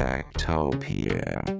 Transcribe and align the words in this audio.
Techtopia. 0.00 1.59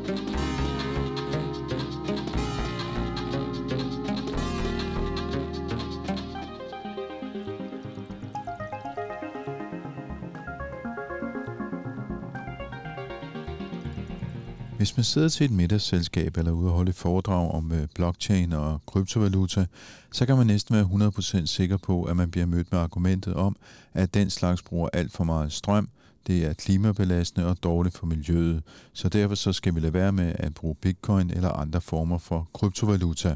Hvis 14.91 14.97
man 14.97 15.03
sidder 15.03 15.29
til 15.29 15.45
et 15.45 15.51
middagsselskab 15.51 16.37
eller 16.37 16.51
ude 16.51 16.67
og 16.67 16.73
holde 16.73 16.93
foredrag 16.93 17.51
om 17.51 17.71
øh, 17.71 17.87
blockchain 17.95 18.53
og 18.53 18.81
kryptovaluta, 18.85 19.65
så 20.11 20.25
kan 20.25 20.37
man 20.37 20.47
næsten 20.47 20.75
være 20.75 21.09
100% 21.43 21.45
sikker 21.45 21.77
på, 21.77 22.03
at 22.03 22.15
man 22.15 22.31
bliver 22.31 22.45
mødt 22.45 22.71
med 22.71 22.79
argumentet 22.79 23.33
om, 23.33 23.55
at 23.93 24.13
den 24.13 24.29
slags 24.29 24.61
bruger 24.61 24.89
alt 24.93 25.11
for 25.11 25.23
meget 25.23 25.51
strøm, 25.51 25.89
det 26.27 26.45
er 26.45 26.53
klimabelastende 26.53 27.47
og 27.47 27.63
dårligt 27.63 27.97
for 27.97 28.05
miljøet, 28.05 28.63
så 28.93 29.09
derfor 29.09 29.35
så 29.35 29.53
skal 29.53 29.75
vi 29.75 29.79
lade 29.79 29.93
være 29.93 30.11
med 30.11 30.33
at 30.35 30.53
bruge 30.53 30.75
bitcoin 30.75 31.29
eller 31.29 31.49
andre 31.49 31.81
former 31.81 32.17
for 32.17 32.49
kryptovaluta. 32.53 33.35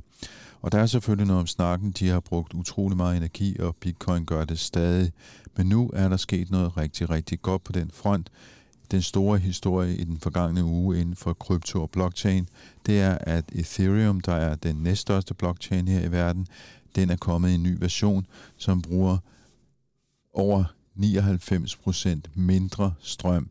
Og 0.61 0.71
der 0.71 0.79
er 0.79 0.85
selvfølgelig 0.85 1.27
noget 1.27 1.41
om 1.41 1.47
snakken, 1.47 1.91
de 1.91 2.09
har 2.09 2.19
brugt 2.19 2.53
utrolig 2.53 2.97
meget 2.97 3.17
energi, 3.17 3.59
og 3.59 3.75
bitcoin 3.75 4.25
gør 4.25 4.45
det 4.45 4.59
stadig. 4.59 5.11
Men 5.55 5.67
nu 5.67 5.91
er 5.93 6.09
der 6.09 6.17
sket 6.17 6.51
noget 6.51 6.77
rigtig, 6.77 7.09
rigtig 7.09 7.41
godt 7.41 7.63
på 7.63 7.71
den 7.71 7.91
front, 7.93 8.29
den 8.91 9.01
store 9.01 9.37
historie 9.37 9.95
i 9.95 10.03
den 10.03 10.19
forgangne 10.19 10.63
uge 10.63 11.01
inden 11.01 11.15
for 11.15 11.33
krypto 11.33 11.81
og 11.81 11.89
blockchain, 11.89 12.49
det 12.85 13.01
er, 13.01 13.17
at 13.21 13.45
Ethereum, 13.51 14.21
der 14.21 14.33
er 14.33 14.55
den 14.55 14.75
næststørste 14.75 15.33
blockchain 15.33 15.87
her 15.87 16.01
i 16.01 16.11
verden, 16.11 16.47
den 16.95 17.09
er 17.09 17.15
kommet 17.15 17.49
i 17.49 17.55
en 17.55 17.63
ny 17.63 17.77
version, 17.79 18.25
som 18.57 18.81
bruger 18.81 19.17
over 20.33 20.63
99% 20.99 22.19
mindre 22.35 22.93
strøm. 22.99 23.49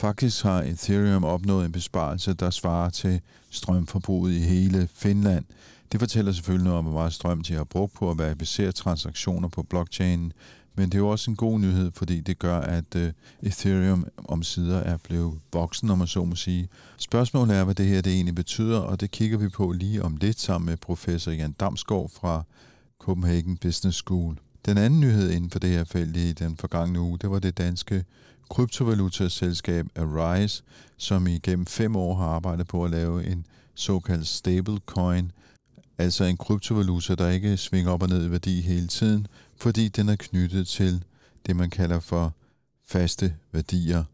Faktisk 0.00 0.42
har 0.42 0.62
Ethereum 0.62 1.24
opnået 1.24 1.64
en 1.64 1.72
besparelse, 1.72 2.32
der 2.34 2.50
svarer 2.50 2.90
til 2.90 3.20
strømforbruget 3.50 4.32
i 4.32 4.38
hele 4.38 4.88
Finland. 4.94 5.44
Det 5.92 6.00
fortæller 6.00 6.32
selvfølgelig 6.32 6.64
noget 6.64 6.78
om, 6.78 6.84
hvor 6.84 6.94
meget 6.94 7.12
strøm 7.12 7.42
de 7.42 7.54
har 7.54 7.64
brugt 7.64 7.94
på 7.94 8.10
at 8.10 8.18
verificere 8.18 8.72
transaktioner 8.72 9.48
på 9.48 9.62
blockchainen, 9.62 10.32
men 10.80 10.88
det 10.88 10.94
er 10.94 10.98
jo 10.98 11.08
også 11.08 11.30
en 11.30 11.36
god 11.36 11.60
nyhed, 11.60 11.90
fordi 11.94 12.20
det 12.20 12.38
gør, 12.38 12.60
at 12.60 12.96
øh, 12.96 13.12
Ethereum 13.42 14.06
om 14.24 14.42
sider 14.42 14.78
er 14.78 14.96
blevet 14.96 15.38
voksen, 15.52 15.90
om 15.90 15.98
man 15.98 16.06
så 16.06 16.24
må 16.24 16.36
sige. 16.36 16.68
Spørgsmålet 16.96 17.56
er, 17.56 17.64
hvad 17.64 17.74
det 17.74 17.86
her 17.86 18.00
det 18.00 18.12
egentlig 18.12 18.34
betyder, 18.34 18.78
og 18.78 19.00
det 19.00 19.10
kigger 19.10 19.38
vi 19.38 19.48
på 19.48 19.72
lige 19.72 20.02
om 20.02 20.16
lidt 20.16 20.40
sammen 20.40 20.66
med 20.66 20.76
professor 20.76 21.32
Jan 21.32 21.52
Damsgaard 21.52 22.10
fra 22.20 22.42
Copenhagen 22.98 23.56
Business 23.56 23.98
School. 23.98 24.38
Den 24.66 24.78
anden 24.78 25.00
nyhed 25.00 25.30
inden 25.30 25.50
for 25.50 25.58
det 25.58 25.70
her 25.70 25.84
felt 25.84 26.16
i 26.16 26.32
den 26.32 26.56
forgangne 26.56 27.00
uge, 27.00 27.18
det 27.18 27.30
var 27.30 27.38
det 27.38 27.58
danske 27.58 28.04
kryptovalutaselskab 28.50 29.86
Arise, 29.96 30.62
som 30.96 31.26
igennem 31.26 31.66
fem 31.66 31.96
år 31.96 32.14
har 32.14 32.26
arbejdet 32.26 32.66
på 32.66 32.84
at 32.84 32.90
lave 32.90 33.26
en 33.26 33.46
såkaldt 33.74 34.26
stablecoin, 34.26 35.32
altså 35.98 36.24
en 36.24 36.36
kryptovaluta, 36.36 37.14
der 37.14 37.28
ikke 37.28 37.56
svinger 37.56 37.90
op 37.90 38.02
og 38.02 38.08
ned 38.08 38.26
i 38.26 38.30
værdi 38.30 38.60
hele 38.60 38.86
tiden, 38.86 39.26
fordi 39.60 39.88
den 39.88 40.08
er 40.08 40.16
knyttet 40.16 40.68
til 40.68 41.04
det, 41.46 41.56
man 41.56 41.70
kalder 41.70 42.00
for 42.00 42.34
faste 42.86 43.36
værdier. 43.52 44.04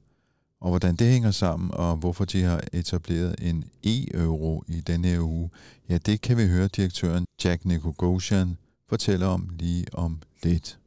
Og 0.61 0.69
hvordan 0.69 0.97
det 0.97 1.07
hænger 1.07 1.31
sammen, 1.31 1.71
og 1.73 1.97
hvorfor 1.97 2.25
de 2.25 2.43
har 2.43 2.61
etableret 2.73 3.35
en 3.43 3.65
e-euro 3.85 4.65
i 4.69 4.81
denne 4.81 5.23
uge, 5.23 5.51
ja, 5.89 5.99
det 5.99 6.21
kan 6.21 6.37
vi 6.37 6.47
høre 6.47 6.69
direktøren 6.69 7.27
Jack 7.45 7.65
Nikogosian 7.65 8.57
fortælle 8.89 9.27
om 9.27 9.51
lige 9.59 9.87
om 9.93 10.23
lidt. 10.43 10.79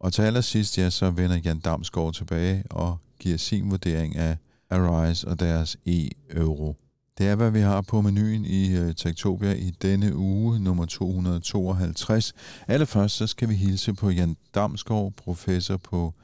Og 0.00 0.12
til 0.12 0.22
allersidst, 0.22 0.78
ja, 0.78 0.90
så 0.90 1.10
vender 1.10 1.36
Jan 1.44 1.60
Damsgaard 1.60 2.14
tilbage 2.14 2.64
og 2.70 2.98
giver 3.18 3.36
sin 3.36 3.70
vurdering 3.70 4.16
af 4.16 4.36
Arise 4.70 5.28
og 5.28 5.40
deres 5.40 5.76
e-euro. 5.86 6.76
Det 7.18 7.28
er, 7.28 7.34
hvad 7.34 7.50
vi 7.50 7.60
har 7.60 7.80
på 7.80 8.00
menuen 8.00 8.44
i 8.44 8.78
uh, 8.80 8.94
Tektopia 8.96 9.52
i 9.52 9.70
denne 9.70 10.16
uge, 10.16 10.60
nummer 10.60 10.86
252. 10.86 12.32
Allerførst 12.68 13.16
så 13.16 13.26
skal 13.26 13.48
vi 13.48 13.54
hilse 13.54 13.94
på 13.94 14.10
Jan 14.10 14.36
Damsgaard, 14.54 15.12
professor 15.16 15.76
på 15.76 16.14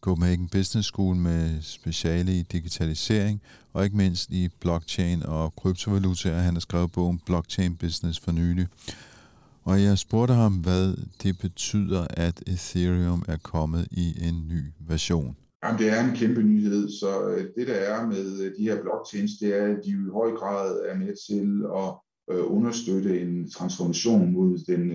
Copenhagen 0.00 0.48
Business 0.48 0.88
School 0.88 1.16
med 1.16 1.62
speciale 1.62 2.38
i 2.38 2.42
digitalisering, 2.42 3.42
og 3.72 3.84
ikke 3.84 3.96
mindst 3.96 4.30
i 4.30 4.48
blockchain 4.60 5.22
og 5.22 5.56
kryptovaluta. 5.56 6.30
Han 6.30 6.54
har 6.54 6.60
skrevet 6.60 6.92
bogen 6.92 7.20
Blockchain 7.26 7.76
Business 7.76 8.20
for 8.20 8.32
nylig. 8.32 8.66
Og 9.64 9.82
jeg 9.82 9.98
spurgte 9.98 10.34
ham, 10.34 10.54
hvad 10.54 10.96
det 11.22 11.38
betyder, 11.38 12.06
at 12.10 12.42
Ethereum 12.46 13.24
er 13.28 13.36
kommet 13.36 13.88
i 13.90 14.28
en 14.28 14.48
ny 14.48 14.64
version. 14.80 15.36
Jamen, 15.64 15.78
det 15.78 15.88
er 15.88 16.04
en 16.04 16.16
kæmpe 16.16 16.42
nyhed, 16.42 16.88
så 16.88 17.28
øh, 17.28 17.46
det 17.56 17.66
der 17.66 17.74
er 17.74 18.06
med 18.06 18.40
øh, 18.40 18.52
de 18.56 18.62
her 18.62 18.82
blockchains, 18.82 19.32
det 19.40 19.54
er, 19.58 19.76
at 19.76 19.84
de 19.84 19.90
i 19.90 20.10
høj 20.12 20.30
grad 20.30 20.80
er 20.88 20.96
med 20.98 21.14
til 21.28 21.64
at 21.82 21.90
øh, 22.30 22.52
understøtte 22.56 23.20
en 23.20 23.50
transformation 23.50 24.32
mod 24.32 24.58
den, 24.58 24.90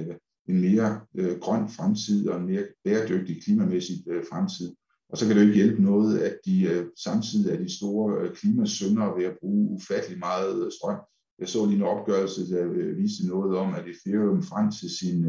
en 0.49 0.61
mere 0.61 1.01
grøn 1.41 1.69
fremtid 1.69 2.29
og 2.29 2.39
en 2.39 2.45
mere 2.45 2.67
bæredygtig 2.83 3.43
klimamæssig 3.43 4.03
fremtid. 4.31 4.75
Og 5.09 5.17
så 5.17 5.25
kan 5.25 5.35
det 5.35 5.41
jo 5.41 5.47
ikke 5.47 5.63
hjælpe 5.63 5.83
noget, 5.83 6.19
at 6.19 6.37
de 6.45 6.89
samtidig 7.03 7.53
er 7.53 7.57
de 7.57 7.77
store 7.77 8.29
klimasyndere 8.35 9.17
ved 9.17 9.25
at 9.25 9.37
bruge 9.39 9.69
ufattelig 9.69 10.19
meget 10.19 10.73
strøm. 10.73 10.99
Jeg 11.39 11.49
så 11.49 11.65
lige 11.65 11.77
en 11.77 11.83
opgørelse, 11.83 12.49
der 12.49 12.93
viste 12.95 13.27
noget 13.27 13.57
om, 13.57 13.73
at 13.73 13.87
Ethereum 13.87 14.43
frem 14.43 14.71
til 14.71 14.89
sin, 14.89 15.25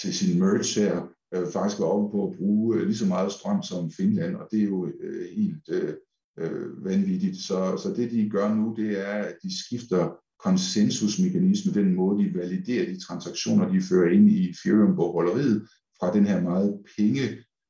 til 0.00 0.14
sin 0.14 0.38
merge 0.38 0.80
her 0.80 1.15
øh, 1.34 1.46
faktisk 1.52 1.80
var 1.80 1.86
oppe 1.86 2.10
på 2.16 2.28
at 2.28 2.36
bruge 2.36 2.76
øh, 2.76 2.86
lige 2.86 2.96
så 2.96 3.06
meget 3.06 3.32
strøm 3.32 3.62
som 3.62 3.90
Finland, 3.90 4.36
og 4.36 4.48
det 4.50 4.60
er 4.60 4.64
jo 4.64 4.86
øh, 5.00 5.28
helt 5.36 5.68
øh, 5.68 5.94
øh, 6.38 6.84
vanvittigt. 6.84 7.36
Så, 7.36 7.76
så 7.82 7.94
det 7.96 8.10
de 8.10 8.30
gør 8.30 8.54
nu, 8.54 8.74
det 8.76 9.08
er, 9.08 9.12
at 9.12 9.36
de 9.42 9.64
skifter 9.64 10.16
konsensusmekanisme, 10.44 11.72
den 11.72 11.94
måde 11.94 12.24
de 12.24 12.34
validerer 12.34 12.86
de 12.86 13.00
transaktioner, 13.00 13.68
de 13.68 13.80
fører 13.80 14.12
ind 14.12 14.30
i 14.30 14.50
Ethereum-bogholderiet, 14.50 15.68
fra 16.00 16.12
den 16.12 16.26
her 16.26 16.42
meget 16.42 16.78
penge, 16.96 17.22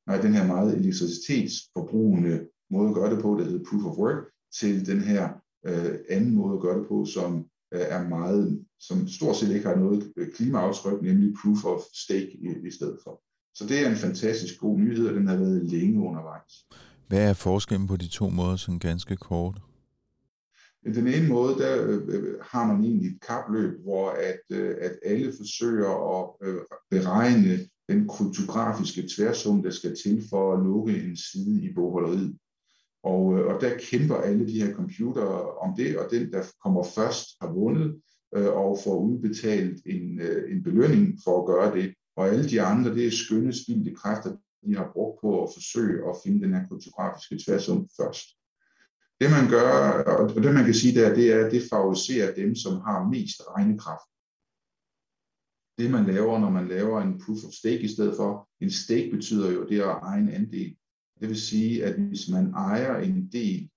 nej, 0.07 0.21
den 0.21 0.33
her 0.33 0.47
meget 0.47 0.77
elektricitetsforbrugende 0.77 2.47
måde 2.69 2.89
at 2.89 2.95
gøre 2.95 3.15
det 3.15 3.21
på, 3.21 3.37
der 3.39 3.45
hedder 3.45 3.65
proof 3.69 3.85
of 3.85 3.97
work, 3.97 4.23
til 4.59 4.85
den 4.85 5.01
her 5.01 5.29
øh, 5.65 5.95
anden 6.09 6.35
måde 6.35 6.53
at 6.53 6.61
gøre 6.61 6.79
det 6.79 6.87
på, 6.87 7.05
som 7.05 7.45
øh, 7.73 7.81
er 7.81 8.07
meget, 8.07 8.65
som 8.79 9.07
stort 9.07 9.35
set 9.35 9.55
ikke 9.55 9.67
har 9.67 9.75
noget 9.75 10.13
øh, 10.17 10.27
klimaaftryk, 10.33 11.01
nemlig 11.01 11.33
proof 11.41 11.65
of 11.65 11.81
stake 11.93 12.31
i, 12.31 12.67
i 12.67 12.71
stedet 12.71 12.99
for. 13.03 13.21
Så 13.57 13.65
det 13.65 13.85
er 13.85 13.89
en 13.89 13.95
fantastisk 13.95 14.59
god 14.59 14.77
nyhed, 14.77 15.07
og 15.07 15.13
den 15.13 15.27
har 15.27 15.35
været 15.35 15.63
længe 15.63 16.01
undervejs. 16.01 16.65
Hvad 17.07 17.29
er 17.29 17.33
forskellen 17.33 17.87
på 17.87 17.97
de 17.97 18.07
to 18.07 18.29
måder, 18.29 18.55
sådan 18.55 18.79
ganske 18.79 19.15
kort? 19.15 19.57
Den 20.85 21.07
ene 21.07 21.27
måde, 21.27 21.55
der 21.55 21.87
øh, 21.87 22.01
øh, 22.07 22.35
har 22.41 22.67
man 22.67 22.83
egentlig 22.83 23.11
et 23.11 23.21
kapløb, 23.27 23.83
hvor 23.83 24.09
at, 24.09 24.57
øh, 24.57 24.75
at 24.81 24.91
alle 25.05 25.33
forsøger 25.37 26.19
at 26.19 26.55
beregne 26.91 27.59
den 27.89 28.07
kryptografiske 28.07 29.09
tværsum, 29.15 29.63
der 29.63 29.69
skal 29.69 29.95
til 29.95 30.23
for 30.29 30.53
at 30.53 30.63
lukke 30.63 31.03
en 31.03 31.17
side 31.17 31.63
i 31.63 31.73
bogholderiet. 31.73 32.37
Og, 33.03 33.25
og 33.25 33.61
der 33.61 33.77
kæmper 33.77 34.15
alle 34.15 34.47
de 34.47 34.61
her 34.63 34.73
computere 34.73 35.51
om 35.51 35.75
det, 35.77 35.97
og 35.97 36.11
den, 36.11 36.31
der 36.31 36.43
kommer 36.63 36.83
først, 36.83 37.27
har 37.41 37.51
vundet 37.51 38.01
og 38.31 38.79
får 38.83 38.99
udbetalt 38.99 39.81
en, 39.85 40.21
en 40.51 40.63
belønning 40.63 41.19
for 41.23 41.41
at 41.41 41.47
gøre 41.47 41.75
det. 41.75 41.93
Og 42.17 42.27
alle 42.27 42.49
de 42.49 42.61
andre, 42.61 42.95
det 42.95 43.07
er 43.07 43.11
skønne 43.11 43.53
spildte 43.53 43.95
kræfter, 43.95 44.35
de 44.65 44.75
har 44.75 44.91
brugt 44.93 45.21
på 45.21 45.43
at 45.43 45.49
forsøge 45.53 46.09
at 46.09 46.15
finde 46.23 46.41
den 46.41 46.53
her 46.53 46.67
kryptografiske 46.67 47.39
tværsum 47.45 47.89
først. 47.97 48.27
Det 49.21 49.29
man 49.31 49.49
gør, 49.49 49.69
og 50.17 50.43
det 50.43 50.53
man 50.53 50.65
kan 50.65 50.73
sige 50.73 50.99
der, 50.99 51.15
det 51.15 51.33
er, 51.33 51.45
at 51.45 51.51
det 51.51 51.69
favoriserer 51.69 52.35
dem, 52.35 52.55
som 52.55 52.73
har 52.87 53.09
mest 53.09 53.41
regnekraft. 53.55 54.09
Det 55.79 55.91
man 55.91 56.05
laver, 56.05 56.39
når 56.39 56.49
man 56.49 56.67
laver 56.67 57.01
en 57.01 57.21
proof 57.25 57.43
of 57.47 57.53
stake 57.53 57.79
i 57.79 57.87
stedet 57.87 58.15
for, 58.15 58.49
en 58.61 58.71
stake 58.71 59.11
betyder 59.11 59.51
jo 59.51 59.65
det 59.69 59.79
at 59.79 59.99
eje 60.03 60.21
en 60.21 60.29
andel. 60.29 60.75
Det 61.19 61.29
vil 61.29 61.41
sige, 61.41 61.85
at 61.85 61.95
hvis 61.99 62.29
man 62.29 62.53
ejer 62.53 62.97
en 62.97 63.29
del 63.31 63.69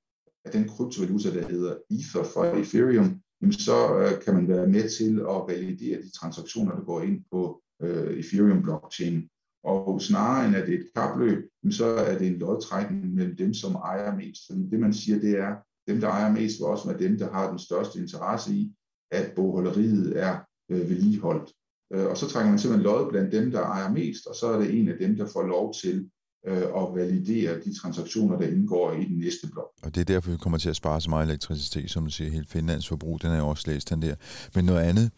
af 0.44 0.52
den 0.52 0.68
kryptovaluta, 0.68 1.34
der 1.34 1.48
hedder 1.48 1.76
Ether 1.90 2.24
for 2.24 2.44
Ethereum, 2.44 3.22
jamen 3.40 3.52
så 3.52 3.98
øh, 3.98 4.22
kan 4.24 4.34
man 4.34 4.48
være 4.48 4.66
med 4.66 4.90
til 4.98 5.20
at 5.20 5.44
validere 5.48 6.02
de 6.02 6.10
transaktioner, 6.10 6.74
der 6.74 6.84
går 6.84 7.00
ind 7.02 7.24
på 7.30 7.62
øh, 7.82 8.18
Ethereum 8.18 8.62
blockchain. 8.62 9.28
Og 9.64 10.02
snarere 10.02 10.46
end 10.46 10.56
at 10.56 10.66
det 10.66 10.74
er 10.74 10.78
et 10.78 10.90
kapløb, 10.96 11.44
så 11.70 11.86
er 11.86 12.18
det 12.18 12.26
en 12.26 12.38
lodtrækning 12.38 13.14
mellem 13.14 13.36
dem, 13.36 13.54
som 13.54 13.74
ejer 13.74 14.16
mest. 14.16 14.40
Fordi 14.46 14.60
det 14.70 14.80
man 14.80 14.92
siger, 14.92 15.20
det 15.20 15.38
er, 15.38 15.54
dem 15.88 16.00
der 16.00 16.08
ejer 16.08 16.32
mest 16.32 16.58
vil 16.58 16.66
også 16.66 16.88
være 16.88 16.98
dem, 16.98 17.18
der 17.18 17.32
har 17.32 17.50
den 17.50 17.58
største 17.58 17.98
interesse 17.98 18.54
i, 18.54 18.72
at 19.10 19.32
bogholderiet 19.36 20.22
er 20.22 20.38
øh, 20.70 20.90
vedligeholdt. 20.90 21.52
Øh, 21.92 22.06
og 22.06 22.16
så 22.16 22.28
trækker 22.28 22.50
man 22.50 22.58
simpelthen 22.58 22.84
lod 22.84 23.10
blandt 23.10 23.32
dem, 23.32 23.50
der 23.50 23.60
ejer 23.60 23.90
mest, 23.92 24.26
og 24.26 24.34
så 24.34 24.46
er 24.46 24.58
det 24.58 24.80
en 24.80 24.88
af 24.88 24.98
dem, 24.98 25.16
der 25.16 25.26
får 25.26 25.42
lov 25.42 25.74
til 25.74 26.10
øh, 26.46 26.62
at 26.62 26.94
validere 26.94 27.60
de 27.60 27.78
transaktioner, 27.80 28.38
der 28.38 28.46
indgår 28.46 28.92
i 28.92 29.04
den 29.04 29.18
næste 29.18 29.48
blok. 29.52 29.70
Og 29.82 29.94
det 29.94 30.00
er 30.00 30.04
derfor, 30.04 30.30
vi 30.30 30.36
kommer 30.36 30.58
til 30.58 30.68
at 30.68 30.76
spare 30.76 31.00
så 31.00 31.10
meget 31.10 31.28
elektricitet, 31.28 31.90
som 31.90 32.04
du 32.04 32.10
siger, 32.10 32.30
helt 32.30 32.48
Finlands 32.48 32.88
forbrug, 32.88 33.22
den 33.22 33.30
er 33.30 33.38
jo 33.38 33.48
også 33.48 33.70
læst, 33.70 33.90
den 33.90 34.02
der. 34.02 34.14
Men 34.54 34.64
noget 34.64 34.80
andet, 34.80 35.10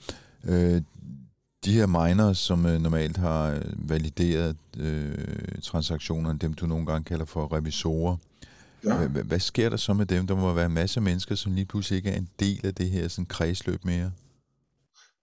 øh, 0.49 0.82
de 1.64 1.73
her 1.73 1.87
miners, 1.87 2.38
som 2.38 2.67
øh, 2.67 2.81
normalt 2.81 3.17
har 3.17 3.55
øh, 3.55 3.91
valideret 3.91 4.56
øh, 4.81 5.14
transaktionerne, 5.62 6.38
dem 6.38 6.55
du 6.55 6.67
nogle 6.67 6.87
gange 6.87 7.05
kalder 7.05 7.25
for 7.25 7.53
revisorer, 7.53 8.17
ja. 8.85 9.06
hvad, 9.06 9.23
hvad 9.23 9.41
sker 9.41 9.69
der 9.69 9.76
så 9.76 9.94
med 9.94 10.06
dem? 10.06 10.26
Der 10.26 10.37
må 10.37 10.55
være 10.55 10.67
en 10.67 10.75
masse 10.75 11.00
mennesker, 11.00 11.35
som 11.35 11.53
lige 11.53 11.67
pludselig 11.67 11.97
ikke 11.97 12.11
er 12.11 12.17
en 12.17 12.29
del 12.41 12.67
af 12.67 12.75
det 12.75 12.91
her 12.91 13.09
sådan, 13.09 13.26
kredsløb 13.26 13.85
mere. 13.85 14.12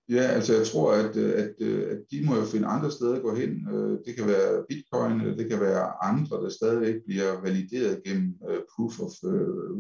Ja, 0.10 0.22
altså 0.22 0.54
jeg 0.54 0.68
tror, 0.68 0.94
at, 0.94 1.16
øh, 1.16 1.34
at, 1.44 1.52
øh, 1.60 1.92
at 1.92 1.98
de 2.12 2.26
må 2.26 2.36
jo 2.36 2.46
finde 2.46 2.68
andre 2.68 2.92
steder 2.92 3.16
at 3.16 3.22
gå 3.22 3.36
hen. 3.36 3.68
Det 4.06 4.16
kan 4.16 4.28
være 4.28 4.64
bitcoin, 4.70 5.22
eller 5.22 5.36
det 5.36 5.50
kan 5.50 5.60
være 5.60 6.04
andre, 6.04 6.38
der 6.44 6.50
stadigvæk 6.50 6.96
bliver 7.08 7.42
valideret 7.42 8.04
gennem 8.06 8.36
proof 8.76 9.00
of 9.00 9.12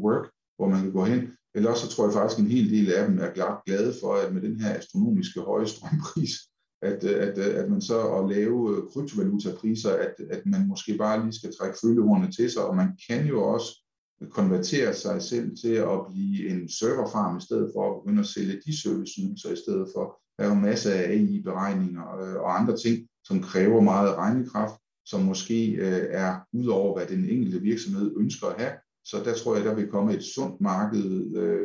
work, 0.06 0.30
hvor 0.58 0.70
man 0.70 0.82
kan 0.82 0.92
gå 0.92 1.06
hen. 1.06 1.32
Eller 1.56 1.70
også 1.70 1.86
så 1.86 1.96
tror 1.96 2.06
jeg 2.06 2.14
faktisk, 2.14 2.40
at 2.40 2.46
en 2.46 2.52
hel 2.52 2.70
del 2.70 2.94
af 2.94 3.08
dem 3.08 3.20
er 3.20 3.34
glade 3.66 3.94
for, 4.02 4.16
at 4.16 4.34
med 4.34 4.42
den 4.42 4.62
her 4.62 4.78
astronomiske 4.78 5.40
høje 5.40 5.68
strømpris, 5.68 6.32
at, 6.81 7.04
øh, 7.04 7.28
at, 7.28 7.38
øh, 7.38 7.64
at 7.64 7.70
man 7.70 7.81
så 7.81 8.02
at 8.02 8.30
lave 8.30 8.78
øh, 8.78 8.84
kryptovalutapriser, 8.94 9.92
at, 9.92 10.14
at 10.30 10.46
man 10.46 10.68
måske 10.68 10.98
bare 10.98 11.24
lige 11.24 11.34
skal 11.34 11.56
trække 11.60 11.78
følehornene 11.84 12.31
til 12.31 12.52
sig, 12.52 12.66
og 12.66 12.76
man 12.76 12.98
kan 13.10 13.28
jo 13.28 13.44
også 13.44 13.86
konvertere 14.30 14.94
sig 14.94 15.22
selv 15.22 15.58
til 15.62 15.74
at 15.74 16.00
blive 16.10 16.50
en 16.50 16.70
serverfarm 16.70 17.38
i 17.38 17.42
stedet 17.42 17.72
for 17.76 17.90
at 17.90 18.02
begynde 18.02 18.20
at 18.20 18.28
sælge 18.28 18.62
de 18.66 18.81
serviceydelser 18.81 19.52
i 19.52 19.56
stedet 19.56 19.88
for. 19.96 20.22
Der 20.38 20.44
er 20.44 20.48
jo 20.48 20.54
masser 20.54 20.94
af 20.94 21.10
AI-beregninger 21.10 22.02
og 22.40 22.60
andre 22.60 22.78
ting, 22.78 23.08
som 23.24 23.42
kræver 23.42 23.82
meget 23.82 24.16
regnekraft, 24.16 24.82
som 25.06 25.22
måske 25.22 25.80
er 26.12 26.40
ud 26.54 26.68
over, 26.68 26.98
hvad 26.98 27.08
den 27.08 27.30
enkelte 27.30 27.62
virksomhed 27.62 28.16
ønsker 28.18 28.48
at 28.48 28.62
have. 28.62 28.74
Så 29.06 29.18
der 29.25 29.34
tror 29.36 29.56
jeg, 29.56 29.66
der 29.66 29.75
vil 29.75 29.88
komme 29.88 30.14
et 30.14 30.24
sundt 30.24 30.62
marked, 30.62 31.04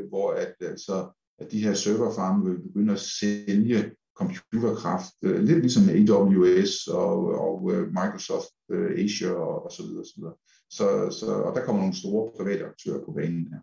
hvor 0.08 0.32
at, 0.32 0.55
altså, 0.60 1.20
at 1.38 1.52
de 1.52 1.64
her 1.64 1.75
serverfarme 1.75 2.50
vil 2.50 2.62
begynde 2.62 2.93
at 2.93 3.00
sælge 3.00 3.93
computerkraft, 4.16 5.14
øh, 5.22 5.43
lidt 5.44 5.58
ligesom 5.58 5.88
AWS 5.88 6.87
og, 6.87 7.16
og 7.46 7.72
øh, 7.72 7.87
Microsoft 7.88 8.52
øh, 8.70 9.05
Asia 9.05 9.31
og, 9.31 9.64
og 9.64 9.72
så 9.72 9.82
videre. 9.82 10.05
Så, 10.05 10.12
videre. 10.16 10.34
Så, 10.70 11.16
så, 11.20 11.26
og 11.32 11.55
der 11.55 11.64
kommer 11.64 11.82
nogle 11.82 11.96
store 11.96 12.31
private 12.37 12.64
aktører 12.64 13.05
på 13.05 13.12
banen 13.12 13.49
her. 13.52 13.61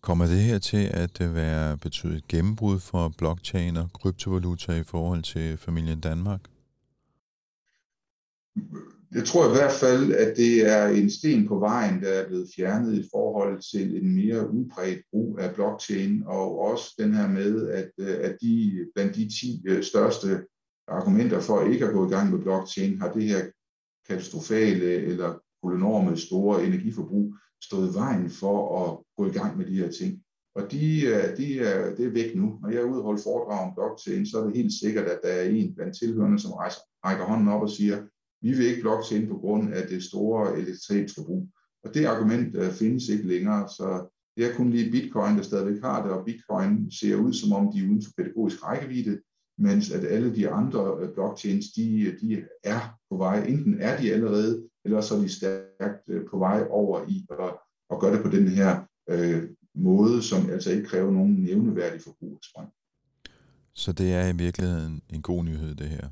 Kommer 0.00 0.26
det 0.26 0.38
her 0.38 0.58
til 0.58 0.90
at 0.94 1.20
være 1.20 1.78
betydet 1.78 2.28
gennembrud 2.28 2.78
for 2.78 3.12
blockchain 3.18 3.76
og 3.76 3.92
kryptovaluta 3.92 4.72
i 4.72 4.82
forhold 4.82 5.22
til 5.22 5.56
familien 5.56 6.00
Danmark? 6.00 6.40
Jeg 9.14 9.24
tror 9.24 9.48
i 9.48 9.56
hvert 9.56 9.72
fald, 9.72 10.12
at 10.12 10.36
det 10.36 10.66
er 10.66 10.88
en 10.88 11.10
sten 11.10 11.48
på 11.48 11.58
vejen, 11.58 12.02
der 12.02 12.08
er 12.08 12.28
blevet 12.28 12.48
fjernet 12.56 12.94
i 12.94 13.08
forhold 13.12 13.60
til 13.72 14.02
en 14.02 14.14
mere 14.14 14.50
udbredt 14.50 15.00
brug 15.10 15.38
af 15.40 15.54
blockchain, 15.54 16.22
og 16.26 16.60
også 16.60 16.94
den 16.98 17.14
her 17.14 17.28
med, 17.28 17.68
at, 17.68 17.90
øh, 18.00 18.16
at 18.20 18.36
de, 18.42 18.86
blandt 18.94 19.16
de 19.16 19.28
10 19.40 19.62
øh, 19.66 19.82
største 19.82 20.46
argumenter 20.88 21.40
for 21.40 21.64
ikke 21.72 21.86
at 21.86 21.92
gå 21.92 22.06
i 22.06 22.10
gang 22.10 22.30
med 22.30 22.38
blockchain, 22.38 23.00
har 23.00 23.12
det 23.12 23.22
her 23.22 23.44
katastrofale 24.08 24.90
eller 24.94 25.38
kolonorme 25.62 26.16
store 26.16 26.64
energiforbrug 26.64 27.34
stået 27.62 27.90
i 27.90 27.94
vejen 27.94 28.30
for 28.30 28.84
at 28.84 28.98
gå 29.16 29.30
i 29.30 29.32
gang 29.32 29.58
med 29.58 29.66
de 29.66 29.76
her 29.76 29.90
ting. 29.90 30.22
Og 30.54 30.72
de, 30.72 31.06
øh, 31.06 31.36
de 31.36 31.60
er, 31.60 31.94
det 31.94 32.06
er 32.06 32.10
væk 32.10 32.34
nu. 32.36 32.58
Når 32.62 32.68
jeg 32.68 32.78
er 32.80 32.90
ude 32.90 32.98
og 32.98 33.04
holde 33.04 33.22
foredrag 33.22 33.66
om 33.66 33.74
blockchain, 33.74 34.26
så 34.26 34.38
er 34.38 34.44
det 34.44 34.56
helt 34.56 34.72
sikkert, 34.72 35.04
at 35.04 35.20
der 35.22 35.28
er 35.28 35.42
en 35.42 35.74
blandt 35.74 35.98
tilhørende, 35.98 36.38
som 36.38 36.52
rejser, 36.52 36.80
rækker 37.04 37.24
hånden 37.24 37.48
op 37.48 37.62
og 37.62 37.70
siger, 37.70 38.02
vi 38.42 38.50
vil 38.50 38.66
ikke 38.66 38.80
blockchain 38.80 39.28
på 39.28 39.36
grund 39.36 39.74
af 39.74 39.88
det 39.88 40.02
store 40.02 40.58
elektriske 40.58 41.22
brug. 41.26 41.48
Og 41.84 41.94
det 41.94 42.04
argument 42.06 42.56
uh, 42.56 42.70
findes 42.70 43.08
ikke 43.08 43.28
længere, 43.28 43.68
så 43.68 44.14
det 44.36 44.46
er 44.46 44.54
kun 44.54 44.70
lige 44.70 44.90
bitcoin, 44.90 45.36
der 45.36 45.42
stadigvæk 45.42 45.82
har 45.82 46.02
det, 46.02 46.12
og 46.12 46.24
bitcoin 46.24 46.90
ser 46.90 47.16
ud 47.16 47.32
som 47.32 47.52
om 47.52 47.72
de 47.72 47.78
er 47.78 47.88
uden 47.88 48.02
for 48.02 48.10
pædagogisk 48.16 48.64
rækkevidde, 48.64 49.20
mens 49.58 49.90
at 49.90 50.04
alle 50.04 50.36
de 50.36 50.50
andre 50.50 50.96
øh, 51.00 51.14
blockchains, 51.14 51.66
de, 51.72 52.16
de 52.20 52.44
er 52.64 52.98
på 53.10 53.16
vej. 53.16 53.44
Enten 53.44 53.80
er 53.80 54.00
de 54.00 54.12
allerede, 54.12 54.68
eller 54.84 55.00
så 55.00 55.14
er 55.14 55.20
de 55.20 55.28
stærkt 55.28 56.08
øh, 56.08 56.26
på 56.30 56.38
vej 56.38 56.66
over 56.70 57.08
i 57.08 57.26
at, 57.30 57.54
at 57.90 58.00
gøre 58.00 58.16
det 58.16 58.22
på 58.22 58.30
den 58.30 58.48
her 58.48 58.84
øh, 59.10 59.42
måde, 59.74 60.22
som 60.22 60.50
altså 60.50 60.70
ikke 60.70 60.88
kræver 60.88 61.10
nogen 61.10 61.34
nævneværdig 61.34 62.00
forbrug. 62.00 62.38
Så 63.72 63.92
det 63.92 64.12
er 64.12 64.28
i 64.28 64.36
virkeligheden 64.36 65.02
en 65.10 65.22
god 65.22 65.44
nyhed, 65.44 65.74
det 65.74 65.88
her? 65.88 66.08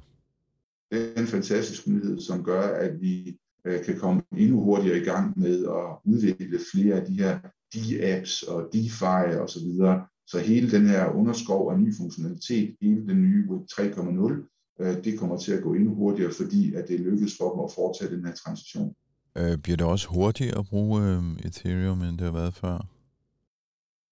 Det 0.90 1.12
er 1.16 1.20
en 1.20 1.26
fantastisk 1.26 1.86
nyhed, 1.86 2.20
som 2.20 2.44
gør, 2.44 2.62
at 2.62 3.00
vi 3.00 3.38
øh, 3.64 3.84
kan 3.84 3.98
komme 3.98 4.22
endnu 4.36 4.60
hurtigere 4.60 4.98
i 4.98 5.04
gang 5.04 5.38
med 5.38 5.64
at 5.64 6.12
udvikle 6.12 6.58
flere 6.72 6.94
af 6.94 7.06
de 7.06 7.14
her 7.14 7.38
D-apps 7.74 8.52
og 8.52 8.68
DeFi 8.72 9.38
og 9.40 9.50
så 9.50 9.60
videre. 9.60 10.06
Så 10.26 10.38
hele 10.38 10.70
den 10.70 10.86
her 10.86 11.10
underskov 11.10 11.72
af 11.72 11.80
ny 11.80 11.96
funktionalitet, 11.96 12.76
hele 12.82 13.08
den 13.08 13.22
nye 13.22 13.50
Web 13.50 13.62
3.0, 13.72 14.76
øh, 14.80 15.04
det 15.04 15.18
kommer 15.18 15.38
til 15.38 15.52
at 15.52 15.62
gå 15.62 15.74
endnu 15.74 15.94
hurtigere, 15.94 16.32
fordi 16.32 16.74
at 16.74 16.88
det 16.88 17.00
lykkes 17.00 17.32
for 17.38 17.52
dem 17.52 17.64
at 17.64 17.72
foretage 17.74 18.16
den 18.16 18.26
her 18.26 18.34
transition. 18.34 18.94
Øh, 19.38 19.58
bliver 19.58 19.76
det 19.76 19.86
også 19.86 20.08
hurtigere 20.08 20.58
at 20.58 20.66
bruge 20.66 21.02
øh, 21.02 21.46
Ethereum, 21.46 22.02
end 22.02 22.18
det 22.18 22.24
har 22.24 22.32
været 22.32 22.54
før? 22.54 22.95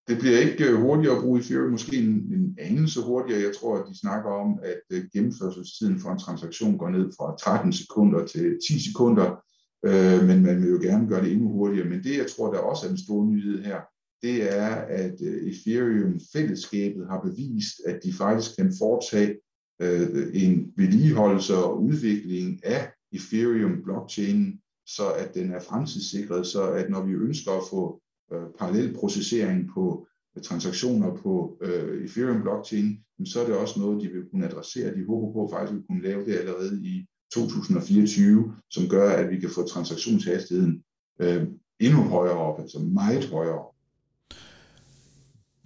Det 0.08 0.18
bliver 0.18 0.38
ikke 0.38 0.64
øh, 0.64 0.80
hurtigere 0.80 1.16
at 1.16 1.22
bruge 1.22 1.40
Ethereum, 1.40 1.70
måske 1.70 1.96
en, 1.96 2.08
en 2.08 2.56
anelse 2.58 3.00
hurtigere. 3.00 3.42
Jeg 3.42 3.56
tror, 3.56 3.78
at 3.78 3.84
de 3.90 3.98
snakker 3.98 4.30
om, 4.30 4.58
at 4.62 4.80
øh, 4.90 5.04
gennemførselstiden 5.12 6.00
for 6.00 6.10
en 6.10 6.18
transaktion 6.18 6.78
går 6.78 6.90
ned 6.90 7.12
fra 7.18 7.36
13 7.36 7.72
sekunder 7.72 8.26
til 8.26 8.58
10 8.68 8.88
sekunder, 8.88 9.44
øh, 9.86 10.26
men 10.28 10.42
man 10.42 10.62
vil 10.62 10.70
jo 10.70 10.78
gerne 10.82 11.08
gøre 11.08 11.24
det 11.24 11.32
endnu 11.32 11.48
hurtigere. 11.48 11.88
Men 11.88 12.04
det, 12.04 12.18
jeg 12.18 12.26
tror, 12.26 12.52
der 12.52 12.58
også 12.58 12.86
er 12.86 12.90
en 12.90 13.04
stor 13.04 13.24
nyhed 13.24 13.64
her, 13.64 13.80
det 14.22 14.56
er, 14.56 14.74
at 14.74 15.16
øh, 15.22 15.50
Ethereum-fællesskabet 15.50 17.06
har 17.10 17.20
bevist, 17.20 17.74
at 17.86 18.00
de 18.04 18.12
faktisk 18.12 18.56
kan 18.56 18.72
foretage 18.78 19.36
øh, 19.82 20.30
en 20.34 20.72
vedligeholdelse 20.76 21.56
og 21.56 21.82
udvikling 21.82 22.64
af 22.64 22.92
Ethereum-blockchainen, 23.12 24.60
så 24.86 25.12
at 25.12 25.34
den 25.34 25.52
er 25.52 25.60
fremtidssikret, 25.60 26.46
så 26.46 26.70
at 26.70 26.90
når 26.90 27.02
vi 27.06 27.12
ønsker 27.12 27.52
at 27.52 27.62
få 27.70 28.00
øh, 28.32 28.46
parallel 28.58 28.94
processering 28.94 29.68
på 29.74 30.06
øh, 30.36 30.42
transaktioner 30.42 31.16
på 31.16 31.58
øh, 31.60 32.04
Ethereum 32.04 32.42
blockchain, 32.42 32.98
så 33.24 33.40
er 33.40 33.46
det 33.46 33.56
også 33.56 33.80
noget, 33.80 34.02
de 34.02 34.08
vil 34.08 34.24
kunne 34.30 34.46
adressere. 34.46 34.94
De 34.96 35.06
håber 35.06 35.32
på 35.32 35.44
at 35.44 35.50
faktisk 35.50 35.72
vil 35.72 35.86
kunne 35.88 36.02
lave 36.02 36.24
det 36.24 36.38
allerede 36.38 36.80
i 36.82 37.06
2024, 37.32 38.54
som 38.70 38.88
gør, 38.88 39.10
at 39.10 39.30
vi 39.30 39.40
kan 39.40 39.50
få 39.50 39.66
transaktionshastigheden 39.66 40.82
øh, 41.20 41.46
endnu 41.80 42.02
højere 42.02 42.38
op, 42.38 42.60
altså 42.60 42.78
meget 42.78 43.30
højere 43.30 43.58
op. 43.58 43.74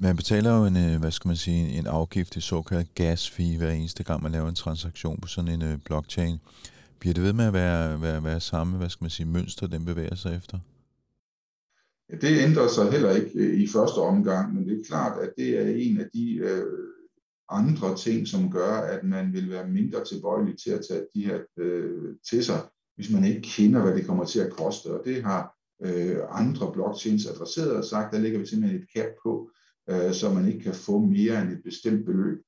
Man 0.01 0.17
betaler 0.17 0.57
jo 0.57 0.67
en, 0.67 0.77
øh, 0.77 1.01
hvad 1.01 1.11
skal 1.11 1.29
man 1.29 1.37
sige, 1.37 1.79
en 1.79 1.87
afgift, 1.87 2.35
det 2.35 2.43
såkaldt 2.43 2.95
gas 2.95 3.31
fee, 3.31 3.59
hver 3.59 3.71
eneste 3.71 4.05
gang 4.05 4.23
man 4.23 4.33
laver 4.33 4.49
en 4.49 4.55
transaktion 4.55 5.21
på 5.21 5.29
sådan 5.29 5.51
en 5.51 5.63
øh, 5.63 5.79
blockchain. 5.85 6.39
Bliver 6.99 7.15
det 7.15 7.23
ved 7.23 7.33
med 7.33 7.45
at 7.45 7.53
være, 7.53 8.03
være, 8.03 8.25
være 8.25 8.41
samme, 8.41 8.77
hvad 8.77 8.89
skal 8.89 9.05
man 9.05 9.11
sige, 9.11 9.27
mønster, 9.27 9.67
den 9.67 9.85
bevæger 9.85 10.15
sig 10.15 10.37
efter? 10.37 10.59
Det 12.11 12.39
ændrer 12.39 12.69
sig 12.69 12.91
heller 12.93 13.17
ikke 13.17 13.31
øh, 13.35 13.61
i 13.61 13.67
første 13.67 13.99
omgang, 13.99 14.55
men 14.55 14.69
det 14.69 14.81
er 14.81 14.85
klart, 14.85 15.21
at 15.21 15.33
det 15.37 15.59
er 15.59 15.69
en 15.69 16.01
af 16.01 16.09
de 16.15 16.35
øh, 16.35 16.65
andre 17.49 17.97
ting, 17.97 18.29
som 18.29 18.51
gør, 18.51 18.73
at 18.73 19.05
man 19.05 19.33
vil 19.33 19.51
være 19.51 19.69
mindre 19.69 20.05
tilbøjelig 20.05 20.59
til 20.59 20.71
at 20.71 20.85
tage 20.89 21.07
de 21.15 21.25
her 21.27 21.39
øh, 21.57 22.15
til 22.31 22.45
sig, 22.45 22.61
hvis 22.97 23.11
man 23.11 23.25
ikke 23.25 23.43
kender, 23.43 23.83
hvad 23.83 23.95
det 23.95 24.07
kommer 24.07 24.25
til 24.25 24.41
at 24.41 24.53
koste. 24.53 24.87
Og 24.87 25.03
det 25.05 25.23
har 25.23 25.55
øh, 25.85 26.19
andre 26.31 26.73
blockchains 26.73 27.27
adresseret 27.27 27.77
og 27.77 27.85
sagt, 27.85 28.15
der 28.15 28.21
ligger 28.21 28.39
vi 28.39 28.47
simpelthen 28.47 28.81
et 28.81 28.89
cap 28.97 29.11
på, 29.23 29.51
øh, 29.91 30.13
så 30.13 30.33
man 30.33 30.49
ikke 30.49 30.61
kan 30.61 30.75
få 30.75 30.99
mere 30.99 31.43
end 31.43 31.53
et 31.53 31.63
bestemt 31.65 32.05
beløb 32.07 32.39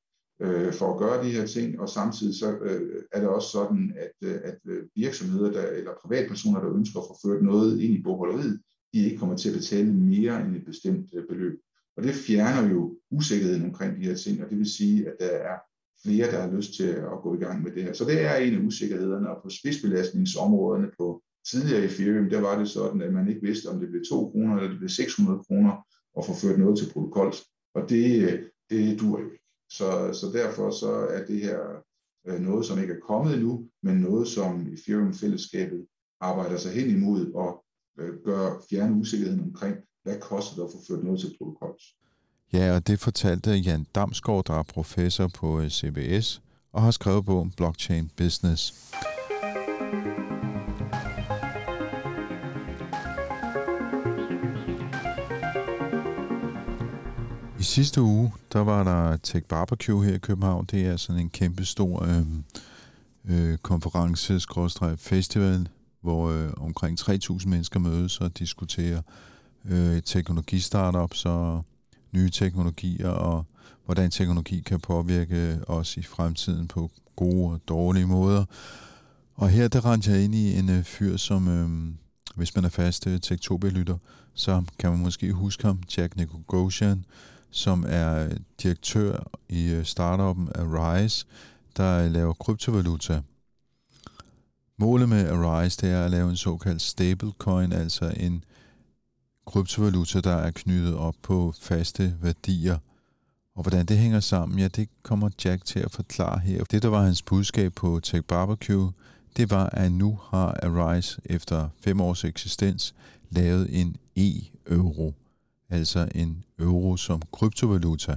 øh, 0.42 0.72
for 0.72 0.92
at 0.92 0.98
gøre 0.98 1.24
de 1.24 1.30
her 1.30 1.46
ting. 1.46 1.80
Og 1.80 1.88
samtidig 1.88 2.38
så 2.38 2.58
øh, 2.58 3.02
er 3.12 3.20
det 3.20 3.28
også 3.28 3.48
sådan, 3.48 3.94
at, 3.96 4.28
øh, 4.28 4.40
at 4.44 4.58
øh, 4.66 4.82
virksomheder 4.96 5.52
der, 5.52 5.66
eller 5.66 5.90
privatpersoner, 6.02 6.60
der 6.60 6.76
ønsker 6.76 7.00
at 7.00 7.06
få 7.08 7.28
ført 7.28 7.42
noget 7.42 7.80
ind 7.80 7.94
i 7.94 8.02
bogholderiet, 8.02 8.60
de 8.92 9.04
ikke 9.04 9.16
kommer 9.16 9.36
til 9.36 9.48
at 9.48 9.54
betale 9.54 9.92
mere 9.92 10.40
end 10.40 10.56
et 10.56 10.64
bestemt 10.64 11.10
øh, 11.14 11.24
beløb. 11.28 11.60
Og 11.96 12.02
det 12.02 12.14
fjerner 12.14 12.70
jo 12.70 12.98
usikkerheden 13.10 13.64
omkring 13.64 13.96
de 13.96 14.04
her 14.04 14.14
ting, 14.14 14.44
og 14.44 14.50
det 14.50 14.58
vil 14.58 14.70
sige, 14.70 15.08
at 15.08 15.16
der 15.20 15.26
er 15.26 15.58
flere, 16.04 16.30
der 16.30 16.40
har 16.40 16.56
lyst 16.56 16.74
til 16.74 16.88
at 16.88 17.22
gå 17.22 17.34
i 17.34 17.38
gang 17.38 17.62
med 17.62 17.72
det 17.72 17.82
her. 17.82 17.92
Så 17.92 18.04
det 18.04 18.20
er 18.20 18.36
en 18.36 18.54
af 18.54 18.66
usikkerhederne, 18.66 19.30
og 19.30 19.42
på 19.42 19.50
spidsbelastningsområderne 19.50 20.90
på 20.98 21.22
tidligere 21.50 21.84
Ethereum, 21.84 22.30
der 22.30 22.40
var 22.40 22.58
det 22.58 22.68
sådan, 22.68 23.02
at 23.02 23.12
man 23.12 23.28
ikke 23.28 23.42
vidste, 23.42 23.66
om 23.66 23.80
det 23.80 23.88
blev 23.88 24.02
2 24.10 24.30
kroner 24.30 24.56
eller 24.56 24.70
det 24.70 24.78
blev 24.78 24.88
600 24.88 25.38
kroner 25.46 25.86
at 26.18 26.26
få 26.26 26.34
ført 26.34 26.58
noget 26.58 26.78
til 26.78 26.92
protokols. 26.92 27.36
Og 27.74 27.90
det, 27.90 28.22
øh, 28.22 28.42
det 28.70 29.00
dur 29.00 29.18
jo 29.18 29.24
ikke. 29.24 29.38
Så, 29.70 30.10
så 30.12 30.26
derfor 30.38 30.70
så 30.70 30.92
er 30.92 31.24
det 31.26 31.40
her 31.40 31.58
øh, 32.26 32.40
noget, 32.40 32.66
som 32.66 32.78
ikke 32.80 32.94
er 32.94 33.00
kommet 33.00 33.34
endnu, 33.34 33.68
men 33.82 33.96
noget, 33.96 34.28
som 34.28 34.66
Ethereum-fællesskabet 34.72 35.86
arbejder 36.20 36.56
sig 36.56 36.72
hen 36.72 36.90
imod 36.90 37.32
og 37.32 37.64
gør 38.24 38.62
fjerne 38.70 38.94
usikkerheden 38.94 39.40
omkring, 39.40 39.76
hvad 40.02 40.20
koster 40.20 40.56
det 40.56 40.62
at 40.62 40.70
få 40.72 40.78
ført 40.88 41.04
noget 41.04 41.20
til 41.20 41.34
protokollet. 41.38 41.82
Ja, 42.52 42.74
og 42.74 42.86
det 42.86 43.00
fortalte 43.00 43.50
Jan 43.50 43.86
Damsgaard, 43.94 44.44
der 44.44 44.54
er 44.54 44.62
professor 44.62 45.28
på 45.28 45.60
øh, 45.60 45.70
CBS 45.70 46.42
og 46.72 46.82
har 46.82 46.90
skrevet 46.90 47.24
på 47.24 47.48
Blockchain 47.56 48.10
Business. 48.16 48.92
I 57.58 57.62
sidste 57.62 58.02
uge, 58.02 58.32
der 58.52 58.60
var 58.60 58.84
der 58.84 59.16
Tech 59.16 59.46
Barbecue 59.46 60.04
her 60.04 60.14
i 60.14 60.18
København. 60.18 60.64
Det 60.64 60.86
er 60.86 60.96
sådan 60.96 61.22
en 61.22 61.30
kæmpe 61.30 61.64
stor 61.64 62.02
øh, 62.02 62.26
øh, 63.24 63.58
konference, 63.58 64.40
festival, 64.98 65.68
hvor 66.00 66.30
øh, 66.30 66.50
omkring 66.56 67.00
3.000 67.00 67.48
mennesker 67.48 67.80
mødes 67.80 68.20
og 68.20 68.38
diskuterer 68.38 69.02
øh, 69.64 70.02
teknologistartups 70.02 71.26
og 71.26 71.64
nye 72.12 72.30
teknologier, 72.30 73.08
og 73.08 73.44
hvordan 73.84 74.10
teknologi 74.10 74.60
kan 74.60 74.80
påvirke 74.80 75.60
os 75.66 75.96
i 75.96 76.02
fremtiden 76.02 76.68
på 76.68 76.90
gode 77.16 77.52
og 77.52 77.60
dårlige 77.68 78.06
måder. 78.06 78.44
Og 79.34 79.48
her 79.48 79.68
der 79.68 79.84
rendte 79.90 80.10
jeg 80.10 80.24
ind 80.24 80.34
i 80.34 80.58
en 80.58 80.70
øh, 80.70 80.84
fyr, 80.84 81.16
som, 81.16 81.48
øh, 81.48 81.94
hvis 82.36 82.54
man 82.54 82.64
er 82.64 82.68
fast 82.68 83.06
øh, 83.06 83.20
Tektopia-lytter, 83.20 83.96
så 84.34 84.62
kan 84.78 84.90
man 84.90 84.98
måske 84.98 85.32
huske 85.32 85.64
ham, 85.66 85.82
Jack 85.96 86.16
Nicogosian, 86.16 87.04
som 87.50 87.84
er 87.88 88.24
øh, 88.24 88.30
direktør 88.62 89.30
i 89.48 89.70
øh, 89.70 89.84
startupen 89.84 90.48
Arise, 90.54 91.26
der 91.76 92.04
øh, 92.04 92.10
laver 92.12 92.32
kryptovaluta. 92.32 93.22
Målet 94.80 95.08
med 95.08 95.28
Arise 95.28 95.78
det 95.80 95.90
er 95.90 96.04
at 96.04 96.10
lave 96.10 96.30
en 96.30 96.36
såkaldt 96.36 96.82
stablecoin, 96.82 97.72
altså 97.72 98.14
en 98.16 98.44
kryptovaluta, 99.46 100.20
der 100.20 100.36
er 100.36 100.50
knyttet 100.50 100.94
op 100.94 101.14
på 101.22 101.54
faste 101.60 102.16
værdier. 102.22 102.78
Og 103.54 103.62
hvordan 103.62 103.86
det 103.86 103.98
hænger 103.98 104.20
sammen, 104.20 104.58
ja, 104.58 104.68
det 104.68 104.88
kommer 105.02 105.30
Jack 105.44 105.64
til 105.64 105.78
at 105.80 105.90
forklare 105.90 106.38
her. 106.38 106.64
Det, 106.64 106.82
der 106.82 106.88
var 106.88 107.02
hans 107.04 107.22
budskab 107.22 107.72
på 107.72 108.00
Tech 108.02 108.24
Barbecue, 108.24 108.92
det 109.36 109.50
var, 109.50 109.66
at 109.66 109.92
nu 109.92 110.18
har 110.22 110.58
Arise 110.62 111.20
efter 111.24 111.68
fem 111.80 112.00
års 112.00 112.24
eksistens 112.24 112.94
lavet 113.30 113.80
en 113.80 113.96
e-euro, 114.16 115.14
altså 115.70 116.08
en 116.14 116.44
euro 116.58 116.96
som 116.96 117.22
kryptovaluta. 117.32 118.16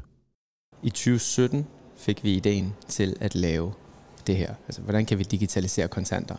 I 0.83 0.89
2017 0.89 1.67
fik 1.97 2.23
vi 2.23 2.35
ideen 2.35 2.73
til 2.87 3.15
at 3.19 3.35
lave 3.35 3.73
det 4.27 4.37
her. 4.37 4.53
Altså, 4.67 4.81
hvordan 4.81 5.05
kan 5.05 5.17
vi 5.17 5.23
digitalisere 5.23 5.87
kontanter? 5.87 6.35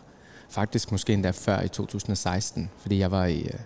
Faktisk 0.49 0.91
måske 0.91 1.13
endda 1.13 1.29
før 1.29 1.61
i 1.61 1.67
2016, 1.67 2.69
fordi 2.77 2.99
jeg 2.99 3.11
var 3.11 3.25
i, 3.25 3.39
øh, 3.39 3.59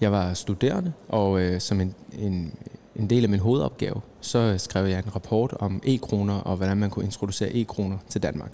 jeg 0.00 0.12
var 0.12 0.34
studerende, 0.34 0.92
og 1.08 1.40
øh, 1.40 1.60
som 1.60 1.80
en, 1.80 1.94
en, 2.18 2.54
en 2.96 3.10
del 3.10 3.24
af 3.24 3.30
min 3.30 3.40
hovedopgave, 3.40 4.00
så 4.20 4.58
skrev 4.58 4.86
jeg 4.86 4.98
en 4.98 5.14
rapport 5.14 5.52
om 5.52 5.82
e-kroner 5.84 6.34
og 6.34 6.56
hvordan 6.56 6.76
man 6.76 6.90
kunne 6.90 7.04
introducere 7.04 7.54
e-kroner 7.54 7.98
til 8.08 8.22
Danmark. 8.22 8.52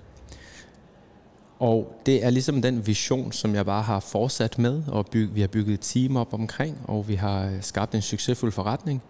Og 1.58 2.00
det 2.06 2.24
er 2.24 2.30
ligesom 2.30 2.62
den 2.62 2.86
vision, 2.86 3.32
som 3.32 3.54
jeg 3.54 3.66
bare 3.66 3.82
har 3.82 4.00
fortsat 4.00 4.58
med, 4.58 4.82
og 4.88 5.06
byg, 5.06 5.34
vi 5.34 5.40
har 5.40 5.48
bygget 5.48 5.74
et 5.74 5.80
team 5.80 6.16
op 6.16 6.34
omkring, 6.34 6.78
og 6.84 7.08
vi 7.08 7.14
har 7.14 7.46
øh, 7.46 7.62
skabt 7.62 7.94
en 7.94 8.02
succesfuld 8.02 8.52
forretning, 8.52 9.02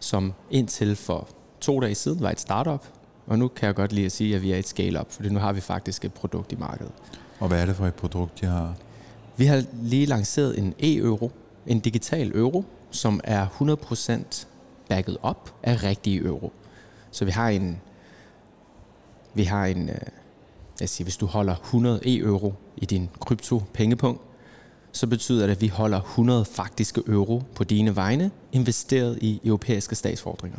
som 0.00 0.32
indtil 0.50 0.96
for 0.96 1.28
to 1.60 1.80
dage 1.80 1.94
siden 1.94 2.22
var 2.22 2.30
et 2.30 2.40
startup, 2.40 2.86
og 3.26 3.38
nu 3.38 3.48
kan 3.48 3.66
jeg 3.66 3.74
godt 3.74 3.92
lide 3.92 4.06
at 4.06 4.12
sige, 4.12 4.36
at 4.36 4.42
vi 4.42 4.52
er 4.52 4.56
et 4.56 4.68
scale-up, 4.68 5.12
for 5.12 5.22
nu 5.22 5.38
har 5.38 5.52
vi 5.52 5.60
faktisk 5.60 6.04
et 6.04 6.12
produkt 6.12 6.52
i 6.52 6.56
markedet. 6.56 6.92
Og 7.38 7.48
hvad 7.48 7.62
er 7.62 7.66
det 7.66 7.76
for 7.76 7.86
et 7.86 7.94
produkt, 7.94 8.40
de 8.40 8.46
har? 8.46 8.74
Vi 9.36 9.46
har 9.46 9.64
lige 9.72 10.06
lanceret 10.06 10.58
en 10.58 10.74
e-euro, 10.78 11.30
en 11.66 11.80
digital 11.80 12.36
euro, 12.36 12.64
som 12.90 13.20
er 13.24 13.46
100% 13.46 14.46
backet 14.88 15.16
op 15.22 15.54
af 15.62 15.82
rigtige 15.82 16.24
euro. 16.24 16.52
Så 17.10 17.24
vi 17.24 17.30
har 17.30 17.48
en, 17.48 17.80
vi 19.34 19.44
har 19.44 19.66
en, 19.66 19.88
øh, 19.88 19.96
jeg 20.80 20.88
siger, 20.88 21.04
hvis 21.04 21.16
du 21.16 21.26
holder 21.26 21.54
100 21.54 22.00
e-euro 22.04 22.54
i 22.76 22.84
din 22.84 23.10
krypto 23.20 23.62
pengepunkt, 23.74 24.22
så 24.92 25.06
betyder 25.06 25.46
det, 25.46 25.54
at 25.54 25.60
vi 25.60 25.68
holder 25.68 26.00
100 26.00 26.44
faktiske 26.44 27.02
euro 27.06 27.42
på 27.54 27.64
dine 27.64 27.96
vegne, 27.96 28.30
investeret 28.52 29.18
i 29.22 29.40
europæiske 29.44 29.94
statsfordringer. 29.94 30.58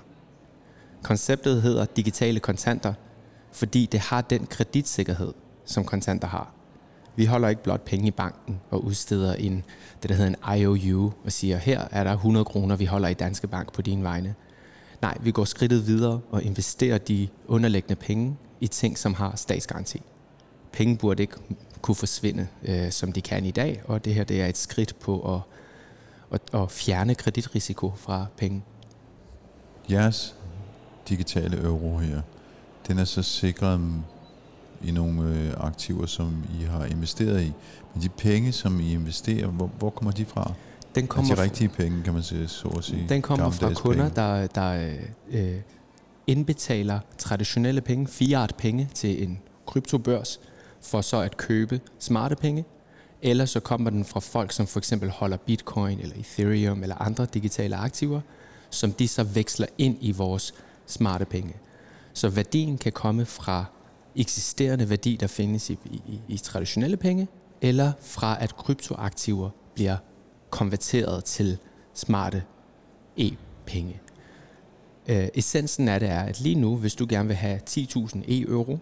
Konceptet 1.03 1.61
hedder 1.61 1.85
digitale 1.85 2.39
kontanter, 2.39 2.93
fordi 3.51 3.85
det 3.85 3.99
har 3.99 4.21
den 4.21 4.45
kreditsikkerhed, 4.45 5.33
som 5.65 5.85
kontanter 5.85 6.27
har. 6.27 6.56
Vi 7.17 7.25
holder 7.25 7.49
ikke 7.49 7.63
blot 7.63 7.85
penge 7.85 8.07
i 8.07 8.11
banken 8.11 8.59
og 8.69 8.83
udsteder 8.83 9.33
en, 9.33 9.63
det 10.01 10.09
der 10.09 10.15
hedder 10.15 10.35
en 10.49 10.59
IOU 10.59 11.13
og 11.25 11.31
siger, 11.31 11.57
her 11.57 11.87
er 11.91 12.03
der 12.03 12.13
100 12.13 12.45
kroner, 12.45 12.75
vi 12.75 12.85
holder 12.85 13.07
i 13.07 13.13
Danske 13.13 13.47
Bank 13.47 13.73
på 13.73 13.81
dine 13.81 14.03
vegne. 14.03 14.35
Nej, 15.01 15.17
vi 15.21 15.31
går 15.31 15.45
skridtet 15.45 15.87
videre 15.87 16.19
og 16.31 16.43
investerer 16.43 16.97
de 16.97 17.27
underliggende 17.47 17.95
penge 17.95 18.37
i 18.61 18.67
ting, 18.67 18.97
som 18.97 19.13
har 19.13 19.35
statsgaranti. 19.35 20.01
Penge 20.71 20.97
burde 20.97 21.23
ikke 21.23 21.35
kunne 21.81 21.95
forsvinde, 21.95 22.47
øh, 22.63 22.91
som 22.91 23.11
de 23.11 23.21
kan 23.21 23.45
i 23.45 23.51
dag, 23.51 23.81
og 23.85 24.05
det 24.05 24.13
her 24.13 24.23
det 24.23 24.41
er 24.41 24.45
et 24.45 24.57
skridt 24.57 24.99
på 24.99 25.35
at, 25.35 25.41
at, 26.31 26.61
at 26.61 26.71
fjerne 26.71 27.15
kreditrisiko 27.15 27.93
fra 27.95 28.25
penge. 28.37 28.63
Jeres 29.91 30.35
digitale 31.09 31.63
euro 31.63 31.97
her, 31.97 32.21
den 32.87 32.99
er 32.99 33.05
så 33.05 33.21
sikret 33.21 33.79
i 34.83 34.91
nogle 34.91 35.21
øh, 35.21 35.53
aktiver, 35.57 36.05
som 36.05 36.43
I 36.59 36.63
har 36.63 36.85
investeret 36.85 37.41
i. 37.41 37.53
Men 37.93 38.03
de 38.03 38.09
penge, 38.09 38.51
som 38.51 38.79
I 38.79 38.93
investerer, 38.93 39.47
hvor, 39.47 39.69
hvor 39.79 39.89
kommer 39.89 40.11
de 40.11 40.25
fra? 40.25 40.53
Den 40.95 41.07
kommer 41.07 41.31
altså 41.31 41.43
de 41.43 41.49
rigtige 41.49 41.69
penge, 41.69 42.03
kan 42.03 42.13
man 42.13 42.23
sige, 42.23 42.47
så 42.47 42.67
at 42.67 42.83
sige. 42.83 43.05
Den 43.09 43.21
kommer 43.21 43.49
fra 43.49 43.73
kunder, 43.73 44.03
penge. 44.03 44.15
der, 44.15 44.47
der 44.47 44.95
øh, 45.29 45.55
indbetaler 46.27 46.99
traditionelle 47.17 47.81
penge, 47.81 48.07
fiat-penge 48.07 48.89
til 48.93 49.23
en 49.23 49.39
kryptobørs, 49.65 50.39
for 50.81 51.01
så 51.01 51.21
at 51.21 51.37
købe 51.37 51.81
smarte 51.99 52.35
penge. 52.35 52.65
Eller 53.21 53.45
så 53.45 53.59
kommer 53.59 53.89
den 53.89 54.05
fra 54.05 54.19
folk, 54.19 54.51
som 54.51 54.67
for 54.67 54.79
eksempel 54.79 55.09
holder 55.09 55.37
bitcoin 55.37 55.99
eller 55.99 56.15
ethereum 56.15 56.83
eller 56.83 56.95
andre 56.95 57.25
digitale 57.25 57.75
aktiver, 57.75 58.21
som 58.69 58.91
de 58.91 59.07
så 59.07 59.23
veksler 59.23 59.67
ind 59.77 59.97
i 60.01 60.11
vores 60.11 60.53
smarte 60.85 61.25
penge. 61.25 61.53
Så 62.13 62.29
værdien 62.29 62.77
kan 62.77 62.91
komme 62.91 63.25
fra 63.25 63.65
eksisterende 64.17 64.89
værdi, 64.89 65.15
der 65.15 65.27
findes 65.27 65.69
i, 65.69 65.77
i, 65.85 66.21
i 66.27 66.37
traditionelle 66.37 66.97
penge, 66.97 67.27
eller 67.61 67.91
fra 68.01 68.43
at 68.43 68.55
kryptoaktiver 68.55 69.49
bliver 69.73 69.97
konverteret 70.49 71.23
til 71.23 71.57
smarte 71.93 72.43
e-penge. 73.17 73.99
Øh, 75.07 75.27
essensen 75.33 75.87
af 75.87 75.99
det 75.99 76.09
er, 76.09 76.21
at 76.21 76.41
lige 76.41 76.55
nu, 76.55 76.75
hvis 76.75 76.95
du 76.95 77.05
gerne 77.09 77.27
vil 77.27 77.37
have 77.37 77.59
10.000 77.69 78.21
e-euro, 78.27 78.77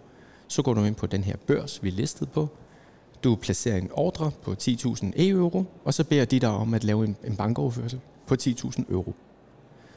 så 0.48 0.62
går 0.62 0.74
du 0.74 0.84
ind 0.84 0.96
på 0.96 1.06
den 1.06 1.24
her 1.24 1.36
børs, 1.48 1.84
vi 1.84 1.88
er 1.88 1.94
listet 1.94 2.32
på. 2.32 2.50
Du 3.24 3.36
placerer 3.36 3.78
en 3.78 3.90
ordre 3.92 4.32
på 4.44 4.56
10.000 4.62 5.12
e-euro, 5.16 5.64
og 5.86 5.94
så 5.94 6.04
beder 6.04 6.26
de 6.26 6.40
dig 6.40 6.50
om 6.50 6.74
at 6.74 6.84
lave 6.84 7.06
en, 7.06 7.16
en 7.24 7.36
bankoverførsel 7.36 8.00
på 8.28 8.36
10.000 8.42 8.92
euro. 8.92 9.14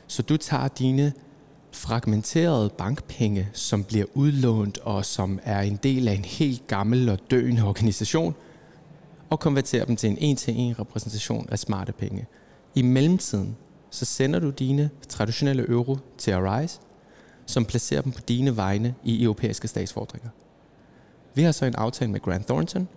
Så 0.07 0.23
du 0.23 0.37
tager 0.37 0.69
dine 0.69 1.13
fragmenterede 1.73 2.71
bankpenge, 2.79 3.49
som 3.53 3.85
bliver 3.85 4.07
udlånt 4.15 4.79
og 4.79 5.05
som 5.05 5.39
er 5.43 5.61
en 5.61 5.79
del 5.83 6.09
af 6.09 6.13
en 6.13 6.25
helt 6.25 6.67
gammel 6.67 7.09
og 7.09 7.19
døende 7.31 7.63
organisation, 7.63 8.35
og 9.31 9.41
konverterer 9.41 9.85
dem 9.85 9.97
til 9.97 10.11
en 10.11 10.19
en-til-en 10.19 10.79
repræsentation 10.81 11.49
af 11.51 11.59
smarte 11.59 11.93
penge. 11.93 12.27
I 12.75 12.83
mellemtiden, 12.83 13.57
så 13.91 14.05
sender 14.05 14.39
du 14.41 14.51
dine 14.51 14.91
traditionelle 15.09 15.69
euro 15.69 15.99
til 16.19 16.31
Arise, 16.31 16.81
som 17.47 17.65
placerer 17.65 18.03
dem 18.03 18.13
på 18.13 18.21
dine 18.21 18.57
vegne 18.57 18.95
i 19.05 19.23
europæiske 19.23 19.69
statsfordringer. 19.69 20.29
Vi 21.35 21.43
har 21.43 21.53
så 21.53 21.65
en 21.65 21.75
aftale 21.75 22.11
med 22.11 22.21
Grant 22.21 22.47
Thornton, 22.47 22.89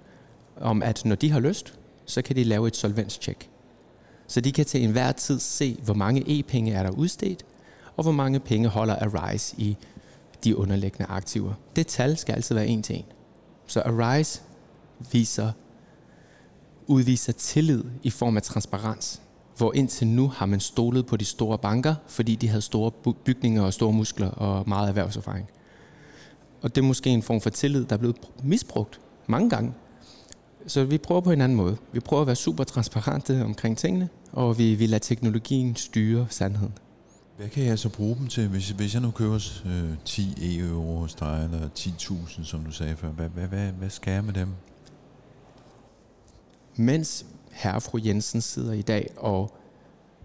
om 0.57 0.83
at 0.83 1.05
når 1.05 1.15
de 1.15 1.31
har 1.31 1.39
lyst, 1.39 1.79
så 2.05 2.21
kan 2.21 2.35
de 2.35 2.43
lave 2.43 2.67
et 2.67 2.75
solvenscheck. 2.75 3.49
Så 4.27 4.41
de 4.41 4.51
kan 4.51 4.65
til 4.65 4.83
enhver 4.83 5.11
tid 5.11 5.39
se, 5.39 5.77
hvor 5.83 5.93
mange 5.93 6.39
e-penge 6.39 6.73
er 6.73 6.83
der 6.83 6.89
udstedt, 6.89 7.45
og 7.97 8.03
hvor 8.03 8.11
mange 8.11 8.39
penge 8.39 8.67
holder 8.67 8.95
Arise 8.95 9.55
i 9.57 9.77
de 10.43 10.57
underliggende 10.57 11.05
aktiver. 11.09 11.53
Det 11.75 11.87
tal 11.87 12.17
skal 12.17 12.35
altid 12.35 12.55
være 12.55 12.67
en 12.67 12.83
til 12.83 12.95
en. 12.95 13.05
Så 13.67 13.81
Arise 13.81 14.41
viser, 15.11 15.51
udviser 16.87 17.33
tillid 17.33 17.83
i 18.03 18.09
form 18.09 18.37
af 18.37 18.43
transparens, 18.43 19.21
hvor 19.57 19.73
indtil 19.73 20.07
nu 20.07 20.27
har 20.27 20.45
man 20.45 20.59
stolet 20.59 21.05
på 21.05 21.17
de 21.17 21.25
store 21.25 21.57
banker, 21.57 21.95
fordi 22.07 22.35
de 22.35 22.47
havde 22.47 22.61
store 22.61 22.91
bygninger 23.13 23.61
og 23.63 23.73
store 23.73 23.93
muskler 23.93 24.29
og 24.29 24.69
meget 24.69 24.87
erhvervserfaring. 24.87 25.49
Og 26.61 26.75
det 26.75 26.81
er 26.81 26.85
måske 26.85 27.09
en 27.09 27.21
form 27.21 27.41
for 27.41 27.49
tillid, 27.49 27.85
der 27.85 27.93
er 27.93 27.97
blevet 27.99 28.17
misbrugt 28.43 28.99
mange 29.27 29.49
gange. 29.49 29.73
Så 30.67 30.83
vi 30.83 30.97
prøver 30.97 31.21
på 31.21 31.31
en 31.31 31.41
anden 31.41 31.55
måde. 31.55 31.77
Vi 31.91 31.99
prøver 31.99 32.21
at 32.21 32.27
være 32.27 32.35
super 32.35 32.63
transparente 32.63 33.43
omkring 33.43 33.77
tingene, 33.77 34.09
og 34.31 34.57
vi, 34.57 34.75
vi 34.75 34.85
lader 34.85 34.99
teknologien 34.99 35.75
styre 35.75 36.27
sandheden. 36.29 36.73
Hvad 37.41 37.49
kan 37.49 37.65
jeg 37.65 37.79
så 37.79 37.89
bruge 37.89 38.15
dem 38.15 38.27
til, 38.27 38.47
hvis, 38.47 38.69
hvis 38.69 38.93
jeg 38.93 39.01
nu 39.01 39.11
køber 39.11 39.61
øh, 39.65 39.97
10 40.05 40.59
euro 40.59 40.97
hos 40.97 41.15
dig, 41.15 41.49
eller 41.53 41.69
10.000, 41.79 42.43
som 42.43 42.65
du 42.65 42.71
sagde 42.71 42.95
før? 42.95 43.09
Hvad, 43.09 43.29
hvad, 43.29 43.47
hvad, 43.47 43.71
hvad 43.71 43.89
skal 43.89 44.13
jeg 44.13 44.23
med 44.23 44.33
dem? 44.33 44.47
Mens 46.75 47.25
herre 47.51 47.75
og 47.75 47.83
fru 47.83 47.99
Jensen 48.05 48.41
sidder 48.41 48.73
i 48.73 48.81
dag 48.81 49.09
og 49.17 49.57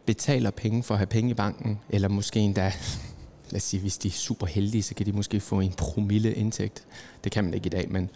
betaler 0.07 0.51
penge 0.51 0.83
for 0.83 0.95
at 0.95 0.99
have 0.99 1.07
penge 1.07 1.31
i 1.31 1.35
banken, 1.35 1.81
eller 1.89 2.09
måske 2.09 2.41
endda, 2.41 2.73
lad 3.51 3.57
os 3.57 3.63
sige, 3.63 3.81
hvis 3.81 3.99
de 3.99 4.09
er 4.09 4.13
super 4.13 4.47
heldige, 4.47 4.83
så 4.83 4.95
kan 4.95 5.07
de 5.07 5.13
måske 5.13 5.41
få 5.41 5.61
en 5.61 5.73
promille 5.73 6.35
indtægt. 6.35 6.85
Det 7.25 7.33
kan 7.33 7.45
man 7.45 7.55
ikke 7.55 7.67
i 7.67 7.71
dag, 7.71 7.91
men 7.91 8.11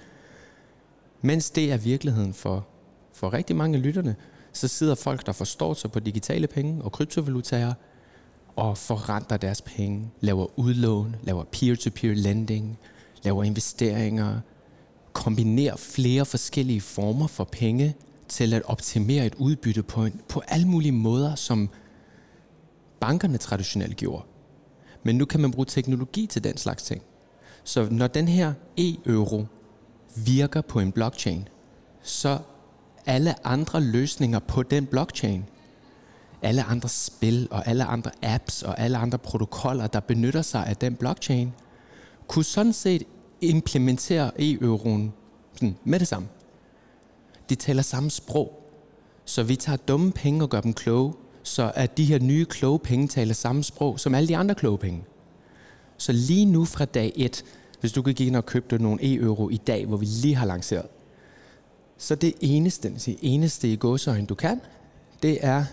mens 1.22 1.50
det 1.50 1.72
er 1.72 1.76
virkeligheden 1.76 2.34
for, 2.34 2.66
for 3.12 3.32
rigtig 3.32 3.56
mange 3.56 3.76
af 3.76 3.82
lytterne, 3.82 4.16
så 4.52 4.68
sidder 4.68 4.94
folk, 4.94 5.26
der 5.26 5.32
forstår 5.32 5.74
sig 5.74 5.92
på 5.92 6.00
digitale 6.00 6.46
penge 6.46 6.82
og 6.82 6.92
kryptovalutaer, 6.92 7.72
og 8.60 8.78
forrenter 8.78 9.36
deres 9.36 9.62
penge, 9.62 10.10
laver 10.20 10.58
udlån, 10.58 11.16
laver 11.22 11.44
peer-to-peer 11.44 12.14
lending, 12.14 12.78
laver 13.22 13.44
investeringer, 13.44 14.40
kombinerer 15.12 15.76
flere 15.76 16.24
forskellige 16.24 16.80
former 16.80 17.26
for 17.26 17.44
penge 17.44 17.94
til 18.28 18.54
at 18.54 18.62
optimere 18.64 19.26
et 19.26 19.34
udbytte 19.34 19.82
på, 19.82 20.04
en, 20.04 20.20
på 20.28 20.42
alle 20.48 20.68
mulige 20.68 20.92
måder, 20.92 21.34
som 21.34 21.68
bankerne 23.00 23.38
traditionelt 23.38 23.96
gjorde. 23.96 24.24
Men 25.02 25.16
nu 25.16 25.24
kan 25.24 25.40
man 25.40 25.50
bruge 25.50 25.66
teknologi 25.66 26.26
til 26.26 26.44
den 26.44 26.56
slags 26.56 26.82
ting. 26.82 27.02
Så 27.64 27.88
når 27.90 28.06
den 28.06 28.28
her 28.28 28.52
e-euro 28.76 29.46
virker 30.26 30.60
på 30.60 30.80
en 30.80 30.92
blockchain, 30.92 31.48
så 32.02 32.38
alle 33.06 33.46
andre 33.46 33.80
løsninger 33.80 34.38
på 34.38 34.62
den 34.62 34.86
blockchain, 34.86 35.44
alle 36.42 36.62
andre 36.62 36.88
spil 36.88 37.48
og 37.50 37.66
alle 37.68 37.84
andre 37.84 38.10
apps 38.22 38.62
og 38.62 38.80
alle 38.80 38.98
andre 38.98 39.18
protokoller, 39.18 39.86
der 39.86 40.00
benytter 40.00 40.42
sig 40.42 40.66
af 40.66 40.76
den 40.76 40.94
blockchain, 40.94 41.52
kunne 42.28 42.44
sådan 42.44 42.72
set 42.72 43.02
implementere 43.40 44.30
e-euroen 44.40 45.12
sådan, 45.54 45.76
med 45.84 45.98
det 45.98 46.08
samme. 46.08 46.28
De 47.48 47.54
taler 47.54 47.82
samme 47.82 48.10
sprog, 48.10 48.62
så 49.24 49.42
vi 49.42 49.56
tager 49.56 49.76
dumme 49.76 50.12
penge 50.12 50.42
og 50.42 50.50
gør 50.50 50.60
dem 50.60 50.72
kloge, 50.72 51.12
så 51.42 51.72
at 51.74 51.96
de 51.96 52.04
her 52.04 52.18
nye 52.18 52.44
kloge 52.44 52.78
penge 52.78 53.08
taler 53.08 53.34
samme 53.34 53.64
sprog 53.64 54.00
som 54.00 54.14
alle 54.14 54.28
de 54.28 54.36
andre 54.36 54.54
kloge 54.54 54.78
penge. 54.78 55.04
Så 55.96 56.12
lige 56.12 56.44
nu 56.44 56.64
fra 56.64 56.84
dag 56.84 57.12
1, 57.16 57.44
hvis 57.80 57.92
du 57.92 58.02
kan 58.02 58.14
gik 58.14 58.26
ind 58.26 58.36
og 58.36 58.46
købte 58.46 58.78
nogle 58.78 59.14
e-euro 59.14 59.48
i 59.48 59.56
dag, 59.56 59.86
hvor 59.86 59.96
vi 59.96 60.06
lige 60.06 60.34
har 60.34 60.46
lanceret, 60.46 60.86
så 61.98 62.14
det 62.14 62.34
eneste, 62.40 62.94
det 62.94 63.18
eneste 63.22 63.72
i 63.72 63.76
gåsøjne, 63.76 64.26
du 64.26 64.34
kan, 64.34 64.60
det 65.22 65.38
er 65.40 65.64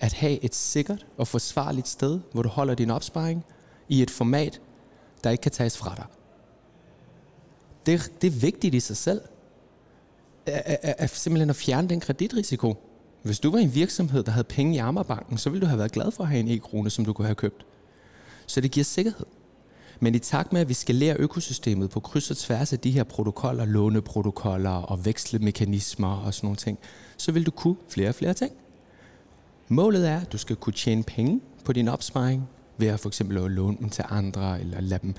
at 0.00 0.12
have 0.12 0.44
et 0.44 0.54
sikkert 0.54 1.06
og 1.16 1.28
forsvarligt 1.28 1.88
sted, 1.88 2.20
hvor 2.32 2.42
du 2.42 2.48
holder 2.48 2.74
din 2.74 2.90
opsparing 2.90 3.44
i 3.88 4.02
et 4.02 4.10
format, 4.10 4.60
der 5.24 5.30
ikke 5.30 5.42
kan 5.42 5.52
tages 5.52 5.78
fra 5.78 5.94
dig. 5.94 6.04
Det, 7.86 8.12
det 8.20 8.26
er 8.26 8.40
vigtigt 8.40 8.74
i 8.74 8.80
sig 8.80 8.96
selv. 8.96 9.20
At, 10.46 10.78
at, 10.82 10.94
at 10.98 11.10
simpelthen 11.10 11.50
at 11.50 11.56
fjerne 11.56 11.88
den 11.88 12.00
kreditrisiko. 12.00 12.74
Hvis 13.22 13.40
du 13.40 13.50
var 13.50 13.58
en 13.58 13.74
virksomhed, 13.74 14.22
der 14.22 14.32
havde 14.32 14.44
penge 14.44 14.74
i 14.74 14.78
Amagerbanken, 14.78 15.38
så 15.38 15.50
ville 15.50 15.60
du 15.60 15.66
have 15.66 15.78
været 15.78 15.92
glad 15.92 16.10
for 16.10 16.22
at 16.24 16.28
have 16.28 16.40
en 16.40 16.48
e-krone, 16.48 16.90
som 16.90 17.04
du 17.04 17.12
kunne 17.12 17.26
have 17.26 17.34
købt. 17.34 17.66
Så 18.46 18.60
det 18.60 18.70
giver 18.70 18.84
sikkerhed. 18.84 19.26
Men 20.00 20.14
i 20.14 20.18
takt 20.18 20.52
med, 20.52 20.60
at 20.60 20.68
vi 20.68 20.74
skal 20.74 20.94
lære 20.94 21.16
økosystemet 21.16 21.90
på 21.90 22.00
kryds 22.00 22.30
og 22.30 22.36
tværs 22.36 22.72
af 22.72 22.78
de 22.78 22.90
her 22.90 23.04
protokoller, 23.04 23.64
låneprotokoller 23.64 24.70
og 24.70 25.04
vekslemekanismer 25.04 26.16
og 26.16 26.34
sådan 26.34 26.46
nogle 26.46 26.56
ting, 26.56 26.78
så 27.16 27.32
vil 27.32 27.46
du 27.46 27.50
kunne 27.50 27.76
flere 27.88 28.08
og 28.08 28.14
flere 28.14 28.34
ting. 28.34 28.52
Målet 29.68 30.08
er, 30.08 30.20
at 30.20 30.32
du 30.32 30.38
skal 30.38 30.56
kunne 30.56 30.72
tjene 30.72 31.02
penge 31.02 31.40
på 31.64 31.72
din 31.72 31.88
opsparing 31.88 32.48
ved 32.78 32.88
at 32.88 33.00
for 33.00 33.08
eksempel 33.08 33.38
at 33.38 33.50
låne 33.50 33.76
dem 33.80 33.90
til 33.90 34.04
andre, 34.08 34.60
eller 34.60 34.80
lade 34.80 35.00
dem 35.02 35.14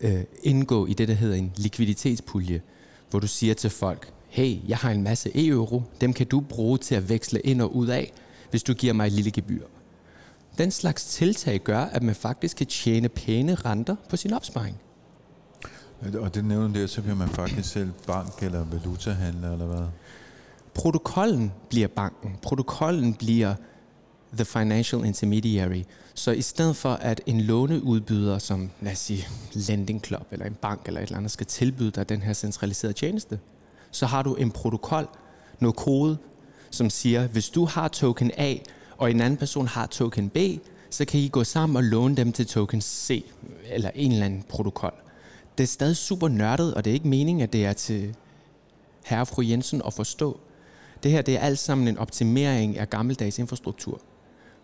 øh, 0.00 0.24
indgå 0.42 0.86
i 0.86 0.94
det, 0.94 1.08
der 1.08 1.14
hedder 1.14 1.36
en 1.36 1.52
likviditetspulje, 1.56 2.62
hvor 3.10 3.20
du 3.20 3.26
siger 3.26 3.54
til 3.54 3.70
folk, 3.70 4.12
hey, 4.28 4.68
jeg 4.68 4.76
har 4.76 4.90
en 4.90 5.02
masse 5.02 5.30
e-euro, 5.34 5.82
dem 6.00 6.12
kan 6.12 6.26
du 6.26 6.40
bruge 6.40 6.78
til 6.78 6.94
at 6.94 7.08
veksle 7.08 7.40
ind 7.40 7.62
og 7.62 7.76
ud 7.76 7.86
af, 7.86 8.12
hvis 8.50 8.62
du 8.62 8.74
giver 8.74 8.92
mig 8.92 9.06
et 9.06 9.12
lille 9.12 9.30
gebyr. 9.30 9.64
Den 10.58 10.70
slags 10.70 11.04
tiltag 11.04 11.60
gør, 11.60 11.80
at 11.80 12.02
man 12.02 12.14
faktisk 12.14 12.56
kan 12.56 12.66
tjene 12.66 13.08
pæne 13.08 13.54
renter 13.54 13.96
på 14.08 14.16
sin 14.16 14.32
opsparing. 14.32 14.80
Og 16.20 16.34
det 16.34 16.44
nævner 16.44 16.68
der, 16.80 16.86
så 16.86 17.02
bliver 17.02 17.16
man 17.16 17.28
faktisk 17.28 17.68
selv 17.68 17.90
bank 18.06 18.42
eller 18.42 18.64
valutahandler, 18.64 19.52
eller 19.52 19.66
hvad? 19.66 19.86
Protokollen 20.74 21.52
bliver 21.68 21.88
banken. 21.88 22.36
Protokollen 22.42 23.14
bliver 23.14 23.54
the 24.32 24.44
financial 24.44 25.04
intermediary. 25.04 25.82
Så 26.14 26.30
i 26.30 26.42
stedet 26.42 26.76
for, 26.76 26.92
at 26.92 27.20
en 27.26 27.40
låneudbyder, 27.40 28.38
som 28.38 28.70
lad 28.80 28.92
os 28.92 28.98
sige 28.98 29.28
Lending 29.52 30.04
Club 30.04 30.26
eller 30.30 30.46
en 30.46 30.54
bank 30.54 30.80
eller 30.86 31.00
et 31.00 31.06
eller 31.06 31.18
andet, 31.18 31.30
skal 31.30 31.46
tilbyde 31.46 31.90
dig 31.90 32.08
den 32.08 32.22
her 32.22 32.32
centraliserede 32.32 32.92
tjeneste, 32.92 33.38
så 33.90 34.06
har 34.06 34.22
du 34.22 34.34
en 34.34 34.50
protokol, 34.50 35.08
noget 35.60 35.76
kode, 35.76 36.18
som 36.70 36.90
siger, 36.90 37.26
hvis 37.26 37.50
du 37.50 37.64
har 37.64 37.88
token 37.88 38.30
A, 38.36 38.54
og 38.96 39.10
en 39.10 39.20
anden 39.20 39.36
person 39.36 39.66
har 39.66 39.86
token 39.86 40.28
B, 40.28 40.36
så 40.90 41.04
kan 41.04 41.20
I 41.20 41.28
gå 41.28 41.44
sammen 41.44 41.76
og 41.76 41.84
låne 41.84 42.16
dem 42.16 42.32
til 42.32 42.46
token 42.46 42.80
C, 42.80 43.24
eller 43.64 43.90
en 43.94 44.12
eller 44.12 44.26
anden 44.26 44.44
protokol. 44.48 44.92
Det 45.58 45.64
er 45.64 45.68
stadig 45.68 45.96
super 45.96 46.28
nørdet, 46.28 46.74
og 46.74 46.84
det 46.84 46.90
er 46.90 46.94
ikke 46.94 47.08
meningen, 47.08 47.42
at 47.42 47.52
det 47.52 47.64
er 47.64 47.72
til 47.72 48.14
herre 49.04 49.20
og 49.20 49.28
fru 49.28 49.42
Jensen 49.42 49.82
at 49.86 49.94
forstå. 49.94 50.40
Det 51.02 51.10
her 51.10 51.22
det 51.22 51.36
er 51.36 51.40
alt 51.40 51.58
sammen 51.58 51.88
en 51.88 51.98
optimering 51.98 52.78
af 52.78 52.90
gammeldags 52.90 53.38
infrastruktur. 53.38 54.00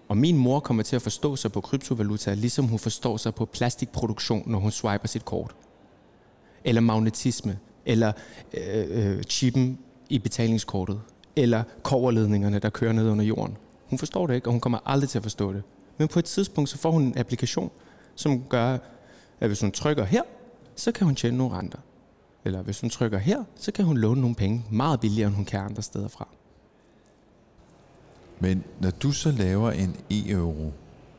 Og 0.08 0.16
min 0.16 0.36
mor 0.36 0.60
kommer 0.60 0.82
til 0.82 0.96
at 0.96 1.02
forstå 1.02 1.36
sig 1.36 1.52
på 1.52 1.60
kryptovaluta, 1.60 2.34
ligesom 2.34 2.66
hun 2.66 2.78
forstår 2.78 3.16
sig 3.16 3.34
på 3.34 3.44
plastikproduktion, 3.44 4.42
når 4.46 4.58
hun 4.58 4.70
swiper 4.70 5.08
sit 5.08 5.24
kort. 5.24 5.54
Eller 6.64 6.80
magnetisme, 6.80 7.58
eller 7.86 8.12
øh, 8.54 8.86
øh, 8.88 9.22
chippen 9.22 9.78
i 10.08 10.18
betalingskortet, 10.18 11.00
eller 11.36 11.62
koverledningerne, 11.82 12.58
der 12.58 12.70
kører 12.70 12.92
ned 12.92 13.08
under 13.10 13.24
jorden. 13.24 13.56
Hun 13.86 13.98
forstår 13.98 14.26
det 14.26 14.34
ikke, 14.34 14.48
og 14.48 14.52
hun 14.52 14.60
kommer 14.60 14.78
aldrig 14.86 15.08
til 15.08 15.18
at 15.18 15.22
forstå 15.22 15.52
det. 15.52 15.62
Men 15.98 16.08
på 16.08 16.18
et 16.18 16.24
tidspunkt, 16.24 16.70
så 16.70 16.78
får 16.78 16.90
hun 16.90 17.02
en 17.02 17.18
applikation, 17.18 17.70
som 18.14 18.44
gør, 18.44 18.78
at 19.40 19.48
hvis 19.48 19.60
hun 19.60 19.72
trykker 19.72 20.04
her, 20.04 20.22
så 20.76 20.92
kan 20.92 21.06
hun 21.06 21.16
tjene 21.16 21.36
nogle 21.36 21.56
renter. 21.56 21.78
Eller 22.46 22.62
hvis 22.62 22.80
hun 22.80 22.90
trykker 22.90 23.18
her, 23.18 23.44
så 23.56 23.72
kan 23.72 23.84
hun 23.84 23.96
låne 23.96 24.20
nogle 24.20 24.36
penge 24.36 24.64
meget 24.70 25.00
billigere, 25.00 25.26
end 25.26 25.36
hun 25.36 25.44
kan 25.44 25.60
andre 25.60 25.82
steder 25.82 26.08
fra. 26.08 26.28
Men 28.40 28.64
når 28.80 28.90
du 28.90 29.12
så 29.12 29.30
laver 29.30 29.70
en 29.70 29.96
e-euro, 30.10 30.72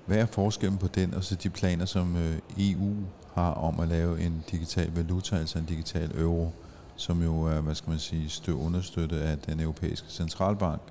hvad 0.05 0.17
er 0.17 0.25
forskellen 0.25 0.77
på 0.77 0.87
den 0.87 1.13
og 1.13 1.23
så 1.23 1.35
de 1.35 1.49
planer, 1.49 1.85
som 1.85 2.15
øh, 2.15 2.39
EU 2.57 2.95
har 3.33 3.51
om 3.51 3.79
at 3.79 3.87
lave 3.87 4.21
en 4.21 4.43
digital 4.51 4.91
valuta, 4.95 5.35
altså 5.35 5.59
en 5.59 5.65
digital 5.65 6.19
euro, 6.19 6.51
som 6.95 7.23
jo 7.23 7.41
er, 7.41 7.61
hvad 7.61 7.75
skal 7.75 7.89
man 7.89 7.99
sige, 7.99 8.29
stø 8.29 8.51
understøttet 8.51 9.19
af 9.19 9.37
den 9.37 9.59
europæiske 9.59 10.07
centralbank? 10.09 10.81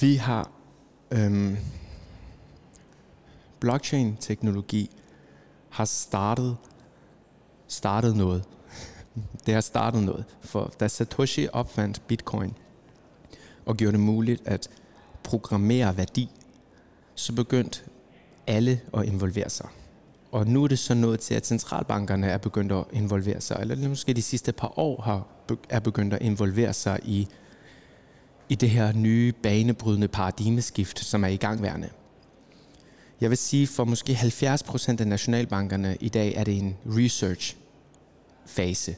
Vi 0.00 0.14
har 0.14 0.50
øhm, 1.10 1.56
blockchain-teknologi 3.60 4.90
har 5.70 5.84
startet, 5.84 6.56
startet 7.68 8.16
noget. 8.16 8.44
Det 9.46 9.54
har 9.54 9.60
startet 9.60 10.02
noget. 10.02 10.24
For 10.40 10.72
da 10.80 10.88
Satoshi 10.88 11.48
opfandt 11.52 12.02
Bitcoin 12.06 12.54
og 13.66 13.76
gjorde 13.76 13.92
det 13.92 14.00
muligt 14.00 14.42
at 14.44 14.68
programmere 15.22 15.96
værdi, 15.96 16.30
så 17.14 17.32
begyndte 17.32 17.80
alle 18.46 18.80
at 18.94 19.04
involvere 19.04 19.50
sig. 19.50 19.68
Og 20.32 20.46
nu 20.46 20.64
er 20.64 20.68
det 20.68 20.78
så 20.78 20.94
nået 20.94 21.20
til, 21.20 21.34
at 21.34 21.46
centralbankerne 21.46 22.26
er 22.26 22.38
begyndt 22.38 22.72
at 22.72 22.84
involvere 22.92 23.40
sig, 23.40 23.58
eller 23.60 23.88
måske 23.88 24.14
de 24.14 24.22
sidste 24.22 24.52
par 24.52 24.78
år 24.78 25.02
har, 25.02 25.26
er 25.68 25.80
begyndt 25.80 26.14
at 26.14 26.22
involvere 26.22 26.72
sig 26.72 27.00
i, 27.04 27.28
i 28.48 28.54
det 28.54 28.70
her 28.70 28.92
nye 28.92 29.32
banebrydende 29.42 30.08
paradigmeskift, 30.08 30.98
som 30.98 31.24
er 31.24 31.28
i 31.28 31.36
gangværende. 31.36 31.88
Jeg 33.20 33.30
vil 33.30 33.38
sige, 33.38 33.66
for 33.66 33.84
måske 33.84 34.14
70 34.14 34.62
procent 34.62 35.00
af 35.00 35.06
nationalbankerne 35.06 35.96
i 36.00 36.08
dag 36.08 36.34
er 36.34 36.44
det 36.44 36.58
en 36.58 36.76
research-fase. 36.86 38.96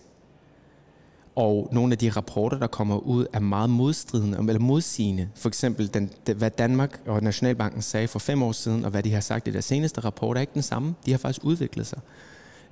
Og 1.34 1.68
nogle 1.72 1.92
af 1.92 1.98
de 1.98 2.10
rapporter, 2.10 2.58
der 2.58 2.66
kommer 2.66 2.98
ud, 2.98 3.26
er 3.32 3.40
meget 3.40 3.70
modstridende 3.70 4.38
eller 4.38 4.58
modsigende. 4.58 5.28
For 5.34 5.48
eksempel, 5.48 5.94
den, 5.94 6.10
hvad 6.36 6.50
Danmark 6.50 7.00
og 7.06 7.22
Nationalbanken 7.22 7.82
sagde 7.82 8.08
for 8.08 8.18
fem 8.18 8.42
år 8.42 8.52
siden, 8.52 8.84
og 8.84 8.90
hvad 8.90 9.02
de 9.02 9.12
har 9.12 9.20
sagt 9.20 9.48
i 9.48 9.50
deres 9.50 9.64
seneste 9.64 10.00
rapport, 10.00 10.36
er 10.36 10.40
ikke 10.40 10.54
den 10.54 10.62
samme. 10.62 10.94
De 11.06 11.10
har 11.10 11.18
faktisk 11.18 11.44
udviklet 11.44 11.86
sig. 11.86 12.00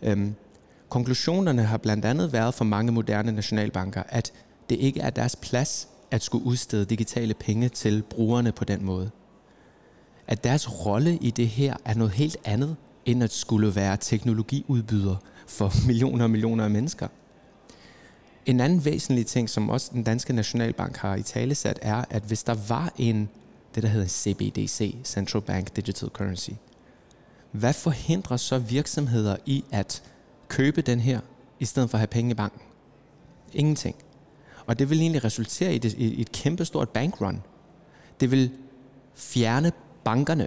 Øhm, 0.02 0.34
konklusionerne 0.88 1.62
har 1.62 1.76
blandt 1.76 2.04
andet 2.04 2.32
været 2.32 2.54
for 2.54 2.64
mange 2.64 2.92
moderne 2.92 3.32
nationalbanker, 3.32 4.02
at 4.08 4.32
det 4.70 4.76
ikke 4.76 5.00
er 5.00 5.10
deres 5.10 5.36
plads 5.36 5.88
at 6.10 6.22
skulle 6.22 6.46
udstede 6.46 6.84
digitale 6.84 7.34
penge 7.34 7.68
til 7.68 8.02
brugerne 8.10 8.52
på 8.52 8.64
den 8.64 8.84
måde 8.84 9.10
at 10.26 10.44
deres 10.44 10.86
rolle 10.86 11.16
i 11.16 11.30
det 11.30 11.48
her 11.48 11.76
er 11.84 11.94
noget 11.94 12.12
helt 12.12 12.36
andet, 12.44 12.76
end 13.04 13.24
at 13.24 13.32
skulle 13.32 13.74
være 13.74 13.96
teknologiudbyder 13.96 15.16
for 15.46 15.72
millioner 15.86 16.24
og 16.24 16.30
millioner 16.30 16.64
af 16.64 16.70
mennesker. 16.70 17.08
En 18.46 18.60
anden 18.60 18.84
væsentlig 18.84 19.26
ting, 19.26 19.50
som 19.50 19.70
også 19.70 19.90
den 19.92 20.02
danske 20.02 20.32
nationalbank 20.32 20.96
har 20.96 21.14
i 21.16 21.22
talesat, 21.22 21.78
er, 21.82 22.04
at 22.10 22.22
hvis 22.22 22.42
der 22.42 22.54
var 22.68 22.92
en 22.98 23.28
det, 23.74 23.82
der 23.82 23.88
hedder 23.88 24.06
CBDC, 24.06 24.96
Central 25.04 25.42
Bank 25.42 25.76
Digital 25.76 26.08
Currency. 26.08 26.50
Hvad 27.52 27.72
forhindrer 27.72 28.36
så 28.36 28.58
virksomheder 28.58 29.36
i 29.46 29.64
at 29.70 30.02
købe 30.48 30.82
den 30.82 31.00
her, 31.00 31.20
i 31.60 31.64
stedet 31.64 31.90
for 31.90 31.96
at 31.96 32.00
have 32.00 32.06
penge 32.06 32.30
i 32.30 32.34
banken? 32.34 32.60
Ingenting. 33.52 33.96
Og 34.66 34.78
det 34.78 34.90
vil 34.90 35.00
egentlig 35.00 35.24
resultere 35.24 35.74
i, 35.74 35.78
det, 35.78 35.94
i 35.94 36.20
et 36.20 36.32
kæmpestort 36.32 36.88
bankrun. 36.88 37.42
Det 38.20 38.30
vil 38.30 38.50
fjerne 39.14 39.72
bankerne. 40.04 40.46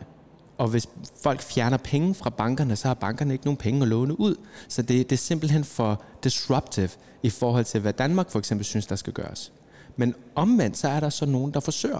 Og 0.57 0.67
hvis 0.67 0.89
folk 1.23 1.41
fjerner 1.41 1.77
penge 1.77 2.15
fra 2.15 2.29
bankerne, 2.29 2.75
så 2.75 2.87
har 2.87 2.95
bankerne 2.95 3.33
ikke 3.33 3.45
nogen 3.45 3.57
penge 3.57 3.81
at 3.81 3.87
låne 3.87 4.19
ud. 4.19 4.35
Så 4.67 4.81
det, 4.81 5.09
det 5.09 5.15
er 5.15 5.19
simpelthen 5.19 5.63
for 5.63 6.03
disruptive 6.23 6.89
i 7.23 7.29
forhold 7.29 7.65
til, 7.65 7.81
hvad 7.81 7.93
Danmark 7.93 8.29
for 8.29 8.39
eksempel 8.39 8.65
synes, 8.65 8.87
der 8.87 8.95
skal 8.95 9.13
gøres. 9.13 9.51
Men 9.95 10.15
omvendt, 10.35 10.77
så 10.77 10.87
er 10.87 10.99
der 10.99 11.09
så 11.09 11.25
nogen, 11.25 11.53
der 11.53 11.59
forsøger. 11.59 11.99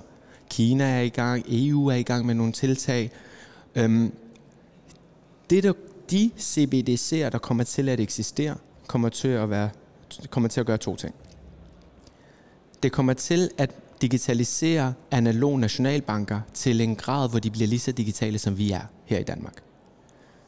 Kina 0.50 0.84
er 0.84 1.02
i 1.02 1.10
gang, 1.10 1.46
EU 1.48 1.88
er 1.88 1.96
i 1.96 2.04
gang 2.04 2.26
med 2.26 2.36
nogle 2.36 2.52
tiltag. 2.52 3.12
Øhm, 3.76 4.14
det 5.50 5.64
der, 5.64 5.74
de 6.12 6.32
CBDC'er, 6.40 7.30
der 7.30 7.40
kommer 7.42 7.64
til 7.64 7.90
at 7.90 8.00
eksistere, 8.00 8.56
kommer 8.88 9.10
til 9.10 9.28
at, 9.28 9.50
være, 9.50 9.70
kommer 10.30 10.50
til 10.50 10.60
at 10.60 10.66
gøre 10.66 10.78
to 10.78 10.96
ting. 10.96 11.16
Det 12.84 12.92
kommer 12.92 13.14
til 13.14 13.50
at 13.58 13.72
digitalisere 14.04 14.94
analog 15.12 15.60
nationalbanker 15.60 16.40
til 16.54 16.82
en 16.82 16.96
grad, 16.96 17.30
hvor 17.30 17.40
de 17.40 17.50
bliver 17.50 17.68
lige 17.68 17.80
så 17.80 17.92
digitale, 17.92 18.40
som 18.40 18.58
vi 18.58 18.72
er 18.72 18.82
her 19.06 19.20
i 19.20 19.24
Danmark. 19.24 19.56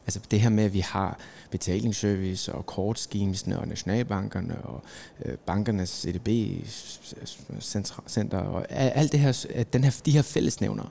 Altså 0.08 0.20
det 0.32 0.42
her 0.42 0.50
med, 0.50 0.64
at 0.64 0.74
vi 0.74 0.80
har 0.80 1.20
betalingsservice 1.52 2.54
og 2.54 2.66
kortskimsene 2.66 3.60
og 3.60 3.68
nationalbankerne 3.68 4.62
og 4.62 4.84
øh, 5.26 5.38
bankernes 5.38 6.06
EDB-center 6.06 6.68
og 8.38 8.66
alt 8.70 9.12
det 9.12 9.20
her, 9.20 9.64
den 9.74 9.84
her, 9.84 10.02
de 10.06 10.12
her 10.12 10.22
fællesnævnere. 10.22 10.88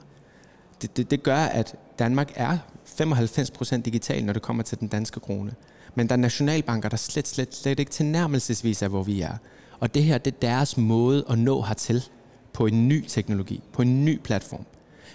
Det, 0.81 0.97
det, 0.97 1.11
det 1.11 1.23
gør, 1.23 1.37
at 1.37 1.75
Danmark 1.99 2.31
er 2.35 2.57
95% 3.01 3.81
digital, 3.81 4.25
når 4.25 4.33
det 4.33 4.41
kommer 4.41 4.63
til 4.63 4.79
den 4.79 4.87
danske 4.87 5.19
krone. 5.19 5.53
Men 5.95 6.09
der 6.09 6.13
er 6.13 6.19
nationalbanker, 6.19 6.89
der 6.89 6.97
slet, 6.97 7.27
slet, 7.27 7.55
slet 7.55 7.79
ikke 7.79 7.91
tilnærmelsesvis 7.91 8.81
er, 8.81 8.87
hvor 8.87 9.03
vi 9.03 9.21
er. 9.21 9.37
Og 9.79 9.93
det 9.93 10.03
her, 10.03 10.17
det 10.17 10.33
er 10.33 10.39
deres 10.39 10.77
måde 10.77 11.25
at 11.29 11.39
nå 11.39 11.61
hertil 11.61 12.03
på 12.55 12.65
en 12.65 12.87
ny 12.87 13.05
teknologi, 13.07 13.61
på 13.73 13.81
en 13.81 14.05
ny 14.05 14.19
platform. 14.23 14.65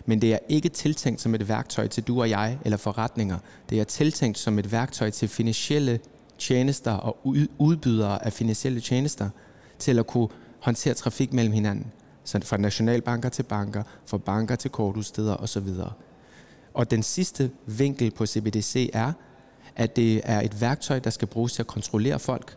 Men 0.07 0.20
det 0.20 0.33
er 0.33 0.38
ikke 0.48 0.68
tiltænkt 0.68 1.20
som 1.20 1.35
et 1.35 1.48
værktøj 1.48 1.87
til 1.87 2.03
du 2.03 2.20
og 2.20 2.31
jeg 2.31 2.59
eller 2.64 2.76
forretninger. 2.76 3.38
Det 3.70 3.81
er 3.81 3.85
tiltænkt 3.85 4.38
som 4.38 4.59
et 4.59 4.72
værktøj 4.72 5.11
til 5.11 5.29
finansielle 5.29 6.00
tjenester 6.38 6.92
og 6.92 7.16
udbydere 7.59 8.24
af 8.24 8.33
finansielle 8.33 8.81
tjenester 8.81 9.29
til 9.79 9.98
at 9.98 10.07
kunne 10.07 10.29
håndtere 10.61 10.94
trafik 10.94 11.33
mellem 11.33 11.53
hinanden. 11.53 11.87
Så 12.24 12.40
fra 12.44 12.57
nationalbanker 12.57 13.29
til 13.29 13.42
banker, 13.42 13.83
fra 14.07 14.18
banker 14.18 14.57
til 14.57 14.70
kortudsteder 14.70 15.37
osv. 15.37 15.68
Og 16.74 16.90
den 16.90 17.03
sidste 17.03 17.50
vinkel 17.66 18.11
på 18.11 18.26
CBDC 18.26 18.90
er, 18.92 19.12
at 19.76 19.96
det 19.96 20.20
er 20.24 20.40
et 20.40 20.61
værktøj, 20.61 20.98
der 20.98 21.11
skal 21.11 21.29
bruges 21.29 21.53
til 21.53 21.62
at 21.62 21.66
kontrollere 21.66 22.18
folk, 22.18 22.57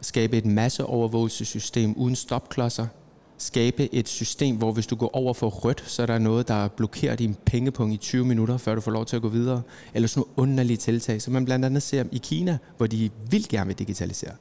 skabe 0.00 0.36
et 0.38 0.46
masseovervågelsessystem 0.46 1.94
uden 1.96 2.16
stopklodser, 2.16 2.86
skabe 3.38 3.94
et 3.94 4.08
system, 4.08 4.56
hvor 4.56 4.72
hvis 4.72 4.86
du 4.86 4.96
går 4.96 5.10
over 5.16 5.34
for 5.34 5.48
rødt, 5.48 5.84
så 5.86 6.02
er 6.02 6.06
der 6.06 6.18
noget, 6.18 6.48
der 6.48 6.68
blokerer 6.68 7.16
din 7.16 7.36
pengepunkt 7.46 7.94
i 7.94 7.96
20 7.96 8.24
minutter, 8.24 8.56
før 8.56 8.74
du 8.74 8.80
får 8.80 8.90
lov 8.90 9.06
til 9.06 9.16
at 9.16 9.22
gå 9.22 9.28
videre. 9.28 9.62
Eller 9.94 10.08
sådan 10.08 10.20
nogle 10.20 10.50
underlige 10.50 10.76
tiltag, 10.76 11.22
som 11.22 11.32
man 11.32 11.44
blandt 11.44 11.64
andet 11.64 11.82
ser 11.82 12.04
i 12.12 12.18
Kina, 12.18 12.58
hvor 12.76 12.86
de 12.86 13.10
vil 13.30 13.48
gerne 13.48 13.66
vil 13.66 13.78
digitalisere. 13.78 14.32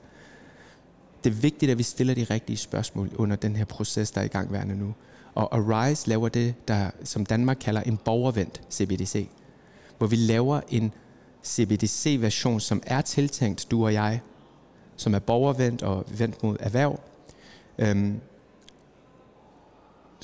Det 1.24 1.30
er 1.30 1.36
vigtigt, 1.36 1.72
at 1.72 1.78
vi 1.78 1.84
stiller 1.84 2.14
de 2.14 2.24
rigtige 2.24 2.58
spørgsmål 2.58 3.10
under 3.16 3.36
den 3.36 3.56
her 3.56 3.66
proces, 3.66 4.12
der 4.12 4.22
er 4.22 4.26
i 4.26 4.28
gangværende 4.28 4.76
nu. 4.76 4.94
Og 5.36 5.56
Arise 5.56 6.10
laver 6.10 6.30
det, 6.30 6.68
der, 6.68 6.92
som 7.04 7.26
Danmark 7.26 7.58
kalder 7.62 7.82
en 7.82 7.98
borgervendt 7.98 8.62
CBDC, 8.72 9.28
hvor 9.98 10.08
vi 10.08 10.16
laver 10.16 10.62
en 10.70 10.92
CBDC-version, 11.46 12.60
som 12.60 12.84
er 12.86 13.02
tiltænkt 13.02 13.68
du 13.72 13.86
og 13.86 13.94
jeg, 13.94 14.22
som 14.96 15.14
er 15.14 15.20
borgervendt 15.20 15.84
og 15.84 16.06
vendt 16.18 16.44
mod 16.44 16.58
erhverv, 16.60 17.00
øhm, 17.80 18.20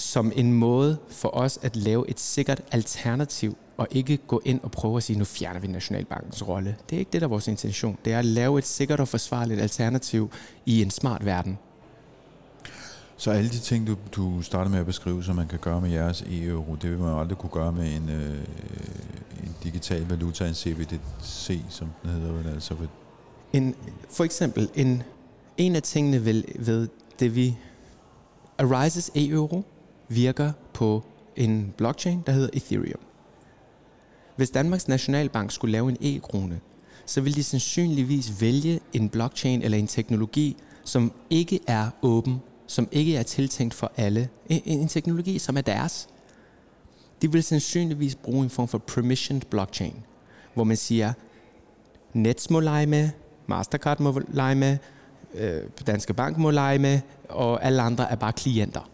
som 0.02 0.32
en 0.36 0.54
måde 0.54 0.98
for 1.10 1.36
os 1.36 1.60
at 1.62 1.76
lave 1.76 2.10
et 2.10 2.20
sikkert 2.20 2.62
alternativ, 2.72 3.58
og 3.78 3.88
ikke 3.92 4.18
gå 4.18 4.42
ind 4.46 4.60
og 4.64 4.72
prøve 4.72 4.98
at 4.98 5.04
sige, 5.04 5.20
nu 5.20 5.26
fjerner 5.26 5.60
vi 5.60 5.68
Nationalbankens 5.68 6.48
rolle. 6.48 6.76
Det 6.90 6.96
er 6.96 7.00
ikke 7.00 7.12
det, 7.12 7.22
der 7.22 7.28
er 7.28 7.30
vores 7.30 7.48
intention. 7.48 7.98
Det 8.06 8.14
er 8.14 8.20
at 8.20 8.26
lave 8.26 8.60
et 8.60 8.66
sikkert 8.66 9.00
og 9.00 9.08
forsvarligt 9.08 9.62
alternativ 9.62 10.32
i 10.66 10.82
en 10.82 10.92
smart 10.92 11.26
verden. 11.26 11.58
Så 13.18 13.32
alle 13.32 13.50
de 13.50 13.60
ting, 13.60 13.88
du, 13.88 13.96
du 14.12 14.42
starter 14.42 14.72
med 14.72 14.80
at 14.80 14.86
beskrive, 14.86 15.24
som 15.24 15.36
man 15.36 15.48
kan 15.48 15.60
gøre 15.60 15.82
med 15.82 15.90
jeres 15.90 16.22
e-euro, 16.22 16.76
det 16.76 16.92
vil 16.92 17.00
man 17.00 17.20
aldrig 17.20 17.38
kunne 17.38 17.50
gøre 17.50 17.72
med 17.72 17.96
en, 17.96 18.10
øh, 18.10 18.40
en 19.44 19.56
digital 19.64 20.08
valuta, 20.10 20.48
en 20.48 20.54
CBDC, 20.54 21.62
som 21.70 21.88
den 22.04 22.12
hedder. 22.12 22.54
Altså 22.54 22.74
ved 22.74 22.88
en, 23.54 23.76
for 24.10 24.24
eksempel, 24.24 24.70
en, 24.76 25.04
en 25.58 25.76
af 25.76 25.82
tingene 25.82 26.26
ved, 26.26 26.44
ved 26.60 26.88
det 27.20 27.36
vi... 27.36 27.58
Arises 28.58 29.12
e-euro 29.16 29.64
virker 30.16 30.52
på 30.74 31.04
en 31.36 31.74
blockchain, 31.78 32.24
der 32.26 32.32
hedder 32.32 32.50
Ethereum. 32.54 33.02
Hvis 34.36 34.50
Danmarks 34.50 34.88
Nationalbank 34.88 35.52
skulle 35.52 35.72
lave 35.72 35.90
en 35.90 35.98
e-krone, 36.02 36.60
så 37.06 37.22
vil 37.22 37.36
de 37.36 37.44
sandsynligvis 37.44 38.42
vælge 38.42 38.80
en 38.94 39.10
blockchain 39.10 39.62
eller 39.62 39.78
en 39.78 39.88
teknologi, 39.88 40.58
som 40.84 41.12
ikke 41.30 41.60
er 41.68 41.90
åben, 42.02 42.42
som 42.68 42.88
ikke 42.92 43.16
er 43.16 43.24
tiltænkt 43.24 43.74
for 43.74 43.92
alle. 43.98 44.30
En, 44.50 44.62
en 44.66 44.88
teknologi, 44.88 45.40
som 45.40 45.58
er 45.58 45.62
deres. 45.62 46.08
De 47.22 47.32
vil 47.32 47.44
sandsynligvis 47.44 48.16
bruge 48.16 48.44
en 48.44 48.50
form 48.50 48.68
for 48.68 48.78
permissioned 48.78 49.42
blockchain, 49.50 49.96
hvor 50.54 50.64
man 50.64 50.78
siger, 50.78 51.14
Nets 52.14 52.50
må 52.50 52.60
lege 52.60 52.86
med, 52.86 53.10
Mastercard 53.48 54.00
må 54.00 54.22
lege 54.28 54.56
med, 54.56 54.78
øh, 55.34 55.62
Danske 55.88 56.14
Bank 56.14 56.38
må 56.38 56.52
lege 56.52 56.80
med, 56.80 57.00
og 57.30 57.66
alle 57.66 57.82
andre 57.82 58.12
er 58.12 58.16
bare 58.16 58.34
klienter. 58.34 58.91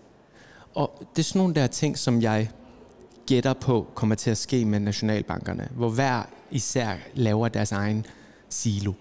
Og 0.78 1.04
det 1.16 1.20
er 1.20 1.24
sådan 1.24 1.40
nogle 1.40 1.56
der 1.56 1.68
ting, 1.68 1.98
som 1.98 2.22
jeg 2.22 2.50
gætter 3.26 3.54
på 3.54 3.88
kommer 3.96 4.16
til 4.16 4.32
at 4.32 4.38
ske 4.38 4.66
med 4.66 4.80
nationalbankerne, 4.80 5.70
hvor 5.76 5.90
hver 5.90 6.24
især 6.52 6.96
laver 7.14 7.48
deres 7.48 7.72
egen 7.72 8.06
silo. 8.50 8.94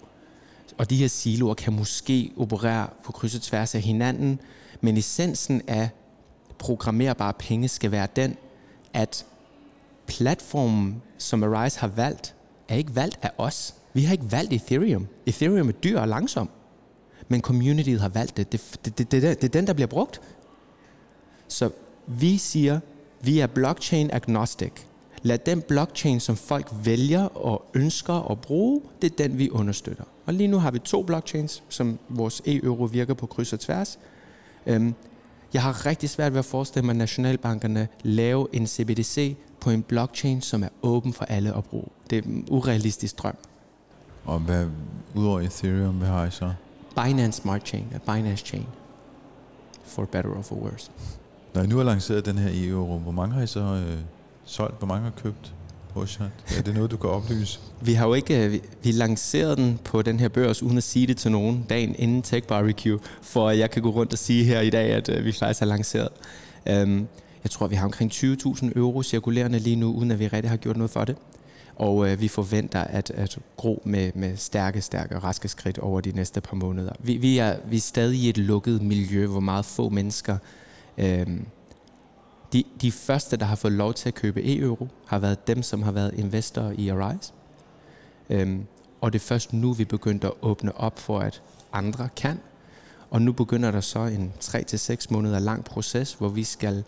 Og 0.78 0.90
de 0.90 0.96
her 0.96 1.08
siloer 1.08 1.54
kan 1.54 1.72
måske 1.72 2.32
operere 2.36 2.88
på 3.04 3.12
kryds 3.12 3.34
og 3.34 3.42
tværs 3.42 3.74
af 3.74 3.80
hinanden, 3.80 4.40
men 4.80 4.96
essensen 4.96 5.62
af 5.66 5.88
programmerbare 6.58 7.32
penge 7.32 7.68
skal 7.68 7.90
være 7.90 8.08
den, 8.16 8.36
at 8.92 9.26
platformen, 10.06 11.02
som 11.18 11.42
Arise 11.42 11.80
har 11.80 11.88
valgt, 11.88 12.34
er 12.68 12.76
ikke 12.76 12.96
valgt 12.96 13.18
af 13.22 13.30
os. 13.38 13.74
Vi 13.92 14.02
har 14.02 14.12
ikke 14.12 14.32
valgt 14.32 14.52
Ethereum. 14.52 15.06
Ethereum 15.26 15.68
er 15.68 15.72
dyr 15.72 16.00
og 16.00 16.08
langsom. 16.08 16.48
Men 17.28 17.40
communityet 17.40 18.00
har 18.00 18.08
valgt 18.08 18.36
det. 18.36 18.52
Det, 18.52 18.78
det, 18.84 18.98
det, 18.98 19.12
det, 19.12 19.22
det 19.22 19.44
er 19.44 19.48
den, 19.48 19.66
der 19.66 19.72
bliver 19.72 19.86
brugt. 19.86 20.20
Så 21.48 21.70
vi 22.06 22.36
siger, 22.36 22.80
vi 23.20 23.38
er 23.38 23.46
blockchain 23.46 24.10
agnostic. 24.12 24.72
Lad 25.22 25.38
den 25.38 25.62
blockchain, 25.62 26.20
som 26.20 26.36
folk 26.36 26.72
vælger 26.84 27.24
og 27.24 27.64
ønsker 27.74 28.30
at 28.30 28.40
bruge, 28.40 28.80
det 29.02 29.12
er 29.12 29.16
den, 29.16 29.38
vi 29.38 29.50
understøtter. 29.50 30.04
Og 30.26 30.34
lige 30.34 30.48
nu 30.48 30.58
har 30.58 30.70
vi 30.70 30.78
to 30.78 31.02
blockchains, 31.02 31.62
som 31.68 31.98
vores 32.08 32.42
e-euro 32.46 32.84
virker 32.84 33.14
på 33.14 33.26
kryds 33.26 33.52
og 33.52 33.60
tværs. 33.60 33.98
Øhm, 34.66 34.94
jeg 35.52 35.62
har 35.62 35.86
rigtig 35.86 36.10
svært 36.10 36.32
ved 36.32 36.38
at 36.38 36.44
forestille 36.44 36.86
mig, 36.86 36.92
at 36.92 36.96
nationalbankerne 36.96 37.88
laver 38.02 38.46
en 38.52 38.66
CBDC 38.66 39.36
på 39.60 39.70
en 39.70 39.82
blockchain, 39.82 40.40
som 40.40 40.62
er 40.62 40.68
åben 40.82 41.12
for 41.12 41.24
alle 41.24 41.56
at 41.56 41.64
bruge. 41.64 41.88
Det 42.10 42.18
er 42.18 42.22
en 42.22 42.46
urealistisk 42.50 43.18
drøm. 43.18 43.36
Og 44.24 44.38
hvad, 44.38 44.66
udover 45.14 45.40
Ethereum, 45.40 45.94
hvad 45.94 46.08
har 46.08 46.26
I 46.26 46.30
så? 46.30 46.52
Binance 46.94 47.42
Smart 47.42 47.66
Chain, 47.66 47.86
Binance 48.06 48.46
Chain. 48.46 48.66
For 49.84 50.04
better 50.04 50.30
or 50.30 50.42
for 50.42 50.56
worse. 50.56 50.90
Når 51.56 51.62
I 51.62 51.66
nu 51.66 51.76
har 51.76 51.84
lanceret 51.84 52.26
den 52.26 52.38
her 52.38 52.50
EU-rum, 52.52 53.02
hvor 53.02 53.12
mange 53.12 53.34
har 53.34 53.42
I 53.42 53.46
så 53.46 53.60
øh, 53.60 53.98
solgt? 54.44 54.78
Hvor 54.78 54.86
mange 54.86 55.04
har 55.04 55.12
købt 55.22 55.54
hos? 55.90 56.20
Er 56.58 56.62
det 56.62 56.74
noget, 56.74 56.90
du 56.90 56.96
kan 56.96 57.10
oplyse? 57.10 57.60
Vi 57.80 57.92
har 57.92 58.06
jo 58.06 58.14
ikke, 58.14 58.44
øh, 58.44 58.52
vi, 58.52 58.60
vi 58.82 58.92
lancerede 58.92 59.56
den 59.56 59.78
på 59.84 60.02
den 60.02 60.20
her 60.20 60.28
børs, 60.28 60.62
uden 60.62 60.76
at 60.76 60.82
sige 60.82 61.06
det 61.06 61.16
til 61.16 61.32
nogen, 61.32 61.66
dagen 61.68 61.94
inden 61.98 62.22
Tech 62.22 62.46
Barbecue, 62.46 62.98
for 63.22 63.48
at 63.48 63.58
jeg 63.58 63.70
kan 63.70 63.82
gå 63.82 63.90
rundt 63.90 64.12
og 64.12 64.18
sige 64.18 64.44
her 64.44 64.60
i 64.60 64.70
dag, 64.70 64.90
at 64.90 65.08
øh, 65.08 65.24
vi 65.24 65.32
faktisk 65.32 65.60
har 65.60 65.66
lanceret. 65.66 66.08
Um, 66.70 67.08
jeg 67.44 67.50
tror, 67.50 67.66
vi 67.66 67.74
har 67.74 67.84
omkring 67.84 68.12
20.000 68.12 68.78
euro 68.78 69.02
cirkulerende 69.02 69.58
lige 69.58 69.76
nu, 69.76 69.92
uden 69.92 70.10
at 70.10 70.18
vi 70.18 70.28
rigtig 70.28 70.50
har 70.50 70.56
gjort 70.56 70.76
noget 70.76 70.90
for 70.90 71.04
det. 71.04 71.16
Og 71.76 72.10
øh, 72.10 72.20
vi 72.20 72.28
forventer 72.28 72.80
at, 72.80 73.10
at 73.10 73.38
gro 73.56 73.82
med, 73.84 74.10
med 74.14 74.36
stærke, 74.36 74.80
stærke, 74.80 75.18
raske 75.18 75.48
skridt 75.48 75.78
over 75.78 76.00
de 76.00 76.12
næste 76.12 76.40
par 76.40 76.56
måneder. 76.56 76.92
Vi, 76.98 77.16
vi, 77.16 77.38
er, 77.38 77.56
vi 77.68 77.76
er 77.76 77.80
stadig 77.80 78.18
i 78.18 78.28
et 78.28 78.38
lukket 78.38 78.82
miljø, 78.82 79.26
hvor 79.26 79.40
meget 79.40 79.64
få 79.64 79.88
mennesker 79.88 80.38
Øhm, 80.98 81.46
de, 82.52 82.64
de 82.80 82.92
første, 82.92 83.36
der 83.36 83.44
har 83.44 83.56
fået 83.56 83.72
lov 83.72 83.94
til 83.94 84.08
at 84.08 84.14
købe 84.14 84.42
e-euro, 84.42 84.88
har 85.06 85.18
været 85.18 85.46
dem, 85.46 85.62
som 85.62 85.82
har 85.82 85.92
været 85.92 86.14
investorer 86.14 86.72
i 86.78 86.88
Arise. 86.88 87.32
Øhm, 88.30 88.66
og 89.00 89.12
det 89.12 89.18
er 89.18 89.24
først 89.24 89.52
nu, 89.52 89.72
vi 89.72 89.84
begyndte 89.84 90.26
at 90.26 90.32
åbne 90.42 90.76
op 90.76 90.98
for, 90.98 91.18
at 91.18 91.42
andre 91.72 92.08
kan. 92.16 92.40
Og 93.10 93.22
nu 93.22 93.32
begynder 93.32 93.70
der 93.70 93.80
så 93.80 93.98
en 93.98 94.32
3-6 94.44 95.06
måneder 95.10 95.38
lang 95.38 95.64
proces, 95.64 96.14
hvor 96.14 96.28
vi 96.28 96.44
skal 96.44 96.84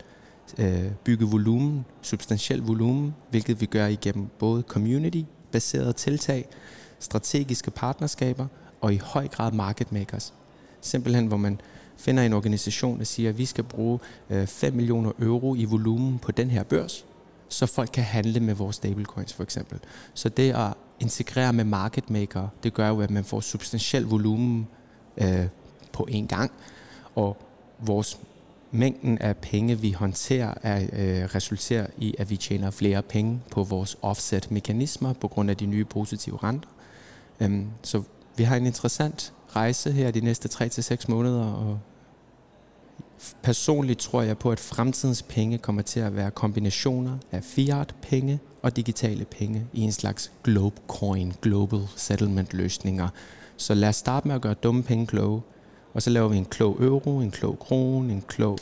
øh, 0.57 0.91
bygge 1.03 1.25
volumen, 1.25 1.85
substantiel 2.01 2.61
volumen, 2.61 3.15
hvilket 3.29 3.61
vi 3.61 3.65
gør 3.65 3.87
igennem 3.87 4.27
både 4.39 4.63
community-baserede 4.67 5.93
tiltag, 5.93 6.47
strategiske 6.99 7.71
partnerskaber 7.71 8.47
og 8.81 8.93
i 8.93 8.97
høj 8.97 9.27
grad 9.27 9.51
market 9.51 9.91
makers. 9.91 10.33
Simpelthen, 10.81 11.27
hvor 11.27 11.37
man 11.37 11.61
finder 11.99 12.23
en 12.23 12.33
organisation, 12.33 12.99
der 12.99 13.05
siger, 13.05 13.29
at 13.29 13.37
vi 13.37 13.45
skal 13.45 13.63
bruge 13.63 13.99
øh, 14.29 14.47
5 14.47 14.73
millioner 14.73 15.11
euro 15.19 15.55
i 15.55 15.65
volumen 15.65 16.19
på 16.19 16.31
den 16.31 16.49
her 16.49 16.63
børs, 16.63 17.05
så 17.49 17.65
folk 17.65 17.89
kan 17.93 18.03
handle 18.03 18.39
med 18.39 18.53
vores 18.53 18.75
stablecoins 18.75 19.33
for 19.33 19.43
eksempel. 19.43 19.79
Så 20.13 20.29
det 20.29 20.55
at 20.55 20.73
integrere 20.99 21.53
med 21.53 21.63
market 21.63 22.09
maker, 22.09 22.47
det 22.63 22.73
gør 22.73 22.87
jo, 22.87 23.01
at 23.01 23.11
man 23.11 23.23
får 23.23 23.39
substantiel 23.39 24.03
volumen 24.03 24.67
øh, 25.17 25.45
på 25.91 26.07
en 26.09 26.27
gang, 26.27 26.51
og 27.15 27.37
vores 27.79 28.19
mængden 28.71 29.17
af 29.17 29.37
penge, 29.37 29.79
vi 29.79 29.91
håndterer, 29.91 30.53
er, 30.63 30.83
øh, 30.93 31.35
resulterer 31.35 31.87
i, 31.97 32.15
at 32.17 32.29
vi 32.29 32.37
tjener 32.37 32.71
flere 32.71 33.01
penge 33.01 33.41
på 33.51 33.63
vores 33.63 33.97
offset-mekanismer 34.01 35.13
på 35.13 35.27
grund 35.27 35.49
af 35.49 35.57
de 35.57 35.65
nye 35.65 35.85
positive 35.85 36.37
renter. 36.43 36.69
Øhm, 37.39 37.67
så 37.83 38.03
vi 38.37 38.43
har 38.43 38.55
en 38.55 38.65
interessant 38.65 39.33
rejse 39.55 39.91
her 39.91 40.11
de 40.11 40.21
næste 40.21 40.49
3-6 40.63 41.05
måneder, 41.07 41.43
og 41.43 41.79
personligt 43.43 43.99
tror 43.99 44.21
jeg 44.21 44.37
på, 44.37 44.51
at 44.51 44.59
fremtidens 44.59 45.21
penge 45.21 45.57
kommer 45.57 45.81
til 45.81 45.99
at 45.99 46.15
være 46.15 46.31
kombinationer 46.31 47.17
af 47.31 47.43
fiat-penge 47.43 48.39
og 48.61 48.75
digitale 48.75 49.25
penge 49.25 49.65
i 49.73 49.81
en 49.81 49.91
slags 49.91 50.31
globe 50.43 50.81
coin, 50.87 51.33
global 51.41 51.81
settlement 51.95 52.53
løsninger. 52.53 53.07
Så 53.57 53.73
lad 53.73 53.89
os 53.89 53.95
starte 53.95 54.27
med 54.27 54.35
at 54.35 54.41
gøre 54.41 54.53
dumme 54.53 54.83
penge 54.83 55.07
kloge, 55.07 55.41
og 55.93 56.01
så 56.01 56.09
laver 56.09 56.27
vi 56.27 56.37
en 56.37 56.45
klog 56.45 56.83
euro, 56.83 57.19
en 57.19 57.31
klog 57.31 57.59
krone, 57.59 58.13
en 58.13 58.23
klog 58.27 58.59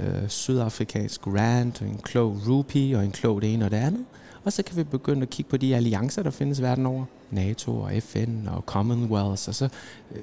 øh, 0.00 0.28
sydafrikansk 0.28 1.26
rand, 1.26 1.82
en 1.82 1.98
klog 2.02 2.40
rupee 2.48 2.96
og 2.96 3.04
en 3.04 3.12
klog 3.12 3.42
det 3.42 3.54
ene 3.54 3.64
og 3.64 3.70
det 3.70 3.76
andet. 3.76 4.04
Og 4.48 4.52
så 4.52 4.62
kan 4.62 4.76
vi 4.76 4.84
begynde 4.84 5.22
at 5.22 5.30
kigge 5.30 5.50
på 5.50 5.56
de 5.56 5.76
alliancer, 5.76 6.22
der 6.22 6.30
findes 6.30 6.62
verden 6.62 6.86
over. 6.86 7.04
NATO 7.30 7.80
og 7.80 7.92
FN 8.02 8.46
og 8.46 8.62
Commonwealth, 8.66 9.48
og 9.48 9.54
så 9.54 9.68
øh, 10.14 10.20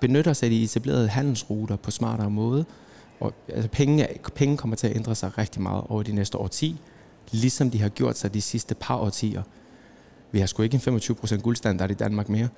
benytter 0.00 0.32
sig 0.32 0.46
af 0.46 0.50
de 0.50 0.62
etablerede 0.62 1.08
handelsruter 1.08 1.76
på 1.76 1.90
smartere 1.90 2.30
måde. 2.30 2.64
Og 3.20 3.34
altså, 3.48 3.68
penge, 3.68 4.08
penge 4.34 4.56
kommer 4.56 4.76
til 4.76 4.86
at 4.86 4.96
ændre 4.96 5.14
sig 5.14 5.38
rigtig 5.38 5.62
meget 5.62 5.84
over 5.88 6.02
de 6.02 6.12
næste 6.12 6.38
årti, 6.38 6.80
ligesom 7.32 7.70
de 7.70 7.80
har 7.80 7.88
gjort 7.88 8.18
sig 8.18 8.34
de 8.34 8.40
sidste 8.40 8.74
par 8.74 8.96
årtier. 8.96 9.42
Vi 10.32 10.38
har 10.38 10.46
sgu 10.46 10.62
ikke 10.62 10.80
en 10.88 10.98
25% 10.98 11.36
guldstandard 11.36 11.90
i 11.90 11.94
Danmark 11.94 12.28
mere. 12.28 12.48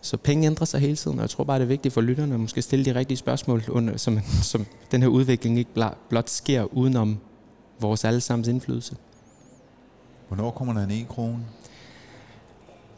Så 0.00 0.16
penge 0.16 0.46
ændrer 0.46 0.64
sig 0.64 0.80
hele 0.80 0.96
tiden, 0.96 1.18
og 1.18 1.22
jeg 1.22 1.30
tror 1.30 1.44
bare, 1.44 1.58
det 1.58 1.64
er 1.64 1.68
vigtigt 1.68 1.94
for 1.94 2.00
lytterne 2.00 2.34
at 2.34 2.40
måske 2.40 2.62
stille 2.62 2.84
de 2.84 2.94
rigtige 2.94 3.18
spørgsmål, 3.18 3.62
under, 3.68 3.96
som, 3.96 4.20
som 4.42 4.66
den 4.90 5.02
her 5.02 5.08
udvikling 5.08 5.58
ikke 5.58 5.70
blot 6.08 6.30
sker 6.30 6.76
udenom 6.76 7.18
vores 7.80 8.04
allesammens 8.04 8.48
indflydelse. 8.48 8.96
Hvornår 10.28 10.50
kommer 10.50 10.74
der 10.74 10.84
en 10.84 10.90
e-krone? 10.90 11.46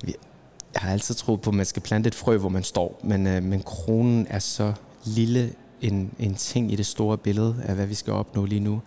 Jeg 0.07 0.83
har 0.83 0.93
altid 0.93 1.15
troet 1.15 1.41
på, 1.41 1.51
at 1.51 1.57
man 1.57 1.67
skal 1.67 1.83
plante 1.83 2.09
et 2.09 2.15
frø, 2.15 2.37
hvor 2.37 2.49
man 2.49 2.63
står, 2.63 3.01
men, 3.05 3.27
øh, 3.27 3.43
men 3.43 3.63
kronen 3.63 4.27
er 4.31 4.39
så 4.39 4.73
lille 5.05 5.53
en, 5.81 6.13
en 6.19 6.35
ting 6.35 6.73
i 6.73 6.77
det 6.77 6.87
store 6.87 7.19
billede 7.19 7.57
af, 7.65 7.75
hvad 7.75 7.87
vi 7.87 7.95
skal 7.95 8.13
opnå 8.13 8.45
lige 8.45 8.61
nu. 8.61 8.83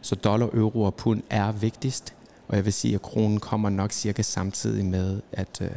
Så 0.00 0.14
dollar, 0.14 0.46
euro 0.46 0.82
og 0.82 0.94
pund 0.94 1.22
er 1.30 1.52
vigtigst, 1.52 2.14
og 2.48 2.56
jeg 2.56 2.64
vil 2.64 2.72
sige, 2.72 2.94
at 2.94 3.02
kronen 3.02 3.40
kommer 3.40 3.70
nok 3.70 3.92
cirka 3.92 4.22
samtidig 4.22 4.84
med, 4.84 5.20
at, 5.32 5.58
øh, 5.62 5.70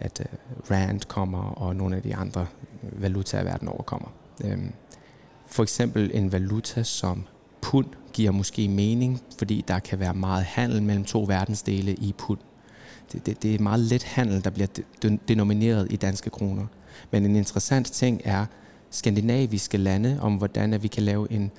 at 0.00 0.20
øh, 0.20 0.26
rand 0.70 1.00
kommer, 1.08 1.42
og 1.42 1.76
nogle 1.76 1.96
af 1.96 2.02
de 2.02 2.16
andre 2.16 2.46
valutaer 2.82 3.42
i 3.42 3.44
verden 3.44 3.68
overkommer. 3.68 4.08
Øhm, 4.44 4.72
for 5.46 5.62
eksempel 5.62 6.10
en 6.14 6.32
valuta 6.32 6.82
som 6.82 7.26
pund 7.60 7.86
giver 8.16 8.30
måske 8.30 8.68
mening, 8.68 9.20
fordi 9.38 9.64
der 9.68 9.78
kan 9.78 10.00
være 10.00 10.14
meget 10.14 10.44
handel 10.44 10.82
mellem 10.82 11.04
to 11.04 11.24
verdensdele 11.28 11.94
i 11.94 12.14
pund. 12.18 12.38
Det, 13.12 13.26
det, 13.26 13.42
det 13.42 13.54
er 13.54 13.58
meget 13.58 13.80
let 13.80 14.02
handel, 14.02 14.44
der 14.44 14.50
bliver 14.50 14.68
denomineret 15.28 15.86
i 15.90 15.96
danske 15.96 16.30
kroner. 16.30 16.66
Men 17.10 17.24
en 17.24 17.36
interessant 17.36 17.86
ting 17.86 18.20
er 18.24 18.46
skandinaviske 18.90 19.78
lande, 19.78 20.18
om 20.20 20.34
hvordan 20.34 20.72
at 20.72 20.82
vi 20.82 20.88
kan 20.88 21.02
lave 21.02 21.32
en 21.32 21.50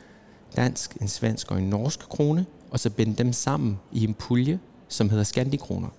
dansk, 0.55 0.97
en 1.01 1.07
svensk 1.07 1.51
og 1.51 1.57
en 1.57 1.69
norsk 1.69 1.99
krone, 1.99 2.45
og 2.71 2.79
så 2.79 2.89
binde 2.89 3.15
dem 3.15 3.33
sammen 3.33 3.79
i 3.91 4.03
en 4.03 4.13
pulje, 4.13 4.59
som 4.87 5.09
hedder 5.09 5.23
skandikroner. 5.23 5.89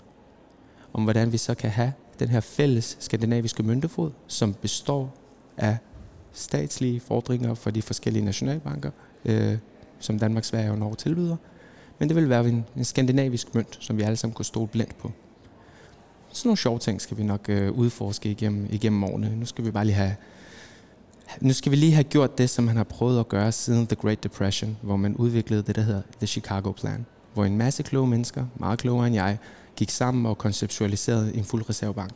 Om 0.92 1.02
hvordan 1.02 1.32
vi 1.32 1.36
så 1.36 1.54
kan 1.54 1.70
have 1.70 1.92
den 2.18 2.28
her 2.28 2.40
fælles 2.40 2.96
skandinaviske 3.00 3.62
myndefod, 3.62 4.10
som 4.26 4.54
består 4.54 5.14
af 5.56 5.76
statslige 6.32 7.00
fordringer 7.00 7.54
for 7.54 7.70
de 7.70 7.82
forskellige 7.82 8.24
nationalbanker, 8.24 8.90
øh, 9.24 9.58
som 9.98 10.18
Danmark, 10.18 10.44
Sverige 10.44 10.70
og 10.70 10.78
Norge 10.78 10.96
tilbyder. 10.96 11.36
Men 11.98 12.08
det 12.08 12.16
vil 12.16 12.28
være 12.28 12.48
en, 12.48 12.64
en 12.76 12.84
skandinavisk 12.84 13.54
mønt, 13.54 13.78
som 13.80 13.96
vi 13.96 14.02
alle 14.02 14.16
sammen 14.16 14.34
kunne 14.34 14.44
stole 14.44 14.68
blindt 14.68 14.98
på. 14.98 15.12
Sådan 16.32 16.48
nogle 16.48 16.58
sjove 16.58 16.78
ting 16.78 17.00
skal 17.00 17.16
vi 17.16 17.22
nok 17.22 17.48
øh, 17.48 17.72
udforske 17.72 18.30
igennem, 18.30 18.66
igennem 18.70 19.04
årene. 19.04 19.36
Nu 19.36 19.46
skal 19.46 19.64
vi 19.64 19.70
bare 19.70 19.84
lige 19.84 19.94
have 19.96 20.14
nu 21.40 21.52
skal 21.52 21.72
vi 21.72 21.76
lige 21.76 21.92
have 21.92 22.04
gjort 22.04 22.38
det, 22.38 22.50
som 22.50 22.64
man 22.64 22.76
har 22.76 22.84
prøvet 22.84 23.20
at 23.20 23.28
gøre 23.28 23.52
siden 23.52 23.86
The 23.86 23.96
Great 23.96 24.24
Depression, 24.24 24.76
hvor 24.82 24.96
man 24.96 25.16
udviklede 25.16 25.62
det, 25.62 25.76
der 25.76 25.82
hedder 25.82 26.02
The 26.18 26.26
Chicago 26.26 26.72
Plan, 26.72 27.06
hvor 27.34 27.44
en 27.44 27.58
masse 27.58 27.82
kloge 27.82 28.08
mennesker, 28.08 28.46
meget 28.56 28.78
klogere 28.78 29.06
end 29.06 29.16
jeg, 29.16 29.38
gik 29.76 29.90
sammen 29.90 30.26
og 30.26 30.38
konceptualiserede 30.38 31.34
en 31.34 31.44
fuld 31.44 31.68
reservebank. 31.68 32.12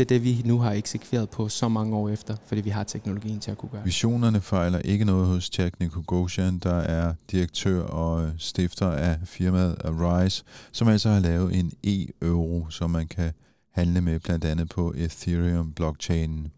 Det 0.00 0.06
er 0.06 0.18
det, 0.18 0.24
vi 0.24 0.42
nu 0.44 0.58
har 0.58 0.72
eksekveret 0.72 1.30
på 1.30 1.48
så 1.48 1.68
mange 1.68 1.96
år 1.96 2.08
efter, 2.08 2.36
fordi 2.46 2.60
vi 2.60 2.70
har 2.70 2.84
teknologien 2.84 3.40
til 3.40 3.50
at 3.50 3.58
kunne 3.58 3.68
gøre. 3.70 3.84
Visionerne 3.84 4.40
fejler 4.40 4.78
ikke 4.78 5.04
noget 5.04 5.26
hos 5.26 5.58
Jack 5.58 5.80
Nicogosian, 5.80 6.58
der 6.58 6.74
er 6.74 7.14
direktør 7.30 7.82
og 7.82 8.30
stifter 8.38 8.90
af 8.90 9.18
firmaet 9.24 9.76
Arise, 9.84 10.44
som 10.72 10.88
altså 10.88 11.08
har 11.08 11.20
lavet 11.20 11.58
en 11.58 11.72
e-euro, 11.84 12.70
som 12.70 12.90
man 12.90 13.06
kan 13.06 13.32
handle 13.72 14.00
med 14.00 14.20
blandt 14.20 14.44
andet 14.44 14.68
på 14.68 14.94
Ethereum-blockchainen. 14.96 16.52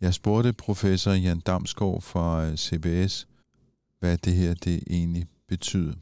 Jeg 0.00 0.14
spurgte 0.14 0.52
professor 0.52 1.12
Jan 1.12 1.40
Damsgaard 1.40 2.02
fra 2.02 2.56
CBS, 2.56 3.26
hvad 4.00 4.18
det 4.18 4.32
her 4.32 4.54
det 4.54 4.82
egentlig 4.90 5.26
betyder. 5.48 5.92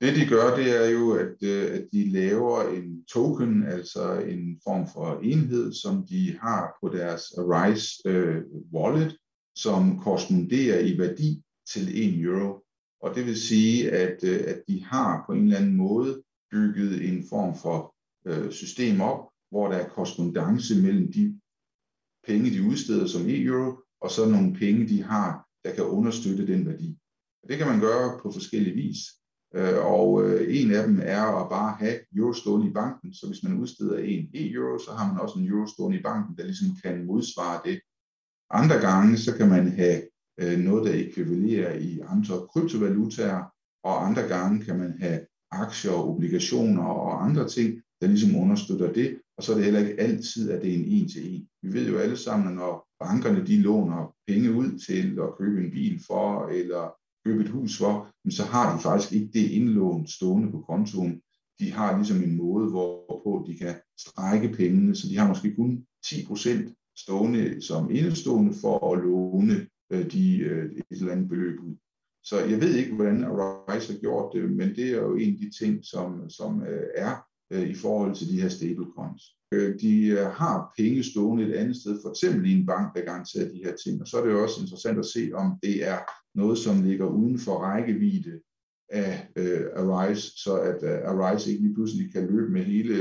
Det 0.00 0.16
de 0.16 0.26
gør, 0.26 0.56
det 0.56 0.84
er 0.84 0.90
jo, 0.90 1.12
at, 1.12 1.42
øh, 1.42 1.74
at 1.74 1.88
de 1.92 2.10
laver 2.10 2.62
en 2.62 3.04
token, 3.04 3.66
altså 3.66 4.20
en 4.20 4.60
form 4.64 4.88
for 4.92 5.20
enhed, 5.22 5.72
som 5.72 6.06
de 6.06 6.38
har 6.40 6.76
på 6.80 6.88
deres 6.88 7.22
Arise 7.38 8.08
øh, 8.08 8.42
wallet, 8.72 9.16
som 9.54 9.98
korresponderer 9.98 10.80
i 10.80 10.98
værdi 10.98 11.42
til 11.72 11.82
1 11.88 12.20
euro. 12.20 12.64
Og 13.02 13.14
det 13.14 13.26
vil 13.26 13.40
sige, 13.40 13.90
at, 13.90 14.24
øh, 14.24 14.40
at 14.46 14.62
de 14.68 14.84
har 14.84 15.24
på 15.26 15.32
en 15.32 15.44
eller 15.44 15.58
anden 15.58 15.76
måde 15.76 16.22
bygget 16.50 17.08
en 17.08 17.24
form 17.28 17.54
for 17.56 17.94
øh, 18.26 18.52
system 18.52 19.00
op, 19.00 19.28
hvor 19.50 19.68
der 19.68 19.78
er 19.78 19.88
korrespondence 19.88 20.82
mellem 20.82 21.12
de 21.12 21.40
penge, 22.26 22.50
de 22.50 22.68
udsteder 22.68 23.06
som 23.06 23.26
e-euro, 23.26 23.82
og 24.00 24.10
så 24.10 24.28
nogle 24.28 24.54
penge, 24.54 24.88
de 24.88 25.02
har, 25.02 25.48
der 25.64 25.74
kan 25.74 25.84
understøtte 25.84 26.46
den 26.46 26.66
værdi. 26.66 26.98
Det 27.48 27.58
kan 27.58 27.66
man 27.66 27.80
gøre 27.80 28.20
på 28.22 28.32
forskellige 28.32 28.74
vis. 28.74 28.98
Øh, 29.54 29.86
og 29.86 30.24
øh, 30.24 30.56
en 30.56 30.74
af 30.74 30.86
dem 30.86 31.00
er 31.02 31.42
at 31.42 31.48
bare 31.48 31.76
have 31.78 31.98
euro 32.16 32.32
stående 32.32 32.66
i 32.66 32.72
banken, 32.72 33.14
så 33.14 33.26
hvis 33.26 33.42
man 33.42 33.58
udsteder 33.58 33.98
en 33.98 34.28
e-euro, 34.34 34.78
så 34.78 34.90
har 34.92 35.12
man 35.12 35.20
også 35.22 35.38
en 35.38 35.48
euro 35.48 35.66
stående 35.66 35.98
i 35.98 36.02
banken, 36.02 36.36
der 36.36 36.44
ligesom 36.44 36.68
kan 36.84 37.06
modsvare 37.06 37.60
det. 37.64 37.80
Andre 38.50 38.76
gange, 38.76 39.16
så 39.16 39.36
kan 39.36 39.48
man 39.48 39.68
have 39.68 40.02
øh, 40.40 40.58
noget, 40.58 40.86
der 40.86 40.94
ekvivalerer 40.94 41.74
i 41.74 42.00
andre 42.08 42.46
kryptovalutaer, 42.52 43.44
og 43.84 44.06
andre 44.06 44.22
gange 44.22 44.64
kan 44.64 44.78
man 44.78 44.96
have 45.00 45.20
aktier, 45.50 45.92
obligationer 45.92 46.84
og 46.84 47.24
andre 47.24 47.48
ting, 47.48 47.82
der 48.00 48.06
ligesom 48.06 48.36
understøtter 48.36 48.92
det, 48.92 49.18
og 49.36 49.42
så 49.42 49.52
er 49.52 49.56
det 49.56 49.64
heller 49.64 49.80
ikke 49.80 50.00
altid, 50.00 50.50
at 50.50 50.62
det 50.62 50.70
er 50.70 50.78
en 50.78 50.84
en 50.84 51.08
til 51.08 51.34
en. 51.34 51.48
Vi 51.62 51.72
ved 51.72 51.88
jo 51.88 51.98
alle 51.98 52.16
sammen, 52.16 52.48
at 52.48 52.54
når 52.54 52.88
bankerne 53.04 53.46
de 53.46 53.56
låner 53.56 54.14
penge 54.28 54.52
ud 54.52 54.78
til 54.78 55.18
at 55.22 55.36
købe 55.38 55.64
en 55.64 55.70
bil 55.70 56.00
for, 56.06 56.48
eller 56.48 56.99
købe 57.24 57.42
et 57.42 57.48
hus 57.48 57.78
for, 57.78 58.10
så 58.30 58.44
har 58.44 58.76
de 58.76 58.82
faktisk 58.82 59.12
ikke 59.12 59.30
det 59.32 59.50
indlån 59.50 60.06
stående 60.06 60.50
på 60.50 60.60
kontoen. 60.60 61.20
De 61.60 61.72
har 61.72 61.96
ligesom 61.96 62.22
en 62.22 62.36
måde, 62.36 62.70
hvorpå 62.70 63.44
de 63.46 63.58
kan 63.58 63.74
strække 63.98 64.48
pengene, 64.48 64.96
så 64.96 65.08
de 65.08 65.16
har 65.18 65.28
måske 65.28 65.54
kun 65.54 65.86
10% 66.06 66.94
stående 66.96 67.62
som 67.62 67.90
indestående 67.90 68.54
for 68.60 68.92
at 68.92 69.02
låne 69.04 69.66
øh, 69.92 70.12
de, 70.12 70.38
øh, 70.38 70.72
et 70.72 70.84
eller 70.90 71.12
andet 71.12 71.28
beløb 71.28 71.60
ud. 71.60 71.76
Så 72.24 72.44
jeg 72.44 72.60
ved 72.60 72.74
ikke, 72.74 72.94
hvordan 72.94 73.24
Arise 73.24 73.92
har 73.92 74.00
gjort 74.00 74.32
det, 74.34 74.50
men 74.50 74.68
det 74.68 74.90
er 74.90 75.00
jo 75.00 75.14
en 75.14 75.32
af 75.32 75.38
de 75.40 75.50
ting, 75.64 75.84
som, 75.84 76.30
som 76.30 76.62
øh, 76.62 76.86
er 76.94 77.26
i 77.50 77.74
forhold 77.74 78.14
til 78.14 78.28
de 78.28 78.40
her 78.40 78.48
stablecoins. 78.48 79.22
De 79.80 80.16
har 80.32 80.72
penge 80.78 81.02
stående 81.02 81.44
et 81.48 81.54
andet 81.54 81.76
sted, 81.76 81.98
for 82.02 82.10
eksempel 82.10 82.50
i 82.50 82.52
en 82.52 82.66
bank, 82.66 82.96
der 82.96 83.04
garanterer 83.04 83.52
de 83.52 83.64
her 83.64 83.76
ting. 83.84 84.00
Og 84.00 84.06
så 84.06 84.18
er 84.18 84.24
det 84.24 84.32
jo 84.32 84.42
også 84.42 84.60
interessant 84.60 84.98
at 84.98 85.04
se, 85.04 85.30
om 85.34 85.58
det 85.62 85.88
er 85.88 85.98
noget, 86.34 86.58
som 86.58 86.82
ligger 86.82 87.06
uden 87.06 87.38
for 87.38 87.58
rækkevidde 87.58 88.40
af 88.88 89.28
øh, 89.36 89.66
Arise, 89.76 90.42
så 90.42 90.54
at 90.56 90.82
uh, 90.82 91.10
Arise 91.10 91.50
ikke 91.50 91.62
lige 91.62 91.74
pludselig 91.74 92.12
kan 92.12 92.26
løbe 92.26 92.52
med 92.52 92.64
hele 92.64 92.94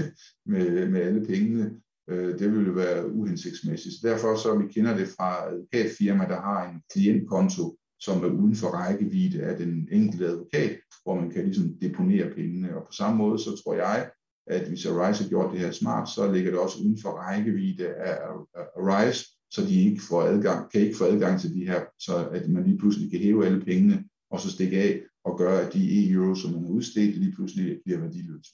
med, 0.52 0.88
med 0.88 1.00
alle 1.00 1.26
pengene. 1.26 1.70
Øh, 2.10 2.38
det 2.38 2.52
ville 2.52 2.76
være 2.76 3.12
uhensigtsmæssigt. 3.12 3.94
Så 3.94 4.08
derfor 4.08 4.36
så 4.36 4.58
vi 4.58 4.72
kender 4.72 4.96
det 4.96 5.08
fra 5.08 5.48
advokatfirma, 5.48 6.24
der 6.24 6.40
har 6.40 6.70
en 6.70 6.80
klientkonto 6.92 7.76
som 8.00 8.24
er 8.24 8.28
uden 8.28 8.56
for 8.56 8.68
rækkevidde 8.68 9.42
af 9.42 9.56
den 9.56 9.88
enkelte 9.92 10.26
advokat, 10.26 10.78
hvor 11.02 11.14
man 11.14 11.30
kan 11.30 11.44
ligesom 11.44 11.74
deponere 11.82 12.30
pengene. 12.30 12.76
Og 12.76 12.86
på 12.86 12.92
samme 12.92 13.18
måde, 13.18 13.38
så 13.38 13.62
tror 13.62 13.74
jeg, 13.74 14.10
at 14.46 14.68
hvis 14.68 14.86
Arise 14.86 15.22
har 15.22 15.28
gjort 15.28 15.52
det 15.52 15.60
her 15.60 15.70
smart, 15.70 16.08
så 16.08 16.32
ligger 16.32 16.50
det 16.50 16.60
også 16.60 16.78
uden 16.80 16.98
for 17.02 17.10
rækkevidde 17.10 17.94
af 17.94 18.18
Arise, 18.56 19.24
så 19.50 19.62
de 19.62 19.82
ikke 19.82 20.02
får 20.02 20.22
adgang, 20.22 20.70
kan 20.70 20.80
ikke 20.80 20.96
få 20.96 21.04
adgang 21.04 21.40
til 21.40 21.54
de 21.54 21.66
her, 21.66 21.80
så 21.98 22.28
at 22.28 22.48
man 22.48 22.64
lige 22.64 22.78
pludselig 22.78 23.10
kan 23.10 23.20
hæve 23.20 23.46
alle 23.46 23.64
pengene, 23.64 24.04
og 24.30 24.40
så 24.40 24.50
stikke 24.50 24.76
af 24.78 25.00
og 25.24 25.38
gøre, 25.38 25.60
at 25.60 25.72
de 25.74 26.08
e-euro, 26.08 26.34
som 26.34 26.50
man 26.52 26.62
har 26.64 26.70
udstedt, 26.70 27.16
lige 27.16 27.32
pludselig 27.32 27.80
bliver 27.84 28.00
værdiløse. 28.00 28.52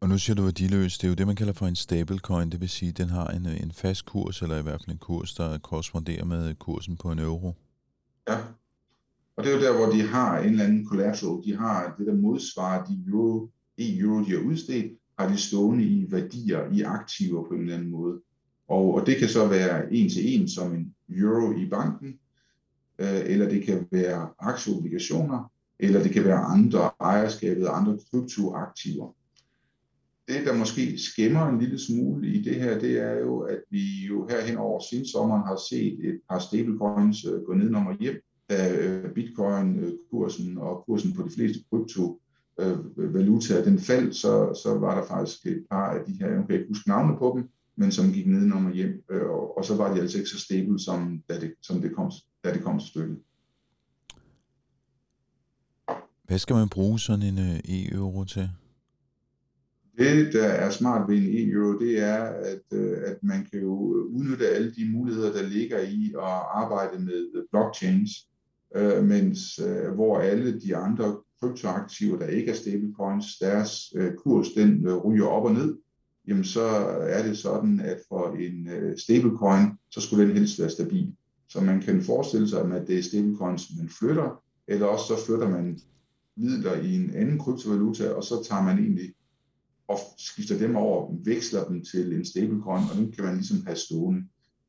Og 0.00 0.08
nu 0.08 0.18
siger 0.18 0.34
du 0.34 0.42
værdiløs, 0.42 0.98
det 0.98 1.04
er 1.04 1.08
jo 1.08 1.14
det, 1.14 1.26
man 1.26 1.36
kalder 1.36 1.52
for 1.52 1.66
en 1.66 1.76
stablecoin, 1.76 2.50
det 2.50 2.60
vil 2.60 2.68
sige, 2.68 2.88
at 2.88 2.98
den 2.98 3.08
har 3.08 3.26
en, 3.26 3.46
en 3.46 3.72
fast 3.72 4.06
kurs, 4.06 4.42
eller 4.42 4.58
i 4.58 4.62
hvert 4.62 4.80
fald 4.80 4.90
en 4.90 4.98
kurs, 4.98 5.34
der 5.34 5.58
korresponderer 5.58 6.24
med 6.24 6.54
kursen 6.54 6.96
på 6.96 7.12
en 7.12 7.18
euro. 7.18 7.54
Ja, 8.28 8.38
og 9.36 9.44
det 9.44 9.52
er 9.52 9.56
jo 9.56 9.62
der, 9.62 9.76
hvor 9.76 9.92
de 9.92 10.02
har 10.02 10.38
en 10.38 10.50
eller 10.50 10.64
anden 10.64 10.86
collateral, 10.86 11.44
de 11.44 11.56
har 11.56 11.94
det, 11.98 12.06
der 12.06 12.14
modsvarer 12.14 12.84
de 12.84 13.04
euro, 13.08 13.50
e-euro, 13.78 14.24
de 14.24 14.30
har 14.30 14.38
udstedt, 14.38 14.92
har 15.18 15.28
de 15.28 15.38
stående 15.38 15.84
i 15.84 16.06
værdier, 16.10 16.72
i 16.72 16.82
aktiver 16.82 17.44
på 17.48 17.54
en 17.54 17.60
eller 17.60 17.74
anden 17.74 17.90
måde. 17.90 18.20
Og, 18.68 18.94
og 18.94 19.06
det 19.06 19.16
kan 19.16 19.28
så 19.28 19.48
være 19.48 19.94
en 19.94 20.10
til 20.10 20.34
en 20.34 20.48
som 20.48 20.74
en 20.74 20.94
euro 21.08 21.52
i 21.52 21.68
banken, 21.68 22.18
øh, 22.98 23.20
eller 23.26 23.48
det 23.48 23.62
kan 23.62 23.86
være 23.90 24.28
aktieobligationer, 24.38 25.52
eller 25.78 26.02
det 26.02 26.12
kan 26.12 26.24
være 26.24 26.38
andre 26.38 26.90
ejerskabet, 27.00 27.66
andre 27.66 27.98
kryptoaktiver. 28.10 29.14
Det, 30.28 30.46
der 30.46 30.56
måske 30.56 30.98
skæmmer 30.98 31.48
en 31.48 31.58
lille 31.58 31.78
smule 31.78 32.28
i 32.28 32.42
det 32.42 32.54
her, 32.54 32.78
det 32.78 33.00
er 33.00 33.18
jo, 33.18 33.38
at 33.40 33.58
vi 33.70 34.06
jo 34.08 34.28
her 34.28 34.58
over 34.58 34.70
over 34.70 35.04
sommeren 35.12 35.42
har 35.46 35.58
set 35.70 36.08
et 36.08 36.20
par 36.30 36.38
stablecoins 36.38 37.24
øh, 37.24 37.42
gå 37.42 37.54
ned 37.54 37.74
og 37.74 37.96
hjem, 38.00 38.20
da 38.50 38.76
øh, 38.76 39.14
bitcoin-kursen 39.14 40.58
øh, 40.58 40.62
og 40.62 40.84
kursen 40.86 41.12
på 41.12 41.22
de 41.22 41.30
fleste 41.30 41.64
kryptovalutaer, 41.70 43.60
øh, 43.60 43.64
den 43.64 43.78
faldt, 43.78 44.16
så, 44.16 44.60
så 44.62 44.78
var 44.78 45.00
der 45.00 45.06
faktisk 45.06 45.46
et 45.46 45.64
par 45.70 45.90
af 45.90 46.04
de 46.06 46.12
her, 46.12 46.28
jeg 46.28 46.44
kan 46.46 46.56
ikke 46.56 46.68
huske 46.68 46.88
navne 46.88 47.18
på 47.18 47.32
dem, 47.36 47.48
men 47.76 47.92
som 47.92 48.12
gik 48.12 48.26
ned 48.26 48.52
og 48.52 48.72
hjem, 48.72 49.04
og, 49.10 49.58
og 49.58 49.64
så 49.64 49.76
var 49.76 49.94
de 49.94 50.00
altså 50.00 50.18
ikke 50.18 50.30
så 50.30 50.40
stable, 50.40 50.80
som 50.80 51.22
da 51.28 51.40
det, 51.40 51.54
som 51.62 51.80
det, 51.80 51.94
kom, 51.94 52.12
da 52.44 52.52
det 52.52 52.62
kom 52.62 52.78
til 52.78 52.88
stykket. 52.88 53.18
Hvad 56.24 56.38
skal 56.38 56.56
man 56.56 56.68
bruge 56.68 57.00
sådan 57.00 57.22
en 57.22 57.38
e-euro 57.64 58.24
til? 58.24 58.50
Det, 59.98 60.32
der 60.32 60.44
er 60.44 60.70
smart 60.70 61.08
ved 61.08 61.16
en 61.16 61.24
e-euro, 61.24 61.78
det 61.78 62.00
er, 62.00 62.22
at, 62.24 62.62
øh, 62.72 62.98
at 63.04 63.16
man 63.22 63.46
kan 63.50 63.60
jo 63.60 63.74
udnytte 64.06 64.48
alle 64.48 64.74
de 64.74 64.90
muligheder, 64.92 65.32
der 65.32 65.42
ligger 65.42 65.78
i 65.78 66.14
at 66.16 66.34
arbejde 66.54 67.04
med 67.04 67.46
blockchains, 67.50 68.10
øh, 68.76 69.04
mens 69.04 69.58
øh, 69.58 69.94
hvor 69.94 70.18
alle 70.18 70.60
de 70.60 70.76
andre 70.76 71.16
kryptoaktiver, 71.40 72.18
der 72.18 72.26
ikke 72.26 72.50
er 72.50 72.54
stablecoins, 72.54 73.38
deres 73.38 73.92
øh, 73.96 74.14
kurs 74.14 74.48
den 74.48 74.86
øh, 74.86 74.96
ryger 74.96 75.26
op 75.26 75.44
og 75.44 75.52
ned, 75.52 75.76
jamen 76.28 76.44
så 76.44 76.62
er 77.08 77.22
det 77.22 77.38
sådan, 77.38 77.80
at 77.80 77.98
for 78.08 78.34
en 78.34 78.68
øh, 78.68 78.98
stablecoin, 78.98 79.66
så 79.90 80.00
skulle 80.00 80.26
den 80.26 80.36
helst 80.36 80.60
være 80.60 80.70
stabil. 80.70 81.14
Så 81.48 81.60
man 81.60 81.80
kan 81.80 82.02
forestille 82.02 82.48
sig, 82.48 82.72
at 82.72 82.86
det 82.86 82.98
er 82.98 83.02
stablecoins, 83.02 83.70
man 83.78 83.88
flytter, 83.88 84.42
eller 84.68 84.86
også 84.86 85.06
så 85.06 85.26
flytter 85.26 85.48
man 85.48 85.80
midler 86.36 86.74
i 86.74 86.94
en 86.94 87.14
anden 87.14 87.38
kryptovaluta, 87.38 88.10
og 88.10 88.24
så 88.24 88.44
tager 88.48 88.62
man 88.62 88.78
egentlig 88.78 89.14
og 89.88 89.98
skifter 90.18 90.58
dem 90.58 90.76
over, 90.76 91.14
veksler 91.24 91.64
dem 91.64 91.84
til 91.84 92.12
en 92.12 92.24
stablecoin, 92.24 92.84
og 92.90 92.96
den 92.96 93.12
kan 93.12 93.24
man 93.24 93.34
ligesom 93.34 93.66
have 93.66 93.76
stående. 93.76 94.24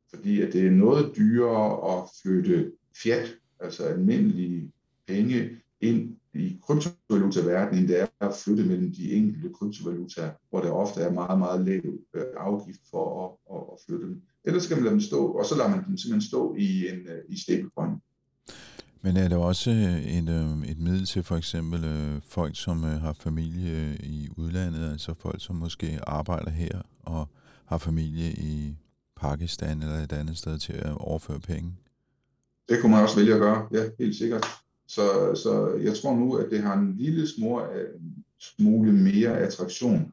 Fordi 0.10 0.42
at 0.42 0.54
det 0.54 0.68
er 0.68 0.72
noget 0.72 1.16
dyrere 1.18 1.98
at 1.98 2.10
flytte 2.22 2.72
fiat, 3.04 3.36
altså 3.60 3.84
almindelige 3.84 4.72
penge, 5.08 5.50
ind 5.82 6.16
i 6.34 6.60
kryptovalutaverdenen, 7.10 7.80
end 7.80 7.88
det 7.88 8.02
er 8.02 8.08
at 8.22 8.36
flytte 8.36 8.64
mellem 8.64 8.94
de 8.94 9.14
enkelte 9.14 9.50
kryptovalutaer, 9.50 10.32
hvor 10.50 10.62
der 10.62 10.72
ofte 10.72 11.02
er 11.02 11.12
meget, 11.12 11.40
meget 11.40 11.66
lav 11.66 11.82
øh, 12.14 12.24
afgift 12.38 12.82
for 12.92 13.06
at, 13.26 13.58
at, 13.74 13.80
flytte 13.86 14.06
dem. 14.06 14.22
Ellers 14.44 14.64
skal 14.64 14.78
man 14.78 14.84
lade 14.84 14.94
dem 14.94 15.02
stå, 15.02 15.28
og 15.28 15.46
så 15.46 15.58
lader 15.58 15.70
man 15.70 15.86
dem 15.86 15.98
simpelthen 15.98 16.30
stå 16.30 16.56
i 16.56 16.88
en 16.90 17.00
øh, 17.00 17.24
i 17.30 17.40
stablecoin. 17.40 17.92
Men 19.02 19.18
er 19.18 19.28
der 19.28 19.38
også 19.38 19.72
øh, 19.72 20.04
et, 20.04 20.30
et 20.72 20.80
middel 20.80 21.06
til 21.06 21.24
for 21.24 21.36
eksempel 21.36 21.82
folk, 22.28 22.56
som 22.56 22.84
har 22.84 23.14
familie 23.14 23.98
i 24.04 24.30
udlandet, 24.38 24.92
altså 24.92 25.14
folk, 25.14 25.44
som 25.44 25.56
måske 25.56 26.00
arbejder 26.08 26.52
her 26.52 26.82
og 27.04 27.30
har 27.66 27.78
familie 27.78 28.32
i 28.32 28.76
Pakistan 29.16 29.82
eller 29.82 29.96
et 29.96 30.14
andet 30.14 30.38
sted 30.38 30.60
til 30.60 30.74
at 30.74 30.94
overføre 30.98 31.40
penge? 31.40 31.76
Det 32.70 32.82
kunne 32.82 32.92
man 32.92 33.04
også 33.04 33.16
vælge 33.16 33.34
at 33.34 33.40
gøre, 33.40 33.68
ja, 33.72 33.84
helt 34.00 34.16
sikkert. 34.16 34.65
Så, 34.88 35.36
så 35.36 35.80
jeg 35.84 35.96
tror 35.96 36.16
nu, 36.16 36.36
at 36.36 36.52
det 36.52 36.60
har 36.60 36.80
en 36.80 36.96
lille 36.98 37.28
smule 38.40 38.94
mere 38.94 39.40
attraktion 39.40 40.12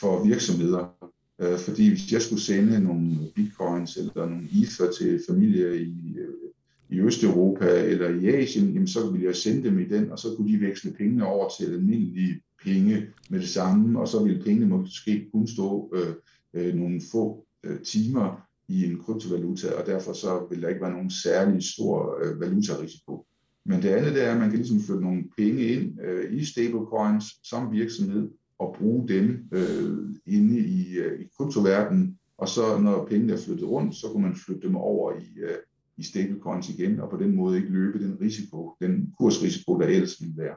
for 0.00 0.24
virksomheder. 0.24 1.10
Øh, 1.40 1.58
fordi 1.58 1.88
hvis 1.88 2.12
jeg 2.12 2.22
skulle 2.22 2.42
sende 2.42 2.80
nogle 2.80 3.16
bitcoins 3.34 3.96
eller 3.96 4.26
nogle 4.26 4.48
ether 4.62 4.90
til 4.92 5.20
familie 5.28 5.82
i 5.82 6.16
øh, 6.18 6.48
i 6.90 7.00
Østeuropa 7.00 7.84
eller 7.84 8.08
i 8.08 8.26
Asien, 8.26 8.72
jamen 8.72 8.88
så 8.88 9.10
ville 9.10 9.26
jeg 9.26 9.36
sende 9.36 9.62
dem 9.68 9.78
i 9.78 9.84
den, 9.84 10.12
og 10.12 10.18
så 10.18 10.34
kunne 10.36 10.52
de 10.52 10.60
veksle 10.60 10.90
pengene 10.92 11.26
over 11.26 11.48
til 11.58 11.72
almindelige 11.72 12.40
penge 12.64 13.06
med 13.30 13.40
det 13.40 13.48
samme, 13.48 14.00
og 14.00 14.08
så 14.08 14.22
ville 14.22 14.42
pengene 14.44 14.66
måske 14.66 15.28
kun 15.32 15.46
stå 15.46 15.92
øh, 15.94 16.14
øh, 16.54 16.74
nogle 16.74 17.00
få 17.12 17.46
øh, 17.64 17.80
timer 17.80 18.48
i 18.68 18.84
en 18.84 18.98
kryptovaluta, 18.98 19.70
og 19.70 19.86
derfor 19.86 20.12
så 20.12 20.46
vil 20.50 20.62
der 20.62 20.68
ikke 20.68 20.80
være 20.80 20.92
nogen 20.92 21.10
særlig 21.10 21.62
stor 21.62 22.18
øh, 22.22 22.40
valutarisiko. 22.40 23.26
Men 23.68 23.82
det 23.82 23.88
andet 23.88 24.14
det 24.14 24.24
er, 24.24 24.32
at 24.32 24.38
man 24.38 24.50
kan 24.50 24.58
ligesom 24.58 24.80
flytte 24.80 25.02
nogle 25.02 25.24
penge 25.36 25.62
ind 25.62 26.00
øh, 26.00 26.40
i 26.40 26.44
stablecoins 26.44 27.24
som 27.42 27.72
virksomhed, 27.72 28.30
og 28.58 28.76
bruge 28.78 29.08
dem 29.08 29.48
øh, 29.52 29.98
inde 30.26 30.58
i, 30.58 30.96
øh, 30.96 31.20
i 31.20 31.24
kryptoverdenen, 31.36 32.18
og 32.38 32.48
så 32.48 32.78
når 32.78 33.06
pengene 33.06 33.32
er 33.32 33.36
flyttet 33.36 33.68
rundt, 33.68 33.96
så 33.96 34.06
kunne 34.12 34.22
man 34.22 34.36
flytte 34.36 34.66
dem 34.66 34.76
over 34.76 35.12
i, 35.12 35.38
øh, 35.38 35.58
i 35.96 36.02
stablecoins 36.02 36.68
igen, 36.68 37.00
og 37.00 37.10
på 37.10 37.16
den 37.16 37.36
måde 37.36 37.56
ikke 37.56 37.68
løbe 37.68 38.04
den 38.04 38.18
risiko, 38.20 38.76
den 38.80 39.14
kursrisiko, 39.18 39.78
der 39.80 39.86
ellers 39.86 40.20
ville 40.20 40.36
være. 40.36 40.56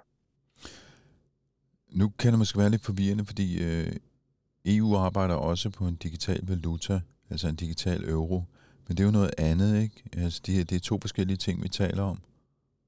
Nu 1.90 2.10
kan 2.20 2.32
det 2.32 2.40
måske 2.40 2.60
være 2.60 2.70
lidt 2.70 2.86
forvirrende, 2.86 3.26
fordi 3.26 3.64
øh, 3.64 3.94
EU 4.66 4.96
arbejder 4.96 5.36
også 5.36 5.70
på 5.70 5.88
en 5.88 5.96
digital 5.96 6.42
valuta, 6.48 7.02
altså 7.30 7.48
en 7.48 7.56
digital 7.56 8.10
euro, 8.10 8.44
men 8.88 8.98
det 8.98 9.04
er 9.04 9.08
jo 9.08 9.12
noget 9.12 9.32
andet, 9.38 9.82
ikke? 9.82 10.04
Altså, 10.14 10.42
det, 10.46 10.70
det 10.70 10.76
er 10.76 10.80
to 10.80 10.98
forskellige 11.02 11.38
ting, 11.38 11.64
vi 11.64 11.70
taler 11.70 12.04
om. 12.04 12.18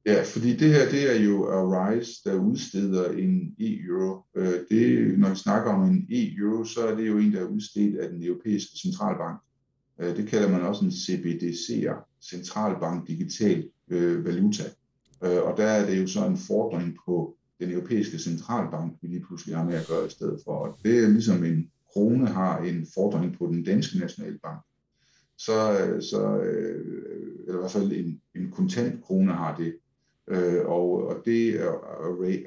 Ja, 0.06 0.24
fordi 0.24 0.56
det 0.56 0.70
her, 0.70 0.89
det 0.89 1.16
er 1.16 1.24
jo 1.24 1.46
Arise, 1.46 2.12
der 2.26 2.36
udsteder 2.36 3.12
en 3.12 3.56
e-euro. 3.60 4.22
Øh, 4.36 4.60
det, 4.70 5.20
når 5.20 5.30
vi 5.30 5.36
snakker 5.36 5.72
om 5.72 5.84
en 5.84 6.08
e-euro, 6.10 6.63
så 6.63 6.88
er 6.88 6.96
det 6.96 7.08
jo 7.08 7.18
en, 7.18 7.34
der 7.34 7.39
er 7.39 7.48
udstedt 7.48 8.00
af 8.00 8.10
den 8.10 8.24
europæiske 8.24 8.78
centralbank. 8.82 9.39
Øh, 10.00 10.18
det 10.18 10.28
kalder 10.28 10.50
man 10.50 10.62
også 10.62 10.86
en 10.86 10.92
CBDC'er, 10.92 12.20
centralbank 12.22 13.08
digital 13.08 13.70
øh, 13.89 14.26
valuta. 14.26 14.63
Og 15.22 15.58
der 15.58 15.66
er 15.66 15.86
det 15.89 16.02
jo 16.02 16.08
så 16.08 16.26
en 16.26 16.38
fordring 16.38 16.98
på 17.06 17.38
den 17.60 17.72
europæiske 17.72 18.20
centralbank, 18.20 18.94
vi 19.02 19.08
lige 19.08 19.26
pludselig 19.28 19.56
har 19.56 19.66
med 19.66 19.74
at 19.74 19.88
gøre 19.88 20.08
i 20.08 20.10
stedet 20.10 20.39
for. 20.46 20.52
Og 20.52 20.80
det 20.84 21.04
er 21.04 21.08
ligesom 21.08 21.44
en 21.44 21.70
krone 21.94 22.28
har 22.28 22.60
en 22.60 22.88
fordring 22.94 23.38
på 23.38 23.48
den 23.48 23.63
danske 23.63 24.00
nationalbank. 24.00 24.60
Så, 25.38 25.56
så 26.12 26.39
eller 27.48 27.58
i 27.58 27.60
hvert 27.60 27.72
fald 27.72 27.92
en, 27.92 28.22
en 28.36 28.52
kontant 28.52 29.04
krone 29.04 29.32
har 29.32 29.58
det 29.58 29.74
og, 30.66 31.08
og 31.08 31.16
det 31.26 31.60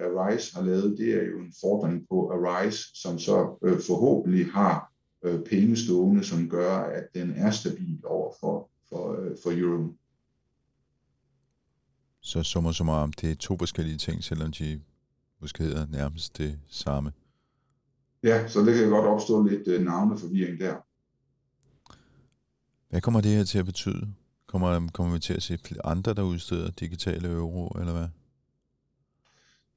Arise 0.01 0.57
har 0.57 0.63
lavet, 0.63 0.99
det 0.99 1.15
er 1.15 1.27
jo 1.27 1.39
en 1.39 1.53
fordring 1.61 2.07
på 2.09 2.31
Arise, 2.31 2.85
som 2.95 3.19
så 3.19 3.59
forhåbentlig 3.87 4.47
har 4.47 4.97
øh, 5.27 5.45
penge 5.45 5.77
stående, 5.77 6.25
som 6.25 6.49
gør, 6.49 6.79
at 6.79 7.05
den 7.15 7.33
er 7.37 7.51
stabil 7.51 8.01
over 8.05 8.33
for, 8.41 8.71
for, 8.89 9.21
øh, 9.21 9.37
for 9.43 9.51
euro. 9.61 9.95
Så 12.21 12.43
summer 12.43 12.73
som 12.73 12.89
om 12.89 13.13
det 13.13 13.31
er 13.31 13.35
to 13.35 13.59
forskellige 13.59 13.99
ting, 13.99 14.25
selvom 14.25 14.53
de 14.53 14.81
måske 15.41 15.65
hedder 15.65 15.87
nærmest 15.87 16.39
det 16.39 16.59
samme. 16.69 17.13
Ja, 18.23 18.49
så 18.49 18.61
det 18.61 18.75
kan 18.75 18.91
godt 18.91 19.07
opstå 19.07 19.43
lidt 19.43 19.69
øh, 19.69 19.85
navneforvirring 19.85 20.61
der. 20.61 20.77
Hvad 22.91 23.01
kommer 23.01 23.21
det 23.21 23.31
her 23.31 23.45
til 23.45 23.59
at 23.59 23.67
betyde? 23.67 24.09
Kommer, 24.47 24.89
kommer 24.93 25.13
vi 25.15 25.21
til 25.21 25.35
at 25.35 25.43
se 25.43 25.59
andre, 25.85 26.15
der 26.15 26.23
udsteder 26.23 26.71
digitale 26.71 27.29
euro, 27.29 27.69
eller 27.69 27.93
hvad? 27.93 28.09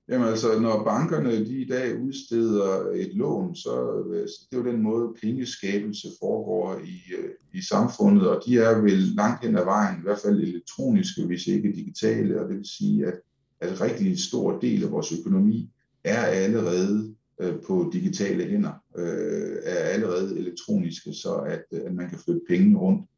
Jamen 0.09 0.27
altså, 0.27 0.59
når 0.59 0.83
bankerne 0.83 1.45
de 1.45 1.61
i 1.61 1.67
dag 1.67 2.01
udsteder 2.01 2.91
et 2.93 3.15
lån, 3.15 3.55
så 3.55 4.03
øh, 4.07 4.21
det 4.21 4.57
er 4.57 4.57
jo 4.57 4.71
den 4.71 4.81
måde, 4.81 5.13
pengeskabelse 5.21 6.07
foregår 6.19 6.79
i, 6.79 7.13
øh, 7.17 7.29
i 7.53 7.61
samfundet, 7.61 8.29
og 8.29 8.43
de 8.45 8.59
er 8.59 8.81
vel 8.81 8.97
langt 8.97 9.45
hen 9.45 9.57
ad 9.57 9.63
vejen, 9.63 9.99
i 9.99 10.01
hvert 10.01 10.19
fald 10.19 10.39
elektroniske, 10.39 11.25
hvis 11.25 11.47
ikke 11.47 11.71
digitale, 11.71 12.41
og 12.41 12.49
det 12.49 12.57
vil 12.57 12.65
sige, 12.65 13.07
at, 13.07 13.13
at 13.61 13.71
en 13.71 13.81
rigtig 13.81 14.19
stor 14.19 14.59
del 14.59 14.83
af 14.83 14.91
vores 14.91 15.11
økonomi 15.19 15.69
er 16.03 16.21
allerede 16.21 17.15
øh, 17.41 17.53
på 17.67 17.89
digitale 17.93 18.43
hænder, 18.43 18.73
øh, 18.97 19.57
er 19.63 19.75
allerede 19.75 20.39
elektroniske, 20.39 21.13
så 21.13 21.33
at, 21.35 21.63
øh, 21.71 21.81
at 21.85 21.93
man 21.93 22.09
kan 22.09 22.19
flytte 22.19 22.41
penge 22.47 22.77
rundt. 22.77 23.08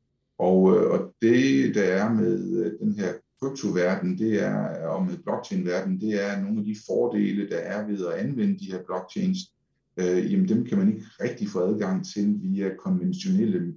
Og, 0.42 0.76
øh, 0.76 0.92
og 0.92 1.14
det, 1.22 1.76
der 1.76 1.84
er 1.84 2.14
med 2.14 2.58
øh, 2.58 2.80
den 2.80 2.94
her 2.94 3.14
kryptoverden, 3.42 4.18
det 4.18 4.44
er, 4.44 4.88
og 4.88 5.06
med 5.06 5.18
blockchain-verden, 5.18 6.02
det 6.02 6.26
er 6.26 6.42
nogle 6.42 6.60
af 6.60 6.66
de 6.66 6.76
fordele, 6.88 7.50
der 7.50 7.58
er 7.58 7.88
ved 7.88 8.08
at 8.08 8.14
anvende 8.14 8.60
de 8.60 8.72
her 8.72 8.84
blockchains. 8.84 9.38
Øh, 9.98 10.32
jamen 10.32 10.50
dem 10.50 10.66
kan 10.66 10.78
man 10.78 10.88
ikke 10.88 11.06
rigtig 11.24 11.48
få 11.48 11.60
adgang 11.60 12.06
til 12.06 12.40
via 12.42 12.76
konventionelle 12.76 13.74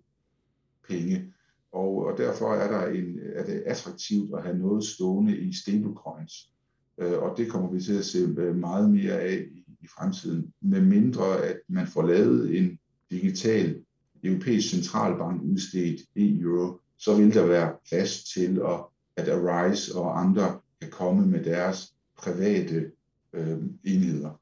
penge. 0.89 1.33
Og, 1.73 2.07
og 2.07 2.19
derfor 2.19 2.55
er, 2.55 2.71
der 2.71 2.87
en, 2.87 3.19
er 3.35 3.45
det 3.45 3.62
attraktivt 3.67 4.35
at 4.37 4.43
have 4.43 4.59
noget 4.59 4.85
stående 4.85 5.39
i 5.39 5.53
stablecoins. 5.53 6.51
Øh, 6.99 7.19
og 7.19 7.37
det 7.37 7.51
kommer 7.51 7.71
vi 7.71 7.81
til 7.81 7.99
at 7.99 8.05
se 8.05 8.19
øh, 8.39 8.57
meget 8.57 8.91
mere 8.91 9.21
af 9.21 9.47
i, 9.53 9.65
i 9.83 9.87
fremtiden, 9.99 10.53
med 10.61 10.81
mindre 10.81 11.45
at 11.45 11.61
man 11.69 11.87
får 11.87 12.03
lavet 12.03 12.59
en 12.59 12.79
digital 13.11 13.85
europæisk 14.25 14.70
centralbank 14.70 15.43
udstedt 15.43 16.01
e-euro, 16.16 16.81
så 16.99 17.16
vil 17.16 17.35
der 17.35 17.47
være 17.47 17.72
plads 17.89 18.25
til, 18.25 18.61
at, 18.68 18.81
at 19.16 19.29
Arise 19.29 19.95
og 19.95 20.20
andre 20.20 20.61
kan 20.81 20.91
komme 20.91 21.27
med 21.27 21.45
deres 21.45 21.95
private 22.18 22.91
øh, 23.33 23.59
enheder. 23.85 24.41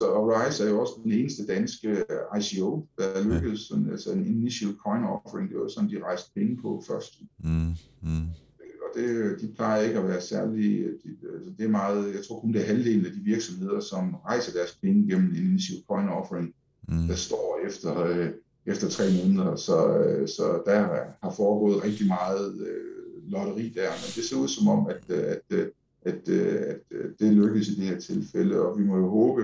Så 0.00 0.06
Arise 0.06 0.64
er 0.64 0.70
jo 0.70 0.80
også 0.80 0.92
den 1.04 1.12
eneste 1.12 1.46
danske 1.46 2.04
ICO, 2.38 2.86
der 2.98 3.24
lykkedes, 3.24 3.60
sådan, 3.60 3.90
altså 3.90 4.12
en 4.12 4.26
initial 4.26 4.74
coin 4.74 5.04
offering, 5.04 5.50
det 5.50 5.58
var 5.58 5.68
sådan, 5.68 5.90
de 5.90 6.04
rejste 6.04 6.30
penge 6.34 6.56
på 6.62 6.82
først. 6.86 7.20
Mm, 7.38 7.74
mm. 8.02 8.26
Og 8.60 8.90
det, 9.00 9.40
de 9.40 9.52
plejer 9.56 9.82
ikke 9.82 9.98
at 9.98 10.08
være 10.08 10.20
særlig, 10.20 10.84
de, 11.04 11.08
altså 11.34 11.50
det 11.58 11.64
er 11.64 11.68
meget, 11.68 12.14
jeg 12.14 12.24
tror 12.24 12.40
kun 12.40 12.52
det 12.52 12.62
er 12.62 12.66
halvdelen 12.66 13.06
af 13.06 13.12
de 13.12 13.20
virksomheder, 13.20 13.80
som 13.80 14.14
rejser 14.14 14.52
deres 14.52 14.78
penge 14.82 15.08
gennem 15.08 15.30
en 15.30 15.36
initial 15.36 15.82
coin 15.88 16.08
offering, 16.08 16.54
mm. 16.88 17.06
der 17.06 17.14
står 17.14 17.60
efter, 17.66 18.00
øh, 18.00 18.30
efter 18.66 18.88
tre 18.88 19.04
måneder. 19.22 19.56
Så, 19.56 19.98
øh, 19.98 20.28
så 20.28 20.62
der 20.66 20.78
har 21.22 21.34
foregået 21.36 21.84
rigtig 21.84 22.06
meget 22.06 22.54
øh, 22.60 23.30
lotteri 23.30 23.68
der, 23.68 23.90
men 23.90 24.10
det 24.16 24.24
ser 24.24 24.36
ud 24.36 24.48
som 24.48 24.68
om, 24.68 24.86
at, 24.86 25.02
øh, 25.08 25.24
at, 25.24 25.58
øh, 25.58 25.66
at, 26.02 26.28
øh, 26.28 26.52
at, 26.56 26.98
at 27.00 27.10
det 27.20 27.32
lykkes 27.32 27.68
i 27.68 27.74
det 27.74 27.84
her 27.84 28.00
tilfælde, 28.00 28.60
og 28.60 28.78
vi 28.78 28.84
må 28.84 28.96
jo 28.96 29.08
håbe, 29.08 29.42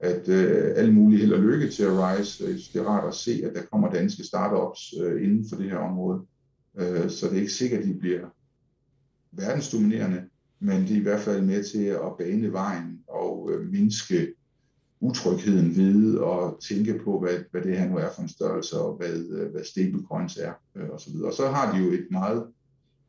at 0.00 0.28
øh, 0.28 0.72
alle 0.76 0.92
mulige 0.92 1.20
held 1.20 1.32
og 1.32 1.40
lykke 1.40 1.70
til 1.70 1.82
at 1.82 1.92
rise. 1.92 2.46
Det 2.46 2.76
er 2.76 2.84
rart 2.84 3.08
at 3.08 3.14
se, 3.14 3.42
at 3.44 3.54
der 3.54 3.62
kommer 3.72 3.92
danske 3.92 4.24
startups 4.24 4.94
øh, 5.02 5.22
inden 5.22 5.48
for 5.48 5.56
det 5.56 5.70
her 5.70 5.78
område. 5.78 6.20
Øh, 6.78 7.10
så 7.10 7.26
det 7.26 7.36
er 7.36 7.40
ikke 7.40 7.52
sikkert, 7.52 7.80
at 7.80 7.86
de 7.86 7.94
bliver 7.94 8.26
verdensdominerende, 9.32 10.22
men 10.60 10.88
de 10.88 10.92
er 10.94 10.96
i 10.96 11.02
hvert 11.02 11.20
fald 11.20 11.42
med 11.42 11.64
til 11.64 11.84
at 11.84 12.16
bane 12.18 12.52
vejen 12.52 13.00
og 13.08 13.50
øh, 13.52 13.68
mindske 13.72 14.34
utrygheden 15.00 15.76
ved 15.76 16.20
at 16.20 16.54
tænke 16.68 17.00
på, 17.04 17.20
hvad, 17.20 17.38
hvad 17.50 17.62
det 17.62 17.78
her 17.78 17.88
nu 17.88 17.96
er 17.96 18.08
for 18.14 18.22
en 18.22 18.28
størrelse, 18.28 18.78
og 18.78 18.96
hvad, 18.96 19.16
øh, 19.30 19.50
hvad 19.50 19.64
stablecoins 19.64 20.36
er, 20.36 20.52
øh, 20.74 20.88
osv. 20.90 21.14
Og 21.24 21.32
så 21.32 21.48
har 21.48 21.72
de 21.72 21.78
jo 21.78 21.92
et 21.92 22.06
meget 22.10 22.46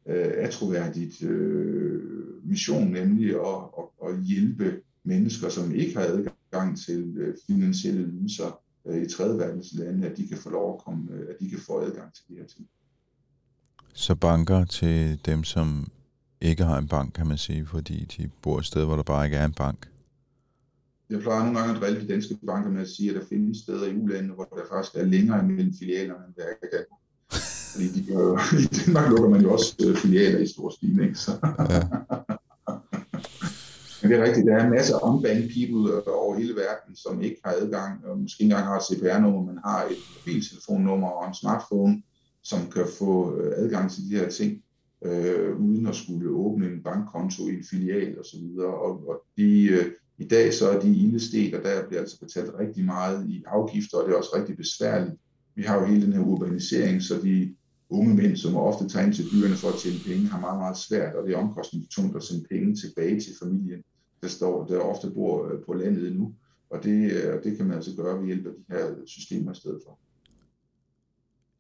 øh, 0.07 0.31
atroværdigt 0.37 1.23
øh, 1.23 2.01
mission, 2.43 2.87
nemlig 2.87 3.29
at, 3.35 3.63
at, 3.77 4.09
at 4.09 4.23
hjælpe 4.23 4.81
mennesker, 5.03 5.49
som 5.49 5.75
ikke 5.75 5.97
har 5.97 6.05
adgang 6.05 6.77
til 6.77 7.13
øh, 7.17 7.35
finansielle 7.47 8.01
ydelser 8.01 8.59
øh, 8.85 9.03
i 9.03 9.09
tredje 9.09 9.37
verdens 9.37 9.73
lande, 9.73 10.07
at 10.07 10.17
de 10.17 10.27
kan 10.27 10.37
få 10.37 10.49
lov 10.49 10.73
at 10.73 10.83
komme, 10.85 11.11
øh, 11.11 11.25
at 11.29 11.35
de 11.39 11.49
kan 11.49 11.59
få 11.59 11.79
adgang 11.81 12.13
til 12.13 12.23
de 12.29 12.35
her 12.35 12.45
ting. 12.45 12.67
Så 13.93 14.15
banker 14.15 14.65
til 14.65 15.19
dem, 15.25 15.43
som 15.43 15.87
ikke 16.41 16.63
har 16.63 16.77
en 16.77 16.87
bank, 16.87 17.13
kan 17.13 17.27
man 17.27 17.37
sige, 17.37 17.65
fordi 17.65 18.05
de 18.17 18.29
bor 18.41 18.59
et 18.59 18.65
sted, 18.65 18.85
hvor 18.85 18.95
der 18.95 19.03
bare 19.03 19.25
ikke 19.25 19.37
er 19.37 19.45
en 19.45 19.53
bank? 19.53 19.87
Jeg 21.09 21.19
plejer 21.19 21.43
nogle 21.43 21.59
gange 21.59 21.75
at 21.75 21.81
drille 21.81 22.01
de 22.01 22.07
danske 22.07 22.37
banker 22.47 22.71
med 22.71 22.81
at 22.81 22.89
sige, 22.89 23.09
at 23.09 23.15
der 23.15 23.27
findes 23.29 23.57
steder 23.57 23.87
i 23.87 23.95
ulandene, 23.95 24.33
hvor 24.33 24.43
der 24.43 24.63
faktisk 24.71 24.95
er 24.95 25.03
længere 25.03 25.43
imellem 25.43 25.73
filialerne, 25.79 26.25
end 26.27 26.35
der 26.35 26.43
er 26.43 26.53
i 26.63 26.69
Danmark. 26.75 27.01
Fordi 27.71 27.87
de 27.87 28.13
gør, 28.13 28.27
i 28.65 28.67
Danmark 28.77 29.09
lukker 29.09 29.29
man 29.29 29.41
jo 29.41 29.53
også 29.53 29.75
øh, 29.87 29.95
filialer 29.95 30.39
i 30.39 30.47
stor 30.47 30.69
stil, 30.69 30.99
ikke? 31.01 31.15
Så. 31.15 31.31
Ja. 31.69 31.81
Men 34.01 34.11
det 34.11 34.19
er 34.19 34.23
rigtigt, 34.23 34.47
der 34.47 34.55
er 34.55 34.63
en 34.63 34.75
masse 34.77 34.93
unbanked 35.03 35.49
people 35.55 35.93
øh, 35.93 36.03
over 36.07 36.37
hele 36.37 36.55
verden, 36.55 36.95
som 36.95 37.21
ikke 37.21 37.41
har 37.45 37.51
adgang, 37.51 38.05
og 38.05 38.17
måske 38.17 38.41
ikke 38.41 38.51
engang 38.51 38.67
har 38.67 38.77
et 38.77 38.83
CPR-nummer, 38.83 39.41
men 39.45 39.57
har 39.65 39.83
et 39.83 39.97
mobiltelefonnummer 40.15 41.07
og 41.07 41.27
en 41.27 41.33
smartphone, 41.33 42.03
som 42.43 42.59
kan 42.71 42.85
få 42.99 43.37
øh, 43.37 43.53
adgang 43.55 43.91
til 43.91 44.03
de 44.09 44.17
her 44.17 44.29
ting, 44.29 44.63
øh, 45.05 45.59
uden 45.59 45.87
at 45.87 45.95
skulle 45.95 46.29
åbne 46.29 46.65
en 46.65 46.83
bankkonto 46.83 47.47
i 47.47 47.53
en 47.57 47.63
filial 47.69 48.19
osv. 48.19 48.43
Og, 48.59 48.81
og, 48.85 49.07
og 49.09 49.15
de, 49.37 49.63
øh, 49.63 49.85
i 50.17 50.27
dag 50.27 50.53
så 50.53 50.69
er 50.69 50.79
de 50.79 50.95
ildestet, 50.95 51.53
og 51.55 51.63
der 51.63 51.87
bliver 51.87 52.01
altså 52.01 52.19
betalt 52.19 52.51
rigtig 52.59 52.85
meget 52.85 53.29
i 53.29 53.43
afgifter, 53.47 53.97
og 53.97 54.05
det 54.05 54.13
er 54.13 54.17
også 54.17 54.35
rigtig 54.35 54.57
besværligt. 54.57 55.15
Vi 55.55 55.63
har 55.63 55.79
jo 55.79 55.85
hele 55.85 56.05
den 56.05 56.13
her 56.13 56.19
urbanisering, 56.19 57.01
så 57.01 57.19
de 57.23 57.55
unge 57.89 58.15
mænd, 58.15 58.37
som 58.37 58.55
ofte 58.55 58.89
tager 58.89 59.05
ind 59.05 59.13
til 59.13 59.25
byerne 59.31 59.55
for 59.55 59.67
at 59.67 59.75
tjene 59.75 59.99
penge, 60.05 60.27
har 60.27 60.39
meget, 60.39 60.59
meget 60.59 60.77
svært, 60.77 61.15
og 61.15 61.27
det 61.27 61.33
er 61.33 61.37
omkostningstungt 61.37 62.15
at 62.15 62.23
sende 62.23 62.45
penge 62.51 62.75
tilbage 62.75 63.19
til 63.19 63.33
familien, 63.43 63.83
der, 64.21 64.27
står, 64.27 64.65
der 64.65 64.79
ofte 64.79 65.11
bor 65.11 65.47
øh, 65.47 65.59
på 65.65 65.73
landet 65.73 66.15
nu. 66.15 66.33
Og 66.69 66.83
det, 66.83 67.11
øh, 67.11 67.43
det 67.43 67.57
kan 67.57 67.65
man 67.65 67.75
altså 67.75 67.95
gøre 67.95 68.19
ved 68.19 68.25
hjælp 68.25 68.45
af 68.45 68.51
de 68.51 68.63
her 68.75 68.95
systemer 69.05 69.51
i 69.51 69.55
stedet 69.55 69.79
for. 69.85 69.99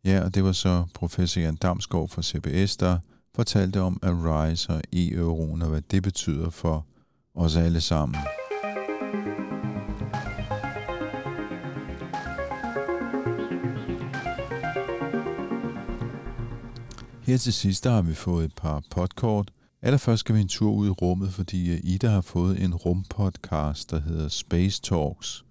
Ja, 0.05 0.25
og 0.25 0.35
det 0.35 0.43
var 0.43 0.51
så 0.51 0.83
professor 0.93 1.41
Jan 1.41 1.55
Damsgaard 1.55 2.09
fra 2.09 2.21
CBS, 2.21 2.77
der 2.77 2.99
fortalte 3.35 3.81
om 3.81 3.99
Arise 4.01 4.69
og 4.69 4.81
e-euroen 4.93 5.61
og 5.61 5.69
hvad 5.69 5.81
det 5.91 6.03
betyder 6.03 6.49
for 6.49 6.85
os 7.35 7.55
alle 7.55 7.81
sammen. 7.81 8.15
Her 17.27 17.37
til 17.37 17.53
sidst 17.53 17.85
har 17.85 18.01
vi 18.01 18.13
fået 18.13 18.45
et 18.45 18.55
par 18.55 18.83
podkort. 18.91 19.51
Allerførst 19.81 20.19
skal 20.19 20.35
vi 20.35 20.41
en 20.41 20.47
tur 20.47 20.71
ud 20.71 20.87
i 20.87 20.89
rummet, 20.89 21.33
fordi 21.33 21.71
øh, 21.73 21.79
Ida 21.83 22.07
har 22.07 22.21
fået 22.21 22.63
en 22.63 22.75
rumpodcast, 22.75 23.91
der 23.91 23.99
hedder 23.99 24.27
Space 24.27 24.81
Talks. 24.81 25.45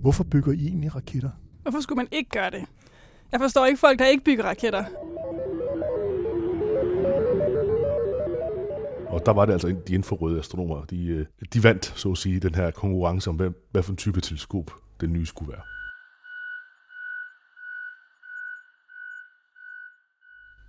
Hvorfor 0.00 0.24
bygger 0.24 0.52
I 0.52 0.66
egentlig 0.66 0.94
raketter? 0.94 1.30
Hvorfor 1.62 1.80
skulle 1.80 1.96
man 1.96 2.08
ikke 2.12 2.30
gøre 2.30 2.50
det? 2.50 2.64
Jeg 3.32 3.40
forstår 3.40 3.66
ikke 3.66 3.80
folk, 3.80 3.98
der 3.98 4.06
ikke 4.06 4.24
bygger 4.24 4.44
raketter. 4.44 4.84
Og 9.14 9.26
der 9.26 9.32
var 9.32 9.44
det 9.46 9.52
altså 9.52 9.76
de 9.88 9.94
infrarøde 9.94 10.38
astronomer, 10.38 10.84
de, 10.84 11.06
øh, 11.06 11.26
de 11.54 11.62
vandt, 11.62 11.84
så 11.84 12.10
at 12.10 12.18
sige, 12.18 12.40
den 12.40 12.54
her 12.54 12.70
konkurrence 12.70 13.30
om, 13.30 13.36
hvad, 13.36 13.50
hvad 13.70 13.82
for 13.82 13.92
en 13.92 13.96
type 13.96 14.20
teleskop 14.20 14.70
den 15.00 15.12
nye 15.12 15.26
skulle 15.26 15.52
være. 15.52 15.62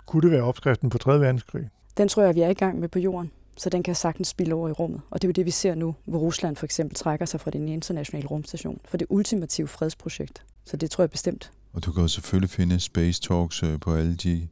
Kunne 0.07 0.21
det 0.21 0.31
være 0.31 0.43
opskriften 0.43 0.89
på 0.89 0.97
3. 0.97 1.19
verdenskrig? 1.19 1.69
Den 1.97 2.07
tror 2.07 2.23
jeg, 2.23 2.35
vi 2.35 2.41
er 2.41 2.49
i 2.49 2.53
gang 2.53 2.79
med 2.79 2.89
på 2.89 2.99
jorden, 2.99 3.31
så 3.57 3.69
den 3.69 3.83
kan 3.83 3.95
sagtens 3.95 4.27
spille 4.27 4.55
over 4.55 4.69
i 4.69 4.71
rummet. 4.71 5.01
Og 5.09 5.21
det 5.21 5.27
er 5.27 5.29
jo 5.29 5.33
det, 5.33 5.45
vi 5.45 5.51
ser 5.51 5.75
nu, 5.75 5.95
hvor 6.05 6.19
Rusland 6.19 6.55
for 6.55 6.65
eksempel 6.65 6.95
trækker 6.95 7.25
sig 7.25 7.39
fra 7.39 7.51
den 7.51 7.67
internationale 7.67 8.27
rumstation, 8.27 8.79
for 8.85 8.97
det 8.97 9.07
ultimative 9.09 9.67
fredsprojekt. 9.67 10.45
Så 10.65 10.77
det 10.77 10.91
tror 10.91 11.01
jeg 11.01 11.09
bestemt. 11.09 11.51
Og 11.73 11.85
du 11.85 11.91
kan 11.91 12.01
jo 12.01 12.07
selvfølgelig 12.07 12.49
finde 12.49 12.79
Space 12.79 13.21
Talks 13.21 13.63
øh, 13.63 13.79
på 13.79 13.93
alle 13.95 14.15
de 14.15 14.47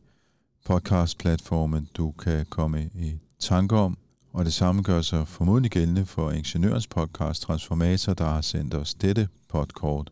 podcast-platforme, 0.65 1.87
du 1.97 2.11
kan 2.11 2.45
komme 2.45 2.89
i 2.95 3.19
tanke 3.43 3.75
om. 3.75 3.97
Og 4.33 4.45
det 4.45 4.53
samme 4.53 4.81
gør 4.81 5.01
sig 5.01 5.27
formodentlig 5.27 5.71
gældende 5.71 6.05
for 6.05 6.31
Ingeniørens 6.31 6.87
podcast 6.87 7.41
Transformator, 7.41 8.13
der 8.13 8.25
har 8.25 8.41
sendt 8.41 8.73
os 8.73 8.93
dette 8.93 9.27
podcast. 9.49 10.09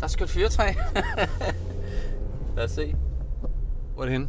Der 0.00 0.06
skal 0.06 0.24
et 0.24 0.30
fyrtræ. 0.30 0.72
Lad 2.56 2.64
os 2.64 2.70
se. 2.70 2.94
Hvor 3.94 4.02
er 4.02 4.06
det 4.06 4.12
henne? 4.12 4.28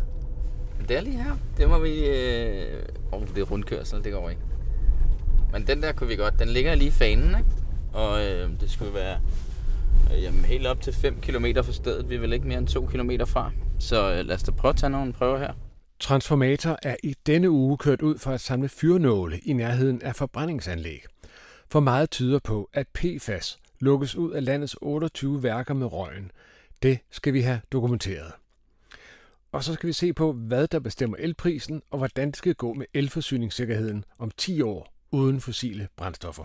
Det 0.87 0.97
er 0.97 1.01
lige 1.01 1.23
her. 1.23 1.37
Det 1.57 1.69
må 1.69 1.79
vi... 1.79 2.05
Øh... 2.05 2.85
Oh, 3.11 3.21
det 3.27 3.37
er 3.37 3.43
rundkørsel, 3.43 4.03
det 4.03 4.11
går 4.13 4.29
ikke. 4.29 4.41
Men 5.51 5.67
den 5.67 5.83
der 5.83 5.91
kunne 5.91 6.07
vi 6.07 6.15
godt. 6.15 6.39
Den 6.39 6.49
ligger 6.49 6.75
lige 6.75 6.87
i 6.87 6.91
fanen, 6.91 7.27
ikke? 7.27 7.49
Og 7.93 8.25
øh, 8.25 8.49
det 8.61 8.71
skulle 8.71 8.93
være 8.93 9.17
øh, 10.13 10.23
jamen, 10.23 10.45
helt 10.45 10.67
op 10.67 10.81
til 10.81 10.93
5 10.93 11.21
km 11.21 11.45
fra 11.55 11.71
stedet. 11.71 12.09
Vi 12.09 12.15
er 12.15 12.19
vel 12.19 12.33
ikke 12.33 12.47
mere 12.47 12.57
end 12.57 12.67
2 12.67 12.85
km 12.85 13.11
fra. 13.25 13.51
Så 13.83 14.13
øh, 14.13 14.25
lad 14.25 14.35
os 14.35 14.43
da 14.43 14.51
prøve 14.51 14.69
at 14.69 14.75
tage 14.75 14.89
nogle 14.89 15.13
prøver 15.13 15.37
her. 15.37 15.53
Transformator 15.99 16.77
er 16.81 16.95
i 17.03 17.15
denne 17.25 17.49
uge 17.49 17.77
kørt 17.77 18.01
ud 18.01 18.17
for 18.17 18.31
at 18.31 18.41
samle 18.41 18.69
fyrnåle 18.69 19.39
i 19.39 19.53
nærheden 19.53 20.01
af 20.01 20.15
forbrændingsanlæg. 20.15 21.05
For 21.71 21.79
meget 21.79 22.09
tyder 22.09 22.39
på, 22.39 22.69
at 22.73 22.87
PFAS 22.87 23.59
lukkes 23.79 24.15
ud 24.15 24.31
af 24.31 24.45
landets 24.45 24.77
28 24.81 25.43
værker 25.43 25.73
med 25.73 25.93
røgen. 25.93 26.31
Det 26.83 26.99
skal 27.11 27.33
vi 27.33 27.41
have 27.41 27.61
dokumenteret. 27.71 28.31
Og 29.51 29.63
så 29.63 29.73
skal 29.73 29.87
vi 29.87 29.93
se 29.93 30.13
på, 30.13 30.33
hvad 30.33 30.67
der 30.67 30.79
bestemmer 30.79 31.17
elprisen, 31.17 31.81
og 31.91 31.97
hvordan 31.97 32.27
det 32.27 32.37
skal 32.37 32.55
gå 32.55 32.73
med 32.73 32.85
elforsyningssikkerheden 32.93 34.05
om 34.19 34.31
10 34.37 34.61
år 34.61 34.93
uden 35.11 35.41
fossile 35.41 35.87
brændstoffer. 35.97 36.43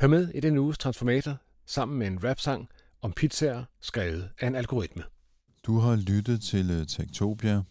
Hør 0.00 0.08
med 0.08 0.28
i 0.34 0.40
den 0.40 0.58
uges 0.58 0.78
Transformator 0.78 1.36
sammen 1.66 1.98
med 1.98 2.06
en 2.06 2.24
rapsang 2.24 2.68
om 3.02 3.12
pizzaer 3.12 3.64
skrevet 3.80 4.30
af 4.40 4.46
en 4.46 4.54
algoritme. 4.54 5.02
Du 5.66 5.78
har 5.78 5.96
lyttet 5.96 6.40
til 6.40 6.70
øh, 6.70 6.86
Tektopia. 6.86 7.62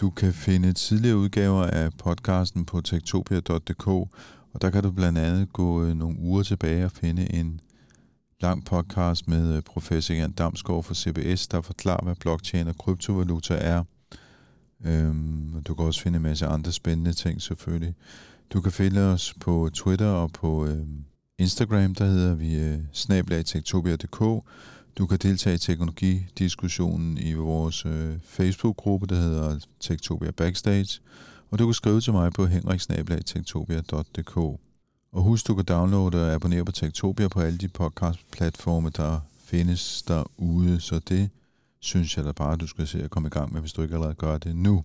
Du 0.00 0.10
kan 0.10 0.32
finde 0.32 0.72
tidligere 0.72 1.16
udgaver 1.16 1.62
af 1.62 1.92
podcasten 1.98 2.64
på 2.64 2.80
tektopia.dk, 2.80 3.86
Og 3.86 4.60
der 4.60 4.70
kan 4.70 4.82
du 4.82 4.90
blandt 4.90 5.18
andet 5.18 5.52
gå 5.52 5.84
øh, 5.84 5.96
nogle 5.96 6.18
uger 6.18 6.42
tilbage 6.42 6.84
og 6.84 6.90
finde 6.90 7.34
en 7.34 7.60
lang 8.40 8.64
podcast 8.64 9.28
med 9.28 9.56
øh, 9.56 9.62
professor 9.62 10.14
Jan 10.14 10.32
Damsgaard 10.32 10.82
fra 10.82 10.94
CBS, 10.94 11.48
der 11.48 11.60
forklarer, 11.60 12.04
hvad 12.04 12.14
blockchain 12.14 12.68
og 12.68 12.78
kryptovaluta 12.78 13.54
er. 13.54 13.84
Øhm, 14.84 15.62
du 15.62 15.74
kan 15.74 15.84
også 15.84 16.02
finde 16.02 16.16
en 16.16 16.22
masse 16.22 16.46
andre 16.46 16.72
spændende 16.72 17.12
ting 17.12 17.42
selvfølgelig. 17.42 17.94
Du 18.52 18.60
kan 18.60 18.72
finde 18.72 19.00
os 19.00 19.34
på 19.40 19.70
Twitter 19.74 20.10
og 20.10 20.32
på 20.32 20.66
øh, 20.66 20.86
Instagram, 21.38 21.94
der 21.94 22.04
hedder 22.04 22.34
vi 22.34 22.60
øh, 22.60 22.78
snablagtektopia.dk. 22.92 24.44
Du 24.98 25.06
kan 25.06 25.18
deltage 25.18 25.54
i 25.54 25.58
teknologidiskussionen 25.58 27.18
i 27.18 27.32
vores 27.32 27.86
øh, 27.86 28.18
Facebook-gruppe, 28.24 29.06
der 29.06 29.14
hedder 29.14 29.58
Tektopia 29.80 30.30
Backstage. 30.30 31.00
Og 31.50 31.58
du 31.58 31.66
kan 31.66 31.74
skrive 31.74 32.00
til 32.00 32.12
mig 32.12 32.32
på 32.32 32.46
henriksnabelag.techtopia.dk. 32.46 34.36
Og 35.12 35.22
husk, 35.22 35.46
du 35.46 35.54
kan 35.54 35.64
downloade 35.64 36.26
og 36.26 36.34
abonnere 36.34 36.64
på 36.64 36.72
Tektopia 36.72 37.28
på 37.28 37.40
alle 37.40 37.58
de 37.58 37.68
podcast-platforme, 37.68 38.90
der 38.90 39.20
findes 39.44 40.02
derude. 40.02 40.80
Så 40.80 40.98
det 40.98 41.30
synes 41.80 42.16
jeg 42.16 42.24
da 42.24 42.32
bare, 42.32 42.56
du 42.56 42.66
skal 42.66 42.86
se 42.86 43.02
at 43.02 43.10
komme 43.10 43.26
i 43.26 43.30
gang 43.30 43.52
med, 43.52 43.60
hvis 43.60 43.72
du 43.72 43.82
ikke 43.82 43.94
allerede 43.94 44.14
gør 44.14 44.38
det 44.38 44.56
nu. 44.56 44.84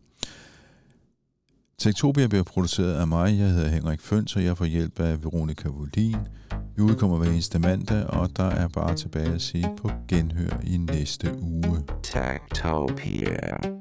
Tektopia 1.81 2.27
bliver 2.27 2.43
produceret 2.43 2.93
af 2.93 3.07
mig. 3.07 3.39
Jeg 3.39 3.47
hedder 3.47 3.67
Henrik 3.67 4.01
Føns, 4.01 4.35
og 4.35 4.43
jeg 4.43 4.57
får 4.57 4.65
hjælp 4.65 4.99
af 4.99 5.23
Veronika 5.23 5.69
Wollin. 5.69 6.17
Vi 6.75 6.81
udkommer 6.81 7.17
hver 7.17 7.27
eneste 7.31 7.59
mandag, 7.59 8.07
og 8.07 8.29
der 8.37 8.49
er 8.49 8.67
bare 8.67 8.95
tilbage 8.95 9.33
at 9.33 9.41
sige 9.41 9.69
på 9.77 9.91
genhør 10.07 10.59
i 10.63 10.77
næste 10.77 11.35
uge. 11.41 11.77
Tektopia. 12.03 13.80